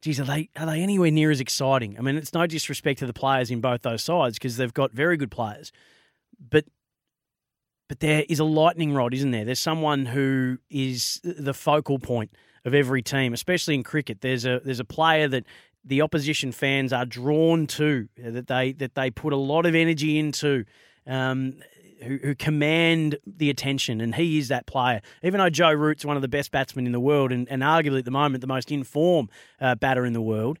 geez, 0.01 0.21
are 0.21 0.23
they 0.23 0.49
are 0.55 0.65
they 0.65 0.81
anywhere 0.81 1.11
near 1.11 1.29
as 1.29 1.41
exciting? 1.41 1.97
I 1.99 2.01
mean, 2.01 2.15
it's 2.15 2.33
no 2.33 2.47
disrespect 2.47 2.99
to 2.99 3.05
the 3.05 3.13
players 3.13 3.51
in 3.51 3.59
both 3.59 3.81
those 3.81 4.01
sides 4.01 4.35
because 4.35 4.55
they've 4.55 4.73
got 4.73 4.93
very 4.93 5.17
good 5.17 5.31
players, 5.31 5.73
but 6.39 6.63
but 7.89 7.99
there 7.99 8.23
is 8.29 8.39
a 8.39 8.45
lightning 8.45 8.93
rod, 8.93 9.13
isn't 9.13 9.31
there? 9.31 9.43
There's 9.43 9.59
someone 9.59 10.05
who 10.05 10.57
is 10.69 11.19
the 11.25 11.53
focal 11.53 11.99
point 11.99 12.31
of 12.63 12.73
every 12.73 13.01
team, 13.01 13.33
especially 13.33 13.75
in 13.75 13.83
cricket. 13.83 14.21
There's 14.21 14.45
a 14.45 14.61
there's 14.63 14.79
a 14.79 14.85
player 14.85 15.27
that 15.27 15.43
the 15.83 16.01
opposition 16.01 16.51
fans 16.51 16.93
are 16.93 17.05
drawn 17.05 17.67
to, 17.67 18.07
that 18.17 18.47
they 18.47 18.73
that 18.73 18.95
they 18.95 19.09
put 19.09 19.33
a 19.33 19.37
lot 19.37 19.65
of 19.65 19.75
energy 19.75 20.19
into, 20.19 20.65
um, 21.07 21.55
who, 22.03 22.17
who, 22.17 22.35
command 22.35 23.17
the 23.25 23.49
attention, 23.49 24.01
and 24.01 24.15
he 24.15 24.37
is 24.37 24.47
that 24.49 24.65
player. 24.65 25.01
Even 25.23 25.39
though 25.39 25.49
Joe 25.49 25.71
Root's 25.71 26.05
one 26.05 26.15
of 26.15 26.21
the 26.21 26.27
best 26.27 26.51
batsmen 26.51 26.85
in 26.85 26.91
the 26.91 26.99
world, 26.99 27.31
and, 27.31 27.49
and 27.49 27.61
arguably 27.61 27.99
at 27.99 28.05
the 28.05 28.11
moment 28.11 28.41
the 28.41 28.47
most 28.47 28.71
in 28.71 28.83
form 28.83 29.29
uh, 29.59 29.75
batter 29.75 30.05
in 30.05 30.13
the 30.13 30.21
world, 30.21 30.59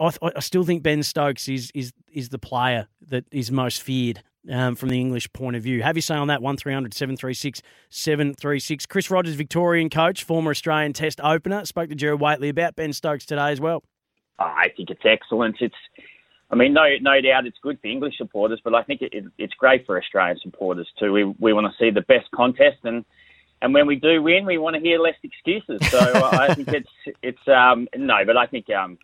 I, 0.00 0.10
I, 0.22 0.40
still 0.40 0.64
think 0.64 0.82
Ben 0.82 1.02
Stokes 1.02 1.48
is 1.48 1.70
is 1.74 1.92
is 2.12 2.30
the 2.30 2.38
player 2.38 2.88
that 3.08 3.24
is 3.30 3.50
most 3.50 3.82
feared 3.82 4.22
um, 4.50 4.74
from 4.74 4.88
the 4.88 5.00
English 5.00 5.32
point 5.32 5.56
of 5.56 5.62
view. 5.62 5.82
Have 5.82 5.96
you 5.96 6.02
say 6.02 6.14
on 6.14 6.28
that? 6.28 6.42
1300 6.42 6.94
736 6.94 7.62
736. 7.90 8.86
Chris 8.86 9.10
Rogers, 9.10 9.34
Victorian 9.34 9.90
coach, 9.90 10.24
former 10.24 10.50
Australian 10.50 10.92
Test 10.92 11.20
opener, 11.22 11.64
spoke 11.64 11.88
to 11.88 11.94
Gerard 11.94 12.20
Whateley 12.20 12.48
about 12.48 12.76
Ben 12.76 12.92
Stokes 12.92 13.26
today 13.26 13.50
as 13.50 13.60
well. 13.60 13.82
Oh, 14.38 14.44
I 14.44 14.68
think 14.76 14.90
it's 14.90 15.02
excellent. 15.04 15.56
It's, 15.60 15.74
I 16.50 16.54
mean, 16.54 16.72
no, 16.72 16.86
no 17.00 17.20
doubt 17.20 17.46
it's 17.46 17.58
good 17.62 17.78
for 17.80 17.88
English 17.88 18.16
supporters, 18.16 18.60
but 18.62 18.74
I 18.74 18.82
think 18.82 19.02
it, 19.02 19.12
it, 19.12 19.24
it's 19.36 19.54
great 19.54 19.84
for 19.84 20.00
Australian 20.00 20.38
supporters 20.42 20.88
too. 20.98 21.12
We 21.12 21.24
we 21.24 21.52
want 21.52 21.66
to 21.66 21.72
see 21.78 21.90
the 21.90 22.02
best 22.02 22.30
contest, 22.34 22.78
and 22.84 23.04
and 23.60 23.74
when 23.74 23.86
we 23.86 23.96
do 23.96 24.22
win, 24.22 24.46
we 24.46 24.56
want 24.56 24.76
to 24.76 24.80
hear 24.80 24.98
less 24.98 25.16
excuses. 25.22 25.80
So 25.90 25.98
I 25.98 26.54
think 26.54 26.68
it's 26.68 27.16
it's 27.22 27.48
um 27.48 27.88
no, 27.96 28.18
but 28.24 28.36
I 28.36 28.46
think 28.46 28.70
um 28.70 28.98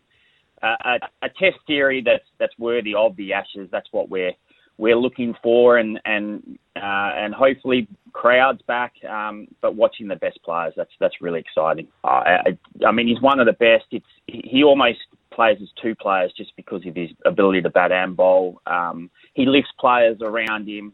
a, 0.63 0.99
a 1.21 1.29
test 1.29 1.57
theory 1.67 2.01
that's 2.03 2.23
that's 2.39 2.57
worthy 2.57 2.95
of 2.95 3.15
the 3.15 3.33
Ashes. 3.33 3.69
That's 3.71 3.87
what 3.91 4.09
we're 4.09 4.33
we're 4.77 4.97
looking 4.97 5.35
for, 5.41 5.77
and 5.77 5.99
and 6.05 6.57
uh, 6.75 7.11
and 7.15 7.33
hopefully 7.33 7.87
crowds 8.13 8.61
back. 8.67 8.93
Um, 9.09 9.47
but 9.61 9.75
watching 9.75 10.07
the 10.07 10.15
best 10.15 10.39
players, 10.43 10.73
that's 10.75 10.91
that's 10.99 11.21
really 11.21 11.39
exciting. 11.39 11.87
Uh, 12.03 12.07
I, 12.07 12.57
I 12.85 12.91
mean, 12.91 13.07
he's 13.07 13.21
one 13.21 13.39
of 13.39 13.45
the 13.45 13.53
best. 13.53 13.85
It's 13.91 14.05
he 14.27 14.63
almost 14.63 14.99
plays 15.31 15.57
as 15.61 15.69
two 15.81 15.95
players 15.95 16.33
just 16.35 16.55
because 16.55 16.85
of 16.85 16.95
his 16.95 17.09
ability 17.25 17.61
to 17.61 17.69
bat 17.69 17.91
and 17.91 18.15
bowl. 18.15 18.61
Um, 18.65 19.09
he 19.33 19.45
lifts 19.45 19.71
players 19.79 20.17
around 20.21 20.67
him. 20.67 20.93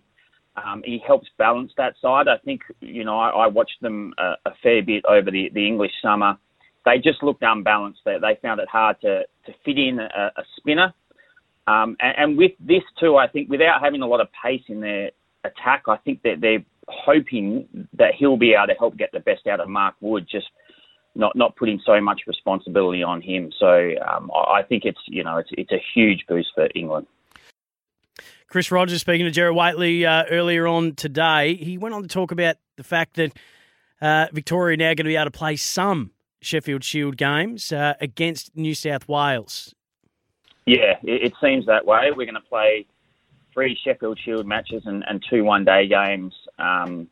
Um, 0.57 0.81
he 0.83 1.01
helps 1.05 1.27
balance 1.37 1.71
that 1.77 1.93
side. 2.01 2.27
I 2.27 2.37
think 2.43 2.61
you 2.81 3.03
know 3.03 3.17
I, 3.17 3.29
I 3.29 3.47
watched 3.47 3.81
them 3.81 4.13
a, 4.17 4.33
a 4.45 4.51
fair 4.61 4.83
bit 4.83 5.05
over 5.07 5.31
the, 5.31 5.49
the 5.53 5.65
English 5.65 5.93
summer. 6.01 6.37
They 6.83 6.97
just 6.97 7.21
looked 7.21 7.43
unbalanced. 7.43 8.01
They, 8.05 8.17
they 8.19 8.39
found 8.41 8.59
it 8.59 8.67
hard 8.67 8.99
to, 9.01 9.21
to 9.45 9.53
fit 9.63 9.77
in 9.77 9.99
a, 9.99 10.31
a 10.35 10.43
spinner 10.57 10.93
um, 11.71 11.95
and, 11.99 12.13
and, 12.17 12.37
with 12.37 12.51
this 12.59 12.83
too, 12.99 13.17
I 13.17 13.27
think 13.27 13.49
without 13.49 13.81
having 13.81 14.01
a 14.01 14.07
lot 14.07 14.19
of 14.19 14.27
pace 14.43 14.63
in 14.67 14.81
their 14.81 15.11
attack, 15.43 15.83
I 15.87 15.97
think 15.97 16.21
that 16.23 16.41
they're 16.41 16.65
hoping 16.87 17.87
that 17.93 18.13
he'll 18.17 18.37
be 18.37 18.53
able 18.53 18.67
to 18.67 18.79
help 18.79 18.97
get 18.97 19.11
the 19.11 19.19
best 19.19 19.47
out 19.47 19.59
of 19.59 19.69
Mark 19.69 19.95
Wood, 20.01 20.27
just 20.29 20.47
not 21.15 21.35
not 21.35 21.55
putting 21.55 21.79
so 21.85 22.01
much 22.01 22.21
responsibility 22.27 23.03
on 23.03 23.21
him. 23.21 23.51
So 23.57 23.91
um, 24.07 24.31
I 24.33 24.63
think 24.63 24.83
it's 24.85 24.99
you 25.07 25.23
know 25.23 25.37
it's 25.37 25.49
it's 25.53 25.71
a 25.71 25.81
huge 25.93 26.25
boost 26.27 26.49
for 26.55 26.67
England. 26.75 27.07
Chris 28.47 28.71
Rogers 28.71 28.99
speaking 28.99 29.25
to 29.25 29.31
Gerard 29.31 29.55
Whateley 29.55 30.05
uh, 30.05 30.25
earlier 30.29 30.67
on 30.67 30.95
today. 30.95 31.55
He 31.55 31.77
went 31.77 31.95
on 31.95 32.01
to 32.01 32.07
talk 32.09 32.31
about 32.31 32.57
the 32.75 32.83
fact 32.83 33.15
that 33.15 33.31
uh, 34.01 34.27
Victoria 34.33 34.73
are 34.73 34.77
now 34.77 34.87
going 34.87 34.97
to 34.97 35.03
be 35.05 35.15
able 35.15 35.25
to 35.25 35.31
play 35.31 35.55
some 35.55 36.11
Sheffield 36.41 36.83
Shield 36.83 37.15
games 37.15 37.71
uh, 37.71 37.93
against 38.01 38.55
New 38.55 38.75
South 38.75 39.07
Wales 39.07 39.73
yeah, 40.65 40.95
it, 41.03 41.23
it 41.23 41.33
seems 41.41 41.65
that 41.65 41.85
way. 41.85 42.11
We're 42.15 42.25
going 42.25 42.35
to 42.35 42.41
play 42.41 42.85
three 43.53 43.77
Sheffield 43.83 44.19
Shield 44.23 44.45
matches 44.45 44.83
and, 44.85 45.03
and 45.07 45.23
two 45.29 45.43
one 45.43 45.65
day 45.65 45.87
games. 45.87 46.33
Um, 46.59 47.07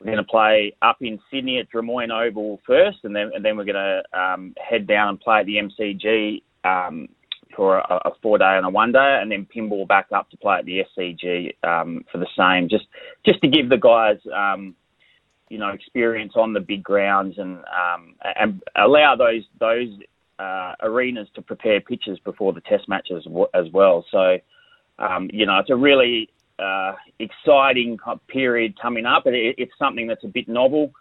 we're 0.00 0.12
going 0.12 0.24
to 0.24 0.24
play 0.24 0.74
up 0.80 0.96
in 1.00 1.18
Sydney 1.30 1.58
at 1.58 1.70
Drummoyne 1.70 2.10
Oval 2.10 2.60
first, 2.66 2.98
and 3.04 3.14
then 3.14 3.30
and 3.34 3.44
then 3.44 3.56
we're 3.56 3.64
going 3.64 3.74
to 3.74 4.18
um, 4.18 4.54
head 4.58 4.86
down 4.86 5.10
and 5.10 5.20
play 5.20 5.40
at 5.40 5.46
the 5.46 5.56
MCG 5.56 6.42
um, 6.64 7.08
for 7.54 7.78
a, 7.78 8.00
a, 8.06 8.12
four 8.22 8.38
day 8.38 8.56
and 8.56 8.64
a 8.64 8.70
one 8.70 8.92
day, 8.92 9.18
and 9.20 9.30
then 9.30 9.46
pinball 9.54 9.86
back 9.86 10.06
up 10.12 10.30
to 10.30 10.38
play 10.38 10.58
at 10.58 10.64
the 10.64 10.84
SCG 10.96 11.52
um, 11.64 12.04
for 12.10 12.16
the 12.16 12.26
same. 12.36 12.68
Just 12.68 12.86
just 13.26 13.40
to 13.42 13.48
give 13.48 13.68
the 13.68 13.76
guys. 13.76 14.18
Um, 14.34 14.74
you 15.50 15.58
know, 15.58 15.70
experience 15.70 16.34
on 16.36 16.52
the 16.52 16.60
big 16.60 16.80
grounds 16.80 17.36
and 17.36 17.58
um, 17.58 18.14
and 18.36 18.62
allow 18.76 19.16
those 19.16 19.42
those 19.58 19.88
uh, 20.40 20.74
arenas 20.82 21.28
to 21.34 21.42
prepare 21.42 21.80
pitches 21.80 22.18
before 22.20 22.52
the 22.52 22.62
test 22.62 22.88
matches 22.88 23.26
as 23.54 23.66
well. 23.72 24.04
So, 24.10 24.38
um, 24.98 25.28
you 25.32 25.44
know, 25.46 25.58
it's 25.58 25.70
a 25.70 25.76
really 25.76 26.30
uh, 26.58 26.94
exciting 27.18 27.98
period 28.28 28.80
coming 28.80 29.04
up. 29.04 29.26
It, 29.26 29.56
it's 29.58 29.72
something 29.78 30.06
that's 30.06 30.24
a 30.24 30.28
bit 30.28 30.48
novel. 30.48 30.92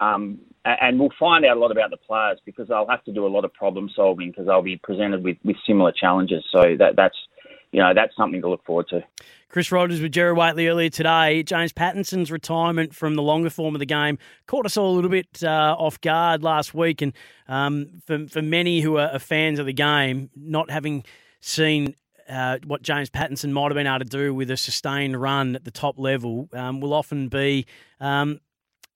Um, 0.00 0.38
and 0.64 0.98
we'll 0.98 1.12
find 1.18 1.44
out 1.44 1.58
a 1.58 1.60
lot 1.60 1.72
about 1.72 1.90
the 1.90 1.98
players 1.98 2.38
because 2.46 2.68
they'll 2.68 2.88
have 2.88 3.04
to 3.04 3.12
do 3.12 3.26
a 3.26 3.32
lot 3.36 3.44
of 3.44 3.52
problem 3.52 3.90
solving 3.94 4.30
because 4.30 4.46
they'll 4.46 4.62
be 4.62 4.78
presented 4.78 5.22
with, 5.22 5.36
with 5.44 5.56
similar 5.66 5.92
challenges. 5.92 6.42
So 6.50 6.76
that, 6.78 6.96
that's 6.96 7.16
you 7.72 7.80
know 7.80 7.92
that's 7.94 8.14
something 8.16 8.40
to 8.42 8.48
look 8.48 8.64
forward 8.64 8.88
to. 8.88 9.04
Chris 9.48 9.72
Rogers 9.72 10.00
with 10.00 10.12
Jerry 10.12 10.32
Whateley 10.32 10.68
earlier 10.68 10.90
today. 10.90 11.42
James 11.42 11.72
Pattinson's 11.72 12.30
retirement 12.30 12.94
from 12.94 13.16
the 13.16 13.22
longer 13.22 13.50
form 13.50 13.74
of 13.74 13.80
the 13.80 13.86
game 13.86 14.16
caught 14.46 14.64
us 14.64 14.76
all 14.76 14.92
a 14.92 14.94
little 14.94 15.10
bit 15.10 15.42
uh, 15.42 15.74
off 15.78 16.00
guard 16.00 16.42
last 16.42 16.74
week, 16.74 17.02
and 17.02 17.12
um, 17.48 18.00
for 18.06 18.26
for 18.28 18.42
many 18.42 18.80
who 18.80 18.96
are 18.98 19.18
fans 19.18 19.58
of 19.58 19.66
the 19.66 19.72
game, 19.72 20.30
not 20.36 20.70
having 20.70 21.04
seen 21.40 21.94
uh, 22.28 22.58
what 22.64 22.82
James 22.82 23.10
Pattinson 23.10 23.50
might 23.50 23.64
have 23.64 23.74
been 23.74 23.86
able 23.86 23.98
to 24.00 24.04
do 24.04 24.34
with 24.34 24.50
a 24.50 24.56
sustained 24.56 25.20
run 25.20 25.56
at 25.56 25.64
the 25.64 25.70
top 25.70 25.98
level 25.98 26.48
um, 26.52 26.80
will 26.80 26.94
often 26.94 27.28
be 27.28 27.66
um, 27.98 28.38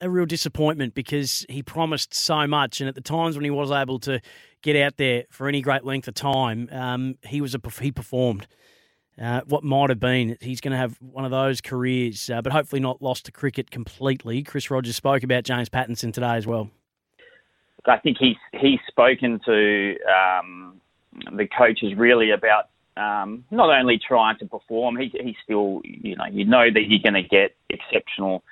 a 0.00 0.08
real 0.08 0.26
disappointment 0.26 0.94
because 0.94 1.44
he 1.48 1.62
promised 1.62 2.14
so 2.14 2.46
much, 2.46 2.80
and 2.80 2.88
at 2.88 2.94
the 2.94 3.00
times 3.00 3.36
when 3.36 3.44
he 3.44 3.50
was 3.50 3.70
able 3.70 3.98
to 4.00 4.20
get 4.62 4.76
out 4.76 4.96
there 4.96 5.24
for 5.30 5.48
any 5.48 5.60
great 5.60 5.84
length 5.84 6.08
of 6.08 6.14
time, 6.14 6.68
um, 6.70 7.16
he 7.22 7.40
was 7.40 7.54
a 7.54 7.60
he 7.80 7.90
performed. 7.90 8.46
Uh, 9.20 9.42
what 9.46 9.62
might 9.62 9.90
have 9.90 10.00
been, 10.00 10.36
he's 10.40 10.60
going 10.60 10.72
to 10.72 10.78
have 10.78 10.96
one 11.00 11.24
of 11.24 11.30
those 11.30 11.60
careers, 11.60 12.28
uh, 12.30 12.42
but 12.42 12.52
hopefully 12.52 12.80
not 12.80 13.00
lost 13.00 13.26
to 13.26 13.32
cricket 13.32 13.70
completely. 13.70 14.42
Chris 14.42 14.70
Rogers 14.70 14.96
spoke 14.96 15.22
about 15.22 15.44
James 15.44 15.68
Pattinson 15.68 16.12
today 16.12 16.34
as 16.34 16.46
well. 16.46 16.70
I 17.86 17.98
think 17.98 18.16
he's 18.18 18.36
he's 18.52 18.80
spoken 18.88 19.40
to 19.44 19.94
um, 20.08 20.80
the 21.36 21.46
coaches 21.46 21.92
really 21.96 22.30
about 22.30 22.70
um, 22.96 23.44
not 23.50 23.70
only 23.70 23.98
trying 24.06 24.38
to 24.38 24.46
perform, 24.46 24.96
he, 24.96 25.12
he's 25.22 25.36
still, 25.42 25.80
you 25.84 26.16
know, 26.16 26.24
you 26.30 26.44
know 26.44 26.66
that 26.72 26.84
you're 26.88 27.02
going 27.02 27.22
to 27.22 27.28
get 27.28 27.54
exceptional 27.68 28.42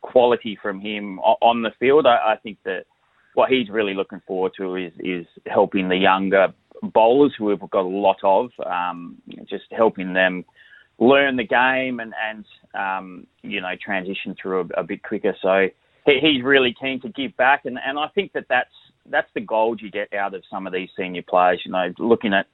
quality 0.00 0.58
from 0.60 0.80
him 0.80 1.18
on 1.20 1.62
the 1.62 1.70
field. 1.78 2.06
I, 2.06 2.32
I 2.32 2.36
think 2.42 2.58
that 2.64 2.84
what 3.34 3.50
he's 3.50 3.68
really 3.68 3.94
looking 3.94 4.20
forward 4.26 4.52
to 4.56 4.76
is 4.76 4.92
is 4.98 5.26
helping 5.46 5.88
the 5.88 5.96
younger 5.96 6.48
bowlers 6.82 7.34
who 7.36 7.46
we've 7.46 7.60
got 7.70 7.84
a 7.84 7.88
lot 7.88 8.18
of, 8.22 8.50
um, 8.64 9.16
just 9.48 9.64
helping 9.70 10.12
them 10.12 10.44
learn 10.98 11.36
the 11.36 11.46
game 11.46 11.98
and 11.98 12.12
and 12.22 12.44
um, 12.74 13.26
you 13.42 13.60
know 13.60 13.72
transition 13.82 14.36
through 14.40 14.60
a, 14.60 14.80
a 14.80 14.84
bit 14.84 15.02
quicker. 15.02 15.34
So 15.40 15.68
he, 16.06 16.18
he's 16.20 16.42
really 16.44 16.74
keen 16.78 17.00
to 17.02 17.08
give 17.08 17.36
back, 17.36 17.64
and 17.64 17.78
and 17.84 17.98
I 17.98 18.08
think 18.14 18.32
that 18.32 18.46
that's 18.48 18.74
that's 19.06 19.28
the 19.34 19.40
gold 19.40 19.80
you 19.82 19.90
get 19.90 20.12
out 20.12 20.34
of 20.34 20.42
some 20.50 20.66
of 20.66 20.72
these 20.72 20.88
senior 20.96 21.22
players. 21.22 21.62
You 21.64 21.72
know, 21.72 21.92
looking 21.98 22.34
at 22.34 22.46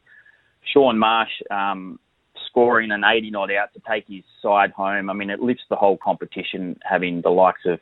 Shaun 0.72 0.98
Marsh 0.98 1.30
um, 1.50 1.98
scoring 2.48 2.90
an 2.90 3.02
80 3.04 3.30
not 3.30 3.52
out 3.52 3.72
to 3.74 3.80
take 3.88 4.06
his 4.08 4.24
side 4.42 4.70
home. 4.70 5.10
I 5.10 5.12
mean, 5.12 5.30
it 5.30 5.40
lifts 5.40 5.64
the 5.68 5.76
whole 5.76 5.98
competition 6.02 6.78
having 6.82 7.22
the 7.22 7.30
likes 7.30 7.62
of 7.66 7.80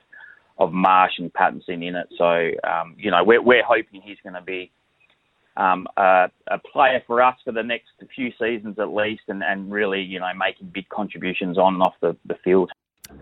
of 0.59 0.73
Marsh 0.73 1.13
and 1.19 1.33
Pattinson 1.33 1.87
in 1.87 1.97
it. 1.97 2.09
So 2.17 2.51
um, 2.69 2.97
you 2.99 3.11
know, 3.11 3.23
we're 3.25 3.43
we're 3.43 3.65
hoping 3.65 4.03
he's 4.03 4.19
going 4.23 4.35
to 4.35 4.43
be 4.43 4.71
um, 5.57 5.87
a, 5.97 6.31
a, 6.49 6.59
player 6.73 7.03
for 7.07 7.23
us 7.23 7.37
for 7.45 7.53
the 7.53 7.63
next 7.63 7.91
few 8.15 8.31
seasons 8.39 8.79
at 8.79 8.89
least, 8.93 9.23
and, 9.29 9.43
and 9.43 9.71
really 9.71 10.01
you 10.01 10.19
know 10.19 10.31
making 10.37 10.71
big 10.75 10.89
contributions 10.89 11.59
on 11.59 11.75
and 11.75 11.83
off 11.83 11.95
the, 12.01 12.17
the 12.27 12.35
field. 12.43 12.71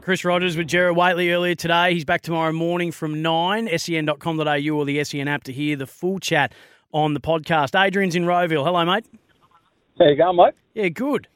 Chris 0.00 0.24
Rogers 0.24 0.56
with 0.56 0.68
Gerard 0.68 0.96
Whateley 0.96 1.30
earlier 1.30 1.54
today. 1.54 1.92
He's 1.92 2.04
back 2.04 2.22
tomorrow 2.22 2.52
morning 2.52 2.92
from 2.92 3.20
9, 3.20 3.68
sen.com.au 3.78 4.70
or 4.70 4.84
the 4.84 5.02
SEN 5.04 5.28
app 5.28 5.44
to 5.44 5.52
hear 5.52 5.76
the 5.76 5.86
full 5.86 6.18
chat 6.18 6.52
on 6.92 7.14
the 7.14 7.20
podcast. 7.20 7.78
Adrian's 7.78 8.14
in 8.14 8.24
Rowville. 8.24 8.64
Hello, 8.64 8.84
mate. 8.84 9.06
How 9.98 10.06
you 10.06 10.16
going, 10.16 10.36
mate? 10.36 10.54
Yeah, 10.74 10.88
good. 10.88 11.26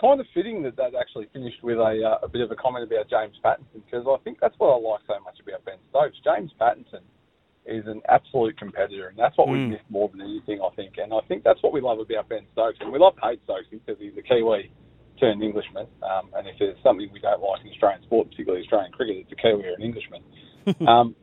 Kind 0.00 0.20
of 0.20 0.26
fitting 0.32 0.62
that 0.62 0.76
that 0.76 0.94
actually 0.98 1.26
finished 1.32 1.62
with 1.62 1.78
a, 1.78 2.02
uh, 2.04 2.24
a 2.24 2.28
bit 2.28 2.40
of 2.40 2.50
a 2.52 2.56
comment 2.56 2.90
about 2.90 3.10
James 3.10 3.34
Pattinson 3.44 3.82
because 3.84 4.06
I 4.08 4.16
think 4.22 4.38
that's 4.40 4.54
what 4.58 4.68
I 4.68 4.78
like 4.78 5.00
so 5.06 5.22
much 5.24 5.38
about 5.40 5.64
Ben 5.64 5.78
Stokes. 5.90 6.16
James 6.24 6.52
Pattinson 6.60 7.02
is 7.68 7.86
an 7.86 8.00
absolute 8.08 8.58
competitor, 8.58 9.08
and 9.08 9.18
that's 9.18 9.36
what 9.36 9.48
mm. 9.48 9.52
we 9.52 9.66
miss 9.76 9.84
more 9.90 10.08
than 10.08 10.22
anything, 10.22 10.60
I 10.60 10.74
think. 10.74 10.94
And 10.96 11.12
I 11.12 11.20
think 11.28 11.44
that's 11.44 11.62
what 11.62 11.72
we 11.72 11.80
love 11.80 11.98
about 11.98 12.28
Ben 12.28 12.46
Stokes, 12.52 12.78
and 12.80 12.92
we 12.92 12.98
love 12.98 13.14
hate 13.22 13.40
Stokes 13.44 13.66
because 13.70 13.96
he's 14.00 14.16
a 14.18 14.22
Kiwi 14.22 14.72
turned 15.20 15.42
Englishman. 15.42 15.86
Um, 16.02 16.30
and 16.34 16.48
if 16.48 16.56
there's 16.58 16.78
something 16.82 17.08
we 17.12 17.20
don't 17.20 17.42
like 17.42 17.60
in 17.64 17.70
Australian 17.70 18.02
sport, 18.02 18.30
particularly 18.30 18.64
Australian 18.64 18.92
cricket, 18.92 19.16
it's 19.18 19.32
a 19.32 19.36
Kiwi 19.36 19.66
or 19.66 19.74
an 19.74 19.82
Englishman. 19.82 20.22
um, 20.88 21.14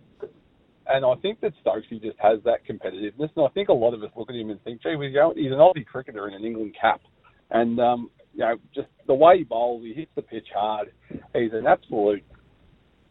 and 0.87 1.05
I 1.05 1.15
think 1.21 1.41
that 1.41 1.53
Stokesy 1.65 2.01
just 2.01 2.17
has 2.19 2.39
that 2.45 2.65
competitiveness. 2.67 3.29
And 3.35 3.45
I 3.45 3.49
think 3.53 3.69
a 3.69 3.73
lot 3.73 3.93
of 3.93 4.03
us 4.03 4.11
look 4.15 4.29
at 4.29 4.35
him 4.35 4.49
and 4.51 4.61
think, 4.63 4.83
gee, 4.83 4.89
he's 4.91 5.51
an 5.51 5.57
Aussie 5.57 5.85
cricketer 5.85 6.27
in 6.27 6.33
an 6.33 6.43
England 6.43 6.75
cap. 6.79 7.01
And, 7.49 7.79
um, 7.79 8.09
you 8.33 8.41
know, 8.41 8.55
just 8.73 8.87
the 9.07 9.13
way 9.13 9.39
he 9.39 9.43
bowls, 9.43 9.83
he 9.83 9.93
hits 9.93 10.11
the 10.15 10.21
pitch 10.21 10.47
hard. 10.53 10.91
He's 11.33 11.53
an 11.53 11.65
absolute 11.65 12.23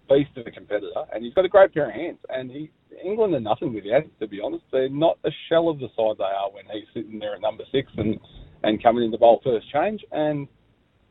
beast 0.08 0.30
of 0.36 0.46
a 0.46 0.50
competitor. 0.50 1.04
And 1.12 1.24
he's 1.24 1.34
got 1.34 1.44
a 1.44 1.48
great 1.48 1.74
pair 1.74 1.88
of 1.88 1.94
hands. 1.94 2.18
And 2.28 2.50
he, 2.50 2.70
England 3.02 3.34
are 3.34 3.40
nothing 3.40 3.72
without 3.72 4.04
to 4.20 4.26
be 4.26 4.40
honest. 4.40 4.64
They're 4.70 4.88
not 4.88 5.18
a 5.24 5.30
shell 5.48 5.68
of 5.68 5.78
the 5.78 5.88
side 5.96 6.18
they 6.18 6.24
are 6.24 6.50
when 6.52 6.64
he's 6.72 6.88
sitting 6.94 7.18
there 7.18 7.34
at 7.34 7.40
number 7.40 7.64
six 7.72 7.90
and, 7.96 8.18
and 8.62 8.82
coming 8.82 9.04
in 9.04 9.12
to 9.12 9.18
bowl 9.18 9.40
first 9.44 9.70
change. 9.72 10.02
And, 10.12 10.48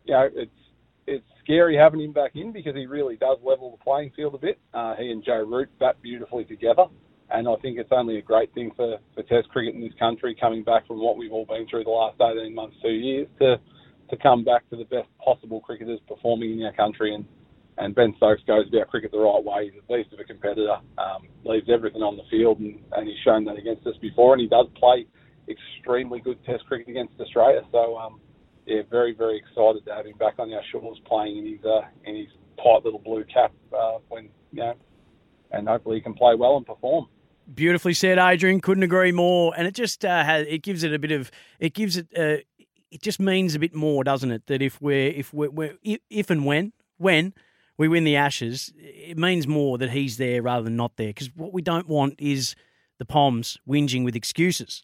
you 0.05 0.13
know, 0.13 0.29
it's 0.33 0.51
it's 1.05 1.25
scary 1.43 1.75
having 1.75 2.01
him 2.01 2.13
back 2.13 2.31
in 2.35 2.51
because 2.51 2.75
he 2.75 2.85
really 2.85 3.17
does 3.17 3.37
level 3.43 3.71
the 3.71 3.83
playing 3.83 4.11
field 4.15 4.35
a 4.35 4.37
bit. 4.37 4.59
Uh, 4.73 4.95
he 4.95 5.11
and 5.11 5.23
Joe 5.23 5.43
Root 5.45 5.69
bat 5.79 6.01
beautifully 6.01 6.45
together, 6.45 6.85
and 7.29 7.47
I 7.47 7.55
think 7.61 7.77
it's 7.77 7.91
only 7.91 8.17
a 8.17 8.21
great 8.21 8.53
thing 8.53 8.71
for, 8.75 8.97
for 9.13 9.23
Test 9.23 9.49
cricket 9.49 9.75
in 9.75 9.81
this 9.81 9.93
country 9.99 10.35
coming 10.39 10.63
back 10.63 10.87
from 10.87 11.01
what 11.01 11.17
we've 11.17 11.31
all 11.31 11.45
been 11.45 11.67
through 11.69 11.83
the 11.83 11.89
last 11.89 12.15
18 12.21 12.55
months, 12.55 12.77
two 12.81 12.89
years, 12.89 13.27
to 13.39 13.57
to 14.09 14.17
come 14.17 14.43
back 14.43 14.69
to 14.69 14.75
the 14.75 14.85
best 14.85 15.07
possible 15.23 15.59
cricketers 15.61 15.99
performing 16.07 16.59
in 16.59 16.65
our 16.65 16.73
country. 16.73 17.15
And, 17.15 17.25
and 17.77 17.95
Ben 17.95 18.13
Stokes 18.17 18.41
goes 18.45 18.67
about 18.67 18.89
cricket 18.89 19.11
the 19.11 19.19
right 19.19 19.43
way. 19.43 19.71
He's 19.71 19.81
a 19.87 19.93
least 19.93 20.13
of 20.13 20.19
a 20.19 20.23
competitor, 20.23 20.77
um, 20.97 21.27
leaves 21.43 21.69
everything 21.71 22.01
on 22.01 22.17
the 22.17 22.23
field, 22.29 22.59
and, 22.59 22.79
and 22.93 23.07
he's 23.07 23.17
shown 23.23 23.45
that 23.45 23.57
against 23.57 23.85
us 23.87 23.95
before. 24.01 24.33
And 24.33 24.41
he 24.41 24.47
does 24.47 24.67
play 24.75 25.05
extremely 25.49 26.19
good 26.19 26.43
Test 26.45 26.65
cricket 26.65 26.89
against 26.89 27.19
Australia. 27.19 27.61
So 27.71 27.97
um, 27.97 28.19
yeah, 28.65 28.81
very 28.89 29.13
very 29.13 29.37
excited 29.37 29.85
to 29.85 29.93
have 29.93 30.05
him 30.05 30.17
back 30.17 30.35
on 30.39 30.53
our 30.53 30.61
shores 30.71 30.99
playing 31.05 31.37
in 31.37 31.45
his 31.45 31.65
uh, 31.65 31.81
in 32.05 32.15
his 32.15 32.27
tight 32.57 32.83
little 32.83 32.99
blue 32.99 33.23
cap 33.25 33.51
uh, 33.77 33.97
when 34.09 34.29
you 34.51 34.63
know, 34.63 34.73
and 35.51 35.67
hopefully 35.67 35.97
he 35.97 36.01
can 36.01 36.13
play 36.13 36.35
well 36.35 36.57
and 36.57 36.65
perform. 36.65 37.07
Beautifully 37.53 37.93
said, 37.93 38.17
Adrian. 38.19 38.61
Couldn't 38.61 38.83
agree 38.83 39.11
more. 39.11 39.53
And 39.57 39.67
it 39.67 39.73
just 39.73 40.05
uh, 40.05 40.23
has 40.23 40.47
it 40.47 40.61
gives 40.63 40.83
it 40.83 40.93
a 40.93 40.99
bit 40.99 41.11
of 41.11 41.29
it 41.59 41.73
gives 41.73 41.97
it 41.97 42.07
uh, 42.17 42.37
it 42.89 43.01
just 43.01 43.19
means 43.19 43.55
a 43.55 43.59
bit 43.59 43.75
more, 43.75 44.03
doesn't 44.03 44.31
it? 44.31 44.47
That 44.47 44.61
if 44.61 44.81
we're 44.81 45.09
if 45.09 45.33
we're, 45.33 45.49
we're 45.49 45.77
if 45.83 46.29
and 46.29 46.45
when 46.45 46.71
when 46.97 47.33
we 47.77 47.87
win 47.87 48.03
the 48.03 48.15
Ashes, 48.15 48.71
it 48.77 49.17
means 49.17 49.47
more 49.47 49.77
that 49.77 49.91
he's 49.91 50.17
there 50.17 50.41
rather 50.41 50.63
than 50.63 50.75
not 50.75 50.95
there. 50.97 51.07
Because 51.07 51.29
what 51.35 51.53
we 51.53 51.61
don't 51.61 51.87
want 51.87 52.15
is 52.19 52.55
the 52.99 53.05
Poms 53.05 53.57
whinging 53.67 54.03
with 54.03 54.15
excuses. 54.15 54.83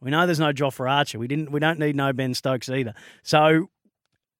We 0.00 0.10
know 0.10 0.26
there's 0.26 0.40
no 0.40 0.52
Jofra 0.52 0.90
Archer. 0.90 1.18
We 1.18 1.28
didn't. 1.28 1.50
We 1.50 1.60
don't 1.60 1.78
need 1.78 1.96
no 1.96 2.12
Ben 2.12 2.34
Stokes 2.34 2.68
either. 2.68 2.94
So 3.22 3.70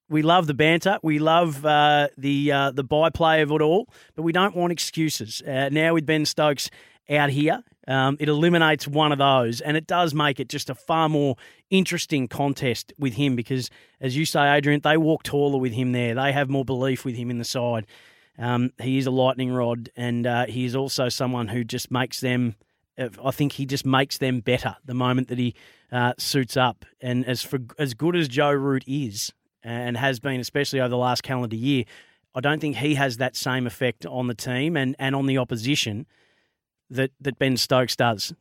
we 0.08 0.22
love 0.22 0.46
the 0.46 0.54
banter. 0.54 0.98
We 1.02 1.18
love 1.18 1.64
uh, 1.64 2.08
the 2.18 2.52
uh, 2.52 2.70
the 2.72 2.84
byplay 2.84 3.40
of 3.40 3.50
it 3.50 3.62
all, 3.62 3.88
but 4.14 4.22
we 4.22 4.32
don't 4.32 4.54
want 4.54 4.72
excuses. 4.72 5.42
Uh, 5.42 5.70
now 5.70 5.94
with 5.94 6.04
Ben 6.04 6.26
Stokes 6.26 6.70
out 7.10 7.30
here, 7.30 7.62
um, 7.86 8.16
it 8.18 8.28
eliminates 8.28 8.88
one 8.88 9.12
of 9.12 9.18
those, 9.18 9.60
and 9.60 9.76
it 9.76 9.86
does 9.86 10.14
make 10.14 10.40
it 10.40 10.48
just 10.48 10.70
a 10.70 10.74
far 10.74 11.08
more 11.08 11.36
interesting 11.70 12.28
contest 12.28 12.92
with 12.98 13.14
him 13.14 13.36
because, 13.36 13.70
as 14.00 14.16
you 14.16 14.24
say, 14.24 14.54
Adrian, 14.54 14.80
they 14.82 14.96
walk 14.96 15.22
taller 15.22 15.58
with 15.58 15.72
him 15.72 15.92
there. 15.92 16.14
They 16.14 16.32
have 16.32 16.48
more 16.48 16.64
belief 16.64 17.04
with 17.04 17.16
him 17.16 17.30
in 17.30 17.38
the 17.38 17.44
side. 17.44 17.86
Um, 18.38 18.70
he 18.80 18.98
is 18.98 19.06
a 19.06 19.10
lightning 19.10 19.52
rod, 19.52 19.90
and 19.96 20.26
uh, 20.26 20.46
he 20.46 20.64
is 20.64 20.74
also 20.74 21.08
someone 21.08 21.48
who 21.48 21.62
just 21.62 21.90
makes 21.90 22.20
them 22.20 22.56
I 22.96 23.30
think 23.32 23.52
he 23.52 23.66
just 23.66 23.84
makes 23.84 24.18
them 24.18 24.40
better 24.40 24.76
the 24.84 24.94
moment 24.94 25.28
that 25.28 25.38
he 25.38 25.54
uh, 25.90 26.12
suits 26.18 26.56
up. 26.56 26.84
And 27.00 27.26
as 27.26 27.42
for 27.42 27.58
as 27.78 27.94
good 27.94 28.14
as 28.14 28.28
Joe 28.28 28.52
Root 28.52 28.84
is 28.86 29.32
and 29.62 29.96
has 29.96 30.20
been, 30.20 30.40
especially 30.40 30.80
over 30.80 30.90
the 30.90 30.96
last 30.96 31.22
calendar 31.22 31.56
year, 31.56 31.84
I 32.34 32.40
don't 32.40 32.60
think 32.60 32.76
he 32.76 32.94
has 32.94 33.16
that 33.16 33.36
same 33.36 33.66
effect 33.66 34.06
on 34.06 34.26
the 34.28 34.34
team 34.34 34.76
and, 34.76 34.94
and 34.98 35.14
on 35.14 35.26
the 35.26 35.38
opposition 35.38 36.06
that, 36.90 37.10
that 37.20 37.38
Ben 37.38 37.56
Stokes 37.56 37.96
does. 37.96 38.32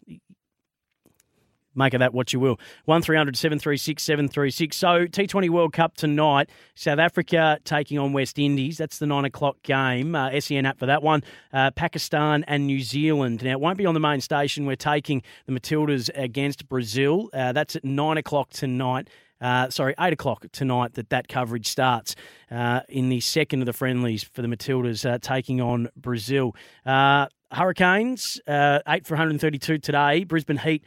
Make 1.75 1.93
of 1.93 1.99
that 1.99 2.13
what 2.13 2.33
you 2.33 2.39
will. 2.39 2.59
1300 2.85 3.35
736 3.35 4.03
736. 4.03 4.77
So, 4.77 5.05
T20 5.05 5.49
World 5.49 5.73
Cup 5.73 5.95
tonight. 5.95 6.49
South 6.75 6.99
Africa 6.99 7.57
taking 7.63 7.97
on 7.97 8.13
West 8.13 8.37
Indies. 8.37 8.77
That's 8.77 8.99
the 8.99 9.07
9 9.07 9.25
o'clock 9.25 9.57
game. 9.63 10.15
Uh, 10.15 10.39
SEN 10.39 10.65
app 10.65 10.77
for 10.77 10.85
that 10.85 11.01
one. 11.01 11.23
Uh, 11.51 11.71
Pakistan 11.71 12.43
and 12.47 12.67
New 12.67 12.79
Zealand. 12.79 13.43
Now, 13.43 13.51
it 13.51 13.59
won't 13.59 13.77
be 13.77 13.85
on 13.85 13.93
the 13.93 13.99
main 13.99 14.21
station. 14.21 14.65
We're 14.65 14.75
taking 14.75 15.23
the 15.47 15.59
Matildas 15.59 16.09
against 16.13 16.67
Brazil. 16.69 17.29
Uh, 17.33 17.53
that's 17.53 17.75
at 17.75 17.83
9 17.83 18.17
o'clock 18.17 18.51
tonight. 18.51 19.09
Uh, 19.41 19.69
sorry, 19.69 19.93
8 19.99 20.13
o'clock 20.13 20.45
tonight 20.53 20.93
that 20.93 21.09
that 21.09 21.27
coverage 21.27 21.67
starts 21.67 22.15
uh, 22.49 22.81
in 22.87 23.09
the 23.09 23.19
second 23.19 23.61
of 23.61 23.65
the 23.65 23.73
friendlies 23.73 24.23
for 24.23 24.41
the 24.41 24.47
Matildas 24.47 25.09
uh, 25.09 25.17
taking 25.19 25.59
on 25.59 25.89
Brazil. 25.97 26.55
Hurricanes, 27.53 28.41
uh, 28.47 28.79
8 28.87 29.05
for 29.05 29.13
132 29.13 29.77
today. 29.77 30.23
Brisbane 30.23 30.57
Heat 30.57 30.83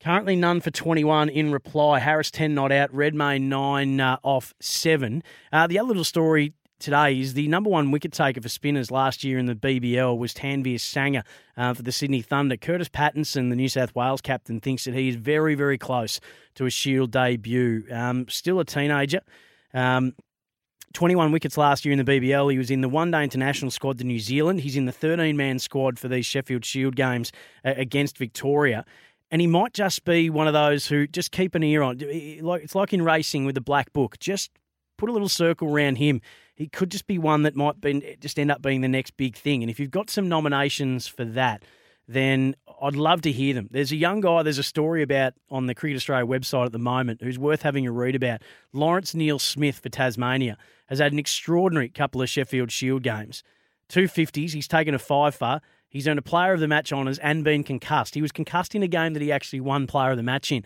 Currently 0.00 0.36
none 0.36 0.60
for 0.60 0.70
21 0.70 1.28
in 1.28 1.50
reply. 1.50 1.98
Harris 1.98 2.30
10 2.30 2.54
not 2.54 2.70
out. 2.70 2.94
Redmayne 2.94 3.48
9 3.48 4.00
uh, 4.00 4.18
off 4.22 4.54
7. 4.60 5.24
Uh, 5.52 5.66
the 5.66 5.78
other 5.78 5.88
little 5.88 6.04
story 6.04 6.54
today 6.78 7.18
is 7.18 7.34
the 7.34 7.48
number 7.48 7.68
one 7.68 7.90
wicket 7.90 8.12
taker 8.12 8.40
for 8.40 8.48
spinners 8.48 8.92
last 8.92 9.24
year 9.24 9.38
in 9.38 9.46
the 9.46 9.56
BBL 9.56 10.16
was 10.16 10.32
Tanveer 10.32 10.76
Sangha 10.76 11.24
uh, 11.56 11.74
for 11.74 11.82
the 11.82 11.90
Sydney 11.90 12.22
Thunder. 12.22 12.56
Kurtis 12.56 12.92
Patterson, 12.92 13.48
the 13.48 13.56
New 13.56 13.68
South 13.68 13.92
Wales 13.96 14.20
captain, 14.20 14.60
thinks 14.60 14.84
that 14.84 14.94
he 14.94 15.08
is 15.08 15.16
very, 15.16 15.56
very 15.56 15.78
close 15.78 16.20
to 16.54 16.64
a 16.64 16.70
Shield 16.70 17.10
debut. 17.10 17.84
Um, 17.90 18.28
still 18.28 18.60
a 18.60 18.64
teenager. 18.64 19.22
Um, 19.74 20.14
21 20.92 21.32
wickets 21.32 21.56
last 21.56 21.84
year 21.84 21.92
in 21.92 22.04
the 22.04 22.20
BBL. 22.20 22.50
He 22.52 22.58
was 22.58 22.70
in 22.70 22.80
the 22.80 22.88
one 22.88 23.10
day 23.10 23.22
international 23.22 23.70
squad 23.70 23.98
to 23.98 24.04
New 24.04 24.18
Zealand. 24.18 24.60
He's 24.60 24.76
in 24.76 24.84
the 24.84 24.92
13 24.92 25.36
man 25.36 25.58
squad 25.58 25.98
for 25.98 26.08
these 26.08 26.26
Sheffield 26.26 26.64
Shield 26.64 26.96
games 26.96 27.32
uh, 27.64 27.74
against 27.76 28.18
Victoria. 28.18 28.84
And 29.30 29.40
he 29.40 29.46
might 29.46 29.74
just 29.74 30.04
be 30.04 30.30
one 30.30 30.46
of 30.46 30.54
those 30.54 30.86
who 30.86 31.06
just 31.06 31.32
keep 31.32 31.54
an 31.54 31.62
ear 31.62 31.82
on. 31.82 31.98
It's 32.00 32.74
like 32.74 32.92
in 32.92 33.02
racing 33.02 33.44
with 33.44 33.54
the 33.54 33.60
black 33.60 33.92
book. 33.92 34.18
Just 34.18 34.50
put 34.96 35.10
a 35.10 35.12
little 35.12 35.28
circle 35.28 35.70
around 35.70 35.96
him. 35.96 36.20
He 36.54 36.66
could 36.66 36.90
just 36.90 37.06
be 37.06 37.18
one 37.18 37.42
that 37.42 37.54
might 37.54 37.80
be, 37.80 38.16
just 38.20 38.38
end 38.38 38.50
up 38.50 38.62
being 38.62 38.80
the 38.80 38.88
next 38.88 39.16
big 39.16 39.36
thing. 39.36 39.62
And 39.62 39.70
if 39.70 39.78
you've 39.78 39.90
got 39.90 40.10
some 40.10 40.28
nominations 40.28 41.06
for 41.06 41.24
that, 41.24 41.62
then 42.08 42.56
I'd 42.80 42.96
love 42.96 43.20
to 43.22 43.32
hear 43.32 43.54
them. 43.54 43.68
There's 43.70 43.92
a 43.92 43.96
young 43.96 44.22
guy, 44.22 44.42
there's 44.42 44.58
a 44.58 44.62
story 44.62 45.02
about 45.02 45.34
on 45.50 45.66
the 45.66 45.74
Cricket 45.74 45.96
Australia 45.96 46.26
website 46.26 46.66
at 46.66 46.72
the 46.72 46.78
moment 46.78 47.22
who's 47.22 47.38
worth 47.38 47.62
having 47.62 47.86
a 47.86 47.92
read 47.92 48.14
about. 48.14 48.42
Lawrence 48.72 49.14
Neil 49.14 49.38
Smith 49.38 49.78
for 49.80 49.90
Tasmania 49.90 50.56
has 50.86 50.98
had 50.98 51.12
an 51.12 51.18
extraordinary 51.18 51.90
couple 51.90 52.22
of 52.22 52.30
Sheffield 52.30 52.72
Shield 52.72 53.02
games. 53.02 53.42
Two 53.88 54.04
50s, 54.04 54.52
he's 54.52 54.68
taken 54.68 54.94
a 54.94 54.98
five-for. 54.98 55.60
He's 55.88 56.08
earned 56.08 56.18
a 56.18 56.22
player 56.22 56.52
of 56.52 56.60
the 56.60 56.68
match 56.68 56.92
honours 56.92 57.18
and 57.18 57.44
been 57.44 57.62
concussed. 57.62 58.14
He 58.14 58.22
was 58.22 58.32
concussed 58.32 58.74
in 58.74 58.82
a 58.82 58.88
game 58.88 59.12
that 59.14 59.22
he 59.22 59.30
actually 59.30 59.60
won 59.60 59.86
player 59.86 60.10
of 60.10 60.16
the 60.16 60.22
match 60.22 60.50
in. 60.50 60.64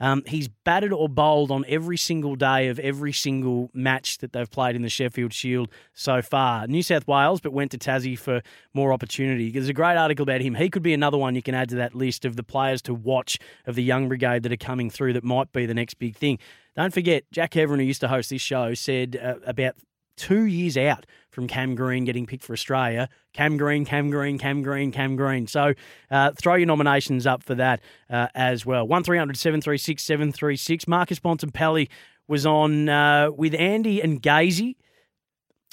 Um, 0.00 0.22
he's 0.26 0.48
batted 0.48 0.92
or 0.92 1.08
bowled 1.08 1.50
on 1.50 1.64
every 1.66 1.96
single 1.96 2.36
day 2.36 2.68
of 2.68 2.78
every 2.78 3.12
single 3.12 3.70
match 3.74 4.18
that 4.18 4.32
they've 4.32 4.50
played 4.50 4.76
in 4.76 4.82
the 4.82 4.88
Sheffield 4.88 5.32
Shield 5.32 5.68
so 5.92 6.22
far. 6.22 6.66
New 6.66 6.82
South 6.82 7.06
Wales, 7.06 7.40
but 7.40 7.52
went 7.52 7.72
to 7.72 7.78
Tassie 7.78 8.18
for 8.18 8.42
more 8.74 8.92
opportunity. 8.92 9.50
There's 9.50 9.68
a 9.68 9.72
great 9.74 9.96
article 9.96 10.22
about 10.22 10.40
him. 10.40 10.54
He 10.54 10.70
could 10.70 10.82
be 10.82 10.94
another 10.94 11.18
one 11.18 11.34
you 11.34 11.42
can 11.42 11.54
add 11.54 11.68
to 11.70 11.76
that 11.76 11.94
list 11.94 12.24
of 12.24 12.36
the 12.36 12.42
players 12.42 12.82
to 12.82 12.94
watch 12.94 13.38
of 13.66 13.74
the 13.74 13.82
young 13.82 14.08
brigade 14.08 14.42
that 14.44 14.52
are 14.52 14.56
coming 14.56 14.90
through 14.90 15.14
that 15.14 15.24
might 15.24 15.52
be 15.52 15.66
the 15.66 15.74
next 15.74 15.94
big 15.94 16.16
thing. 16.16 16.38
Don't 16.76 16.94
forget, 16.94 17.24
Jack 17.32 17.54
Heverin, 17.54 17.80
who 17.80 17.84
used 17.84 18.00
to 18.02 18.08
host 18.08 18.30
this 18.30 18.40
show, 18.40 18.72
said 18.74 19.18
uh, 19.20 19.34
about 19.44 19.74
two 20.18 20.44
years 20.44 20.76
out 20.76 21.06
from 21.30 21.46
Cam 21.46 21.74
Green 21.74 22.04
getting 22.04 22.26
picked 22.26 22.44
for 22.44 22.52
Australia. 22.52 23.08
Cam 23.32 23.56
Green, 23.56 23.84
Cam 23.84 24.10
Green, 24.10 24.38
Cam 24.38 24.62
Green, 24.62 24.90
Cam 24.90 25.16
Green. 25.16 25.46
So 25.46 25.72
uh, 26.10 26.32
throw 26.32 26.56
your 26.56 26.66
nominations 26.66 27.26
up 27.26 27.42
for 27.42 27.54
that 27.54 27.80
uh, 28.10 28.26
as 28.34 28.66
well. 28.66 28.86
1300 28.86 29.36
736 29.36 30.02
736. 30.02 30.88
Marcus 30.88 31.20
Bontempelli 31.20 31.88
was 32.26 32.44
on 32.44 32.88
uh, 32.88 33.30
with 33.30 33.54
Andy 33.54 34.02
and 34.02 34.20
Gazy 34.22 34.76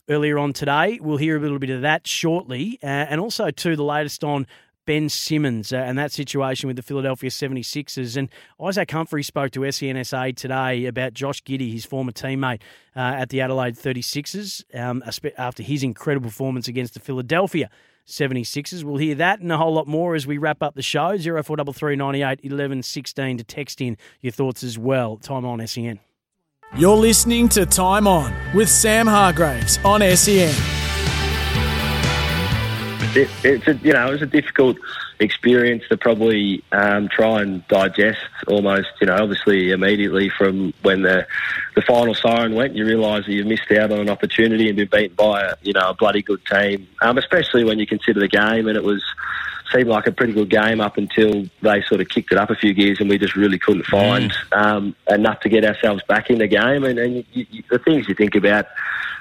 earlier 0.10 0.38
on 0.38 0.54
today. 0.54 1.00
We'll 1.02 1.18
hear 1.18 1.38
a 1.38 1.39
little 1.39 1.60
bit 1.60 1.70
of 1.70 1.82
that 1.82 2.08
shortly. 2.08 2.80
Uh, 2.84 2.86
and 2.86 3.20
also, 3.20 3.52
too, 3.52 3.76
the 3.76 3.84
latest 3.84 4.24
on 4.24 4.48
Ben 4.86 5.09
Simmons 5.09 5.73
uh, 5.73 5.77
and 5.77 5.97
that 5.97 6.11
situation 6.11 6.67
with 6.67 6.75
the 6.75 6.83
Philadelphia 6.83 7.29
76ers. 7.29 8.17
And 8.17 8.29
Isaac 8.61 8.91
Humphrey 8.91 9.23
spoke 9.23 9.51
to 9.51 9.61
SENSA 9.61 10.36
today 10.36 10.86
about 10.86 11.13
Josh 11.13 11.43
Giddey, 11.43 11.71
his 11.71 11.86
former 11.86 12.11
teammate 12.11 12.61
uh, 12.95 12.99
at 12.99 13.29
the 13.29 13.41
Adelaide 13.41 13.75
36ers, 13.75 14.63
um, 14.79 15.03
after 15.38 15.63
his 15.63 15.83
incredible 15.83 16.29
performance 16.29 16.67
against 16.67 16.93
the 16.93 16.99
Philadelphia 16.99 17.69
76ers. 18.07 18.83
We'll 18.83 18.97
hear 18.97 19.15
that 19.15 19.39
and 19.39 19.51
a 19.51 19.57
whole 19.57 19.73
lot 19.73 19.88
more 19.88 20.15
as 20.15 20.27
we 20.27 20.38
wrap 20.38 20.61
up 20.61 20.75
the 20.75 20.81
show. 20.81 21.17
0433 21.17 21.95
98 21.95 22.39
11 22.43 22.83
16 22.83 23.38
to 23.38 23.43
text 23.43 23.81
in 23.81 23.97
your 24.21 24.31
thoughts 24.31 24.63
as 24.63 24.77
well. 24.77 25.17
Time 25.17 25.45
on 25.45 25.65
SEN. 25.65 25.99
You're 26.77 26.97
listening 26.97 27.47
to 27.49 27.65
Time 27.65 28.07
On 28.07 28.33
with 28.53 28.69
Sam 28.69 29.07
Hargraves 29.07 29.79
on 29.86 30.01
SEN 30.15 30.84
it, 33.16 33.30
it's 33.43 33.68
a, 33.68 33.74
you 33.76 33.93
know 33.93 34.08
it 34.08 34.12
was 34.12 34.22
a 34.22 34.28
difficult 34.28 34.78
experience 35.20 35.84
to 35.89 35.97
probably 35.97 36.64
um, 36.72 37.08
try 37.08 37.41
and 37.41 37.66
digest 37.68 38.20
almost 38.47 38.88
you 38.99 39.08
know 39.08 39.16
obviously 39.16 39.72
immediately 39.72 40.30
from 40.30 40.74
when 40.82 41.01
the 41.01 41.26
the 41.76 41.82
final 41.82 42.14
siren 42.14 42.56
went. 42.56 42.76
You 42.76 42.86
realise 42.86 43.26
that 43.26 43.32
you've 43.34 43.47
missed 43.47 43.72
out 43.72 43.91
on 43.91 43.99
an 43.99 44.10
opportunity 44.10 44.68
and 44.68 44.78
been 44.78 44.89
beaten 44.89 45.16
by 45.16 45.41
a, 45.41 45.56
you 45.62 45.74
know 45.74 45.89
a 45.89 45.93
bloody 45.93 46.22
good 46.22 46.45
team. 46.45 46.88
Um, 47.01 47.18
especially 47.18 47.64
when 47.64 47.80
you 47.80 47.88
consider 47.88 48.20
the 48.20 48.28
game 48.28 48.68
and 48.68 48.78
it 48.78 48.84
was 48.84 49.03
seemed 49.74 49.88
like 49.88 50.07
a 50.07 50.11
pretty 50.11 50.34
good 50.34 50.49
game 50.49 50.82
up 50.82 50.97
until 50.97 51.45
they 51.61 51.82
sort 51.84 52.01
of 52.01 52.09
kicked 52.09 52.32
it 52.32 52.38
up 52.38 52.49
a 52.49 52.55
few 52.55 52.74
gears 52.74 52.99
and 52.99 53.09
we 53.09 53.18
just 53.18 53.36
really 53.36 53.57
couldn't 53.57 53.86
find 53.86 54.32
mm. 54.32 54.57
um, 54.57 54.95
enough 55.09 55.39
to 55.41 55.49
get 55.49 55.66
ourselves 55.66 56.03
back 56.07 56.30
in 56.30 56.38
the 56.38 56.47
game 56.47 56.84
and, 56.84 56.99
and 56.99 57.16
you, 57.34 57.45
you, 57.49 57.63
the 57.70 57.80
things 57.80 58.07
you 58.07 58.16
think 58.16 58.36
about 58.36 58.66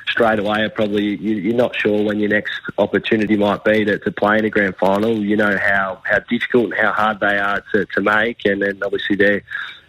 straight 0.09 0.39
away 0.39 0.63
are 0.63 0.71
probably 0.71 1.17
you, 1.17 1.53
are 1.53 1.57
not 1.57 1.75
sure 1.75 2.03
when 2.03 2.21
your 2.21 2.29
next 2.29 2.53
opportunity 2.79 3.37
might 3.37 3.65
be 3.65 3.85
to, 3.85 3.99
to 3.99 4.13
play 4.13 4.39
in 4.39 4.45
a 4.45 4.51
grand 4.51 4.77
final. 4.77 5.17
You 5.19 5.37
know 5.37 5.59
how, 5.59 6.03
how 6.05 6.21
difficult 6.21 6.67
and 6.67 6.75
how 6.75 6.93
hard 6.93 7.21
they 7.21 7.39
are 7.39 7.63
to, 7.73 7.85
to 7.87 8.01
make, 8.01 8.45
and 8.45 8.63
then 8.63 8.81
obviously 8.83 9.17
they're 9.17 9.43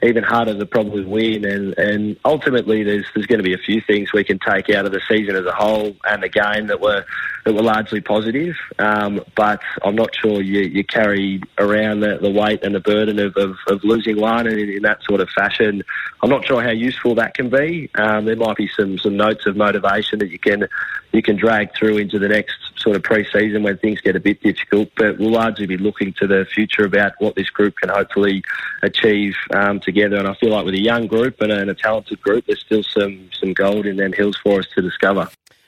even 0.05 0.23
harder 0.23 0.57
to 0.57 0.65
probably 0.65 1.03
win. 1.03 1.45
And, 1.45 1.77
and 1.77 2.17
ultimately, 2.25 2.83
there's 2.83 3.05
there's 3.13 3.25
going 3.25 3.39
to 3.39 3.43
be 3.43 3.53
a 3.53 3.57
few 3.57 3.81
things 3.81 4.13
we 4.13 4.23
can 4.23 4.39
take 4.39 4.69
out 4.69 4.85
of 4.85 4.91
the 4.91 5.01
season 5.07 5.35
as 5.35 5.45
a 5.45 5.51
whole 5.51 5.95
and 6.05 6.23
the 6.23 6.29
game 6.29 6.67
that 6.67 6.79
were 6.79 7.05
that 7.45 7.53
were 7.53 7.61
largely 7.61 8.01
positive. 8.01 8.55
Um, 8.79 9.21
but 9.35 9.61
I'm 9.83 9.95
not 9.95 10.15
sure 10.15 10.41
you, 10.41 10.61
you 10.61 10.83
carry 10.83 11.41
around 11.57 11.99
the, 11.99 12.17
the 12.17 12.31
weight 12.31 12.63
and 12.63 12.73
the 12.73 12.79
burden 12.79 13.19
of, 13.19 13.37
of, 13.37 13.55
of 13.67 13.83
losing 13.83 14.19
one 14.19 14.47
in, 14.47 14.57
in, 14.57 14.81
that 14.81 15.03
sort 15.03 15.21
of 15.21 15.29
fashion. 15.29 15.83
I'm 16.23 16.29
not 16.29 16.45
sure 16.45 16.63
how 16.63 16.71
useful 16.71 17.15
that 17.15 17.35
can 17.35 17.49
be. 17.49 17.89
Um, 17.95 18.25
there 18.25 18.35
might 18.35 18.57
be 18.57 18.67
some 18.75 18.97
some 18.97 19.15
notes 19.15 19.45
of 19.45 19.55
motivation 19.55 20.19
that 20.19 20.29
you 20.29 20.39
can 20.39 20.67
you 21.11 21.21
can 21.21 21.35
drag 21.35 21.73
through 21.75 21.97
into 21.97 22.19
the 22.19 22.27
next 22.27 22.55
sort 22.85 22.95
of 22.95 23.03
pre-season 23.03 23.63
when 23.63 23.77
things 23.79 23.99
get 23.99 24.15
a 24.15 24.19
bit 24.19 24.41
difficult. 24.41 24.89
But 24.95 25.17
we'll 25.17 25.31
largely 25.31 25.65
be 25.65 25.77
looking 25.77 26.13
to 26.19 26.27
the 26.27 26.45
future 26.53 26.85
about 26.85 27.13
what 27.17 27.35
this 27.35 27.49
group 27.49 27.75
can 27.77 27.89
hopefully 27.89 28.43
achieve 28.83 29.33
um, 29.53 29.79
together. 29.79 30.17
And 30.17 30.27
I 30.27 30.35
feel 30.35 30.51
like 30.51 30.65
with 30.65 30.75
a 30.75 30.81
young 30.81 31.07
group 31.07 31.41
and 31.41 31.51
a, 31.51 31.59
and 31.59 31.71
a 31.71 31.73
talented 31.73 32.21
group, 32.21 32.45
there's 32.45 32.61
still 32.61 32.83
some 32.83 33.29
some 33.33 33.53
gold 33.53 33.87
in 33.87 33.97
them 33.97 34.13
hills 34.13 34.37
for 34.41 34.59
us 34.59 34.67
to 34.75 34.81
discover. 34.81 35.27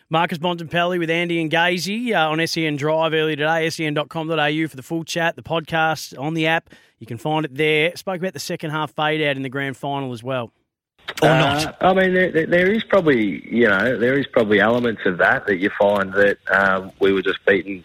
Marcus 0.10 0.38
Bontempelli 0.38 1.00
with 1.00 1.10
Andy 1.10 1.42
and 1.42 1.52
Gazy 1.52 2.14
uh, 2.14 2.30
on 2.30 2.46
SEN 2.48 2.78
Drive 2.78 3.14
earlier 3.14 3.36
today, 3.36 3.70
sen.com.au 3.70 4.68
for 4.68 4.76
the 4.78 4.84
full 4.84 5.04
chat, 5.04 5.36
the 5.36 5.42
podcast 5.42 6.18
on 6.18 6.34
the 6.34 6.48
app. 6.48 6.70
You 7.00 7.08
can 7.08 7.18
find 7.18 7.44
it 7.44 7.54
there. 7.54 7.94
Spoke 7.98 8.20
about 8.20 8.32
the 8.32 8.40
second 8.40 8.70
half 8.70 8.94
fade 8.96 9.22
out 9.22 9.36
in 9.36 9.42
the 9.42 9.50
grand 9.50 9.76
final 9.76 10.14
as 10.14 10.24
well. 10.24 10.54
Or 11.22 11.30
not? 11.30 11.82
Uh, 11.82 11.88
I 11.88 11.94
mean, 11.94 12.14
there, 12.14 12.46
there 12.46 12.72
is 12.72 12.84
probably, 12.84 13.48
you 13.48 13.68
know, 13.68 13.98
there 13.98 14.18
is 14.18 14.28
probably 14.28 14.60
elements 14.60 15.02
of 15.06 15.18
that 15.18 15.48
that 15.48 15.58
you 15.58 15.70
find 15.80 16.14
that 16.14 16.38
um, 16.50 16.92
we 17.00 17.12
were 17.12 17.22
just 17.22 17.44
beaten 17.46 17.84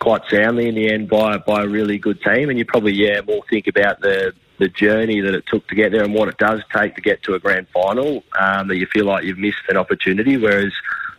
quite 0.00 0.22
soundly 0.30 0.68
in 0.68 0.74
the 0.74 0.90
end 0.90 1.08
by 1.08 1.38
by 1.38 1.62
a 1.62 1.68
really 1.68 1.98
good 1.98 2.20
team, 2.22 2.50
and 2.50 2.58
you 2.58 2.64
probably, 2.64 2.92
yeah, 2.92 3.20
more 3.22 3.42
think 3.48 3.66
about 3.66 4.00
the 4.00 4.34
the 4.58 4.68
journey 4.68 5.20
that 5.20 5.34
it 5.34 5.44
took 5.46 5.66
to 5.68 5.74
get 5.74 5.90
there 5.90 6.04
and 6.04 6.14
what 6.14 6.28
it 6.28 6.38
does 6.38 6.62
take 6.72 6.94
to 6.94 7.00
get 7.00 7.22
to 7.24 7.34
a 7.34 7.38
grand 7.38 7.66
final. 7.68 8.22
Um, 8.38 8.68
that 8.68 8.76
you 8.76 8.86
feel 8.86 9.06
like 9.06 9.24
you've 9.24 9.38
missed 9.38 9.62
an 9.68 9.76
opportunity, 9.76 10.36
whereas 10.36 10.72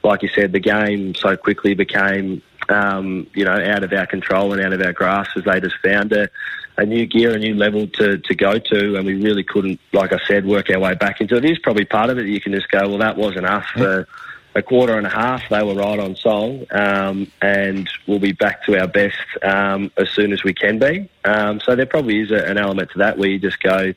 like 0.05 0.21
you 0.21 0.29
said, 0.29 0.51
the 0.51 0.59
game 0.59 1.15
so 1.15 1.35
quickly 1.35 1.73
became, 1.73 2.41
um, 2.69 3.27
you 3.33 3.45
know, 3.45 3.53
out 3.53 3.83
of 3.83 3.93
our 3.93 4.07
control 4.07 4.53
and 4.53 4.61
out 4.61 4.73
of 4.73 4.81
our 4.81 4.93
grasp 4.93 5.37
as 5.37 5.43
they 5.43 5.59
just 5.59 5.77
found 5.83 6.11
a, 6.13 6.29
a 6.77 6.85
new 6.85 7.05
gear, 7.05 7.33
a 7.33 7.39
new 7.39 7.55
level 7.55 7.87
to, 7.87 8.17
to 8.17 8.35
go 8.35 8.59
to, 8.59 8.95
and 8.97 9.05
we 9.05 9.15
really 9.21 9.43
couldn't, 9.43 9.79
like 9.93 10.11
I 10.11 10.19
said, 10.27 10.45
work 10.45 10.69
our 10.69 10.79
way 10.79 10.95
back 10.95 11.21
into 11.21 11.35
it. 11.35 11.45
It 11.45 11.51
is 11.51 11.59
probably 11.59 11.85
part 11.85 12.09
of 12.09 12.17
it. 12.17 12.27
You 12.27 12.41
can 12.41 12.53
just 12.53 12.69
go, 12.69 12.87
well, 12.89 12.97
that 12.99 13.17
wasn't 13.17 13.45
us 13.45 13.65
for 13.71 14.07
a 14.55 14.61
quarter 14.61 14.97
and 14.97 15.05
a 15.05 15.09
half. 15.09 15.49
They 15.49 15.61
were 15.61 15.75
right 15.75 15.99
on 15.99 16.15
song, 16.15 16.65
um, 16.71 17.31
and 17.41 17.89
we'll 18.07 18.19
be 18.19 18.31
back 18.31 18.65
to 18.65 18.79
our 18.79 18.87
best 18.87 19.17
um, 19.43 19.91
as 19.97 20.09
soon 20.09 20.31
as 20.31 20.43
we 20.43 20.53
can 20.53 20.79
be. 20.79 21.09
Um, 21.25 21.59
so 21.59 21.75
there 21.75 21.85
probably 21.85 22.21
is 22.21 22.31
a, 22.31 22.45
an 22.45 22.57
element 22.57 22.91
to 22.91 22.99
that 22.99 23.17
where 23.17 23.29
you 23.29 23.39
just 23.39 23.59
go, 23.61 23.93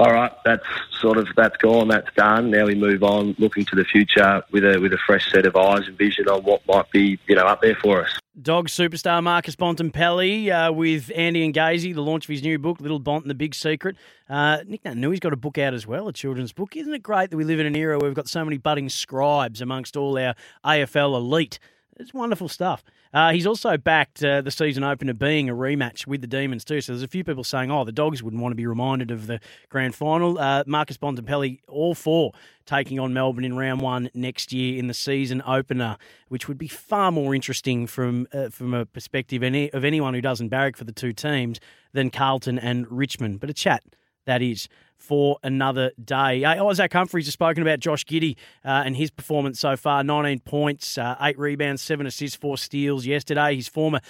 all 0.00 0.14
right, 0.14 0.32
that's 0.46 0.64
sort 0.98 1.18
of 1.18 1.28
that's 1.36 1.58
gone, 1.58 1.88
that's 1.88 2.08
done. 2.16 2.50
Now 2.50 2.64
we 2.64 2.74
move 2.74 3.02
on, 3.02 3.36
looking 3.38 3.66
to 3.66 3.76
the 3.76 3.84
future 3.84 4.42
with 4.50 4.64
a 4.64 4.78
with 4.80 4.94
a 4.94 4.98
fresh 5.06 5.30
set 5.30 5.44
of 5.44 5.54
eyes 5.56 5.86
and 5.86 5.98
vision 5.98 6.26
on 6.26 6.42
what 6.42 6.66
might 6.66 6.90
be 6.90 7.18
you 7.28 7.36
know 7.36 7.44
up 7.44 7.60
there 7.60 7.74
for 7.74 8.02
us. 8.02 8.18
Dog 8.40 8.68
superstar 8.68 9.22
Marcus 9.22 9.56
Bontempelli 9.56 10.48
uh, 10.48 10.72
with 10.72 11.12
Andy 11.14 11.44
and 11.44 11.52
Gazy, 11.52 11.94
the 11.94 12.00
launch 12.00 12.24
of 12.24 12.30
his 12.30 12.42
new 12.42 12.58
book, 12.58 12.80
Little 12.80 12.98
Bont 12.98 13.24
and 13.24 13.30
the 13.30 13.34
Big 13.34 13.54
Secret. 13.54 13.96
Uh, 14.26 14.62
Nick 14.66 14.82
Naitanui's 14.84 15.20
got 15.20 15.34
a 15.34 15.36
book 15.36 15.58
out 15.58 15.74
as 15.74 15.86
well, 15.86 16.08
a 16.08 16.14
children's 16.14 16.54
book. 16.54 16.76
Isn't 16.76 16.94
it 16.94 17.02
great 17.02 17.28
that 17.28 17.36
we 17.36 17.44
live 17.44 17.60
in 17.60 17.66
an 17.66 17.76
era 17.76 17.98
where 17.98 18.08
we've 18.08 18.16
got 18.16 18.28
so 18.28 18.42
many 18.42 18.56
budding 18.56 18.88
scribes 18.88 19.60
amongst 19.60 19.98
all 19.98 20.16
our 20.16 20.34
AFL 20.64 21.14
elite? 21.14 21.58
It's 21.98 22.14
wonderful 22.14 22.48
stuff. 22.48 22.82
Uh, 23.12 23.32
he's 23.32 23.46
also 23.46 23.76
backed 23.76 24.22
uh, 24.22 24.40
the 24.40 24.50
season 24.50 24.84
opener 24.84 25.12
being 25.12 25.48
a 25.48 25.54
rematch 25.54 26.06
with 26.06 26.20
the 26.20 26.26
Demons 26.26 26.64
too. 26.64 26.80
So 26.80 26.92
there's 26.92 27.02
a 27.02 27.08
few 27.08 27.24
people 27.24 27.42
saying, 27.42 27.70
"Oh, 27.70 27.84
the 27.84 27.92
Dogs 27.92 28.22
wouldn't 28.22 28.40
want 28.40 28.52
to 28.52 28.56
be 28.56 28.66
reminded 28.66 29.10
of 29.10 29.26
the 29.26 29.40
grand 29.68 29.94
final." 29.94 30.38
Uh, 30.38 30.62
Marcus 30.66 30.96
Bontempelli, 30.96 31.60
all 31.66 31.94
four 31.94 32.32
taking 32.66 33.00
on 33.00 33.12
Melbourne 33.12 33.44
in 33.44 33.56
round 33.56 33.80
one 33.80 34.10
next 34.14 34.52
year 34.52 34.78
in 34.78 34.86
the 34.86 34.94
season 34.94 35.42
opener, 35.44 35.96
which 36.28 36.46
would 36.46 36.58
be 36.58 36.68
far 36.68 37.10
more 37.10 37.34
interesting 37.34 37.86
from 37.86 38.28
uh, 38.32 38.48
from 38.48 38.74
a 38.74 38.86
perspective 38.86 39.42
any, 39.42 39.72
of 39.72 39.84
anyone 39.84 40.14
who 40.14 40.20
doesn't 40.20 40.48
barrack 40.48 40.76
for 40.76 40.84
the 40.84 40.92
two 40.92 41.12
teams 41.12 41.58
than 41.92 42.10
Carlton 42.10 42.58
and 42.58 42.90
Richmond. 42.90 43.40
But 43.40 43.50
a 43.50 43.54
chat 43.54 43.82
that 44.26 44.40
is 44.40 44.68
for 45.00 45.38
another 45.42 45.90
day. 46.02 46.44
Uh, 46.44 46.64
Isaac 46.66 46.92
Humphries 46.92 47.26
has 47.26 47.32
spoken 47.32 47.62
about 47.62 47.80
Josh 47.80 48.04
Giddey 48.04 48.36
uh, 48.64 48.82
and 48.84 48.94
his 48.96 49.10
performance 49.10 49.58
so 49.58 49.76
far 49.76 50.04
19 50.04 50.40
points, 50.40 50.98
uh, 50.98 51.16
8 51.20 51.38
rebounds, 51.38 51.82
7 51.82 52.06
assists, 52.06 52.36
4 52.36 52.58
steals 52.58 53.06
yesterday. 53.06 53.56
His 53.56 53.66
former 53.66 54.00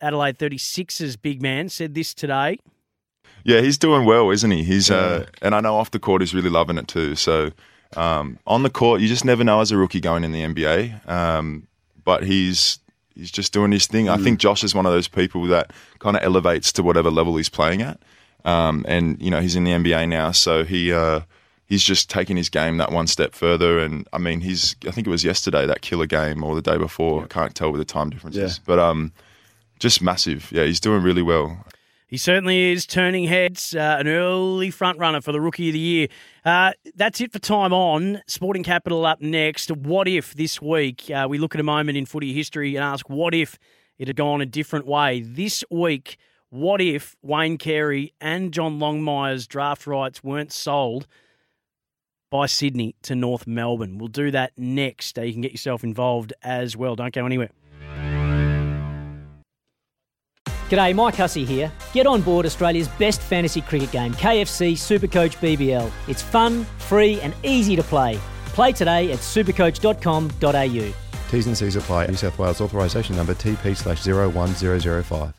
Adelaide 0.00 0.38
36ers 0.38 1.16
big 1.20 1.40
man 1.40 1.68
said 1.68 1.94
this 1.94 2.14
today. 2.14 2.58
Yeah, 3.44 3.60
he's 3.60 3.78
doing 3.78 4.04
well, 4.04 4.30
isn't 4.30 4.50
he? 4.50 4.64
He's 4.64 4.90
uh, 4.90 5.26
and 5.40 5.54
I 5.54 5.60
know 5.60 5.76
off 5.76 5.92
the 5.92 5.98
court 5.98 6.20
he's 6.20 6.34
really 6.34 6.50
loving 6.50 6.78
it 6.78 6.88
too. 6.88 7.14
So 7.14 7.50
um, 7.96 8.38
on 8.46 8.62
the 8.62 8.70
court, 8.70 9.00
you 9.00 9.08
just 9.08 9.24
never 9.24 9.44
know 9.44 9.60
as 9.60 9.70
a 9.70 9.76
rookie 9.76 10.00
going 10.00 10.24
in 10.24 10.32
the 10.32 10.42
NBA. 10.42 11.08
Um, 11.08 11.66
but 12.04 12.24
he's 12.24 12.80
he's 13.14 13.30
just 13.30 13.52
doing 13.52 13.72
his 13.72 13.86
thing. 13.86 14.08
I 14.08 14.16
think 14.16 14.40
Josh 14.40 14.64
is 14.64 14.74
one 14.74 14.86
of 14.86 14.92
those 14.92 15.08
people 15.08 15.44
that 15.44 15.72
kind 16.00 16.16
of 16.16 16.22
elevates 16.22 16.72
to 16.72 16.82
whatever 16.82 17.10
level 17.10 17.36
he's 17.36 17.48
playing 17.48 17.82
at. 17.82 18.00
Um, 18.44 18.84
and 18.88 19.20
you 19.20 19.30
know 19.30 19.40
he's 19.40 19.56
in 19.56 19.64
the 19.64 19.72
NBA 19.72 20.08
now, 20.08 20.30
so 20.32 20.64
he 20.64 20.92
uh, 20.92 21.20
he's 21.66 21.82
just 21.82 22.08
taking 22.10 22.36
his 22.36 22.48
game 22.48 22.78
that 22.78 22.92
one 22.92 23.06
step 23.06 23.34
further. 23.34 23.78
And 23.78 24.06
I 24.12 24.18
mean, 24.18 24.40
he's 24.40 24.76
I 24.86 24.90
think 24.90 25.06
it 25.06 25.10
was 25.10 25.24
yesterday 25.24 25.66
that 25.66 25.82
killer 25.82 26.06
game 26.06 26.42
or 26.44 26.54
the 26.54 26.62
day 26.62 26.76
before. 26.78 27.24
I 27.24 27.26
can't 27.26 27.54
tell 27.54 27.70
with 27.70 27.80
the 27.80 27.84
time 27.84 28.10
differences, 28.10 28.58
Yeah. 28.58 28.62
but 28.66 28.78
um, 28.78 29.12
just 29.78 30.02
massive. 30.02 30.50
Yeah, 30.52 30.64
he's 30.64 30.80
doing 30.80 31.02
really 31.02 31.22
well. 31.22 31.64
He 32.06 32.16
certainly 32.16 32.72
is 32.72 32.86
turning 32.86 33.26
heads, 33.26 33.72
uh, 33.72 33.96
an 34.00 34.08
early 34.08 34.72
front 34.72 34.98
runner 34.98 35.20
for 35.20 35.30
the 35.30 35.40
Rookie 35.40 35.68
of 35.68 35.74
the 35.74 35.78
Year. 35.78 36.08
Uh, 36.44 36.72
that's 36.96 37.20
it 37.20 37.32
for 37.32 37.38
time 37.38 37.72
on. 37.72 38.20
Sporting 38.26 38.64
Capital 38.64 39.06
up 39.06 39.20
next. 39.22 39.70
What 39.70 40.08
if 40.08 40.34
this 40.34 40.60
week 40.60 41.08
uh, 41.08 41.28
we 41.30 41.38
look 41.38 41.54
at 41.54 41.60
a 41.60 41.64
moment 41.64 41.96
in 41.96 42.06
footy 42.06 42.32
history 42.32 42.74
and 42.74 42.82
ask 42.84 43.08
what 43.08 43.32
if 43.32 43.60
it 43.96 44.08
had 44.08 44.16
gone 44.16 44.40
a 44.40 44.46
different 44.46 44.86
way? 44.88 45.20
This 45.20 45.62
week, 45.70 46.16
what 46.50 46.80
if 46.80 47.16
Wayne 47.22 47.58
Carey 47.58 48.12
and 48.20 48.52
John 48.52 48.78
Longmire's 48.78 49.46
draft 49.46 49.86
rights 49.86 50.22
weren't 50.22 50.52
sold 50.52 51.06
by 52.30 52.46
Sydney 52.46 52.96
to 53.02 53.14
North 53.14 53.46
Melbourne? 53.46 53.98
We'll 53.98 54.08
do 54.08 54.32
that 54.32 54.52
next. 54.56 55.16
Uh, 55.18 55.22
you 55.22 55.32
can 55.32 55.42
get 55.42 55.52
yourself 55.52 55.84
involved 55.84 56.32
as 56.42 56.76
well. 56.76 56.96
Don't 56.96 57.14
go 57.14 57.24
anywhere. 57.24 57.50
G'day, 60.68 60.94
Mike 60.94 61.16
Hussey 61.16 61.44
here. 61.44 61.72
Get 61.92 62.06
on 62.06 62.22
board 62.22 62.46
Australia's 62.46 62.86
best 62.88 63.20
fantasy 63.20 63.60
cricket 63.60 63.90
game, 63.90 64.12
KFC 64.14 64.72
Supercoach 64.72 65.36
BBL. 65.38 65.90
It's 66.06 66.22
fun, 66.22 66.64
free, 66.78 67.20
and 67.20 67.34
easy 67.42 67.74
to 67.74 67.82
play. 67.82 68.20
Play 68.46 68.72
today 68.72 69.10
at 69.12 69.18
supercoach.com.au. 69.18 70.92
T's 71.30 71.46
and 71.46 71.56
C's 71.56 71.76
apply. 71.76 72.06
New 72.06 72.14
South 72.14 72.38
Wales 72.38 72.60
authorisation 72.60 73.16
number 73.16 73.34
TP 73.34 73.76
slash 73.76 74.04
01005. 74.06 75.32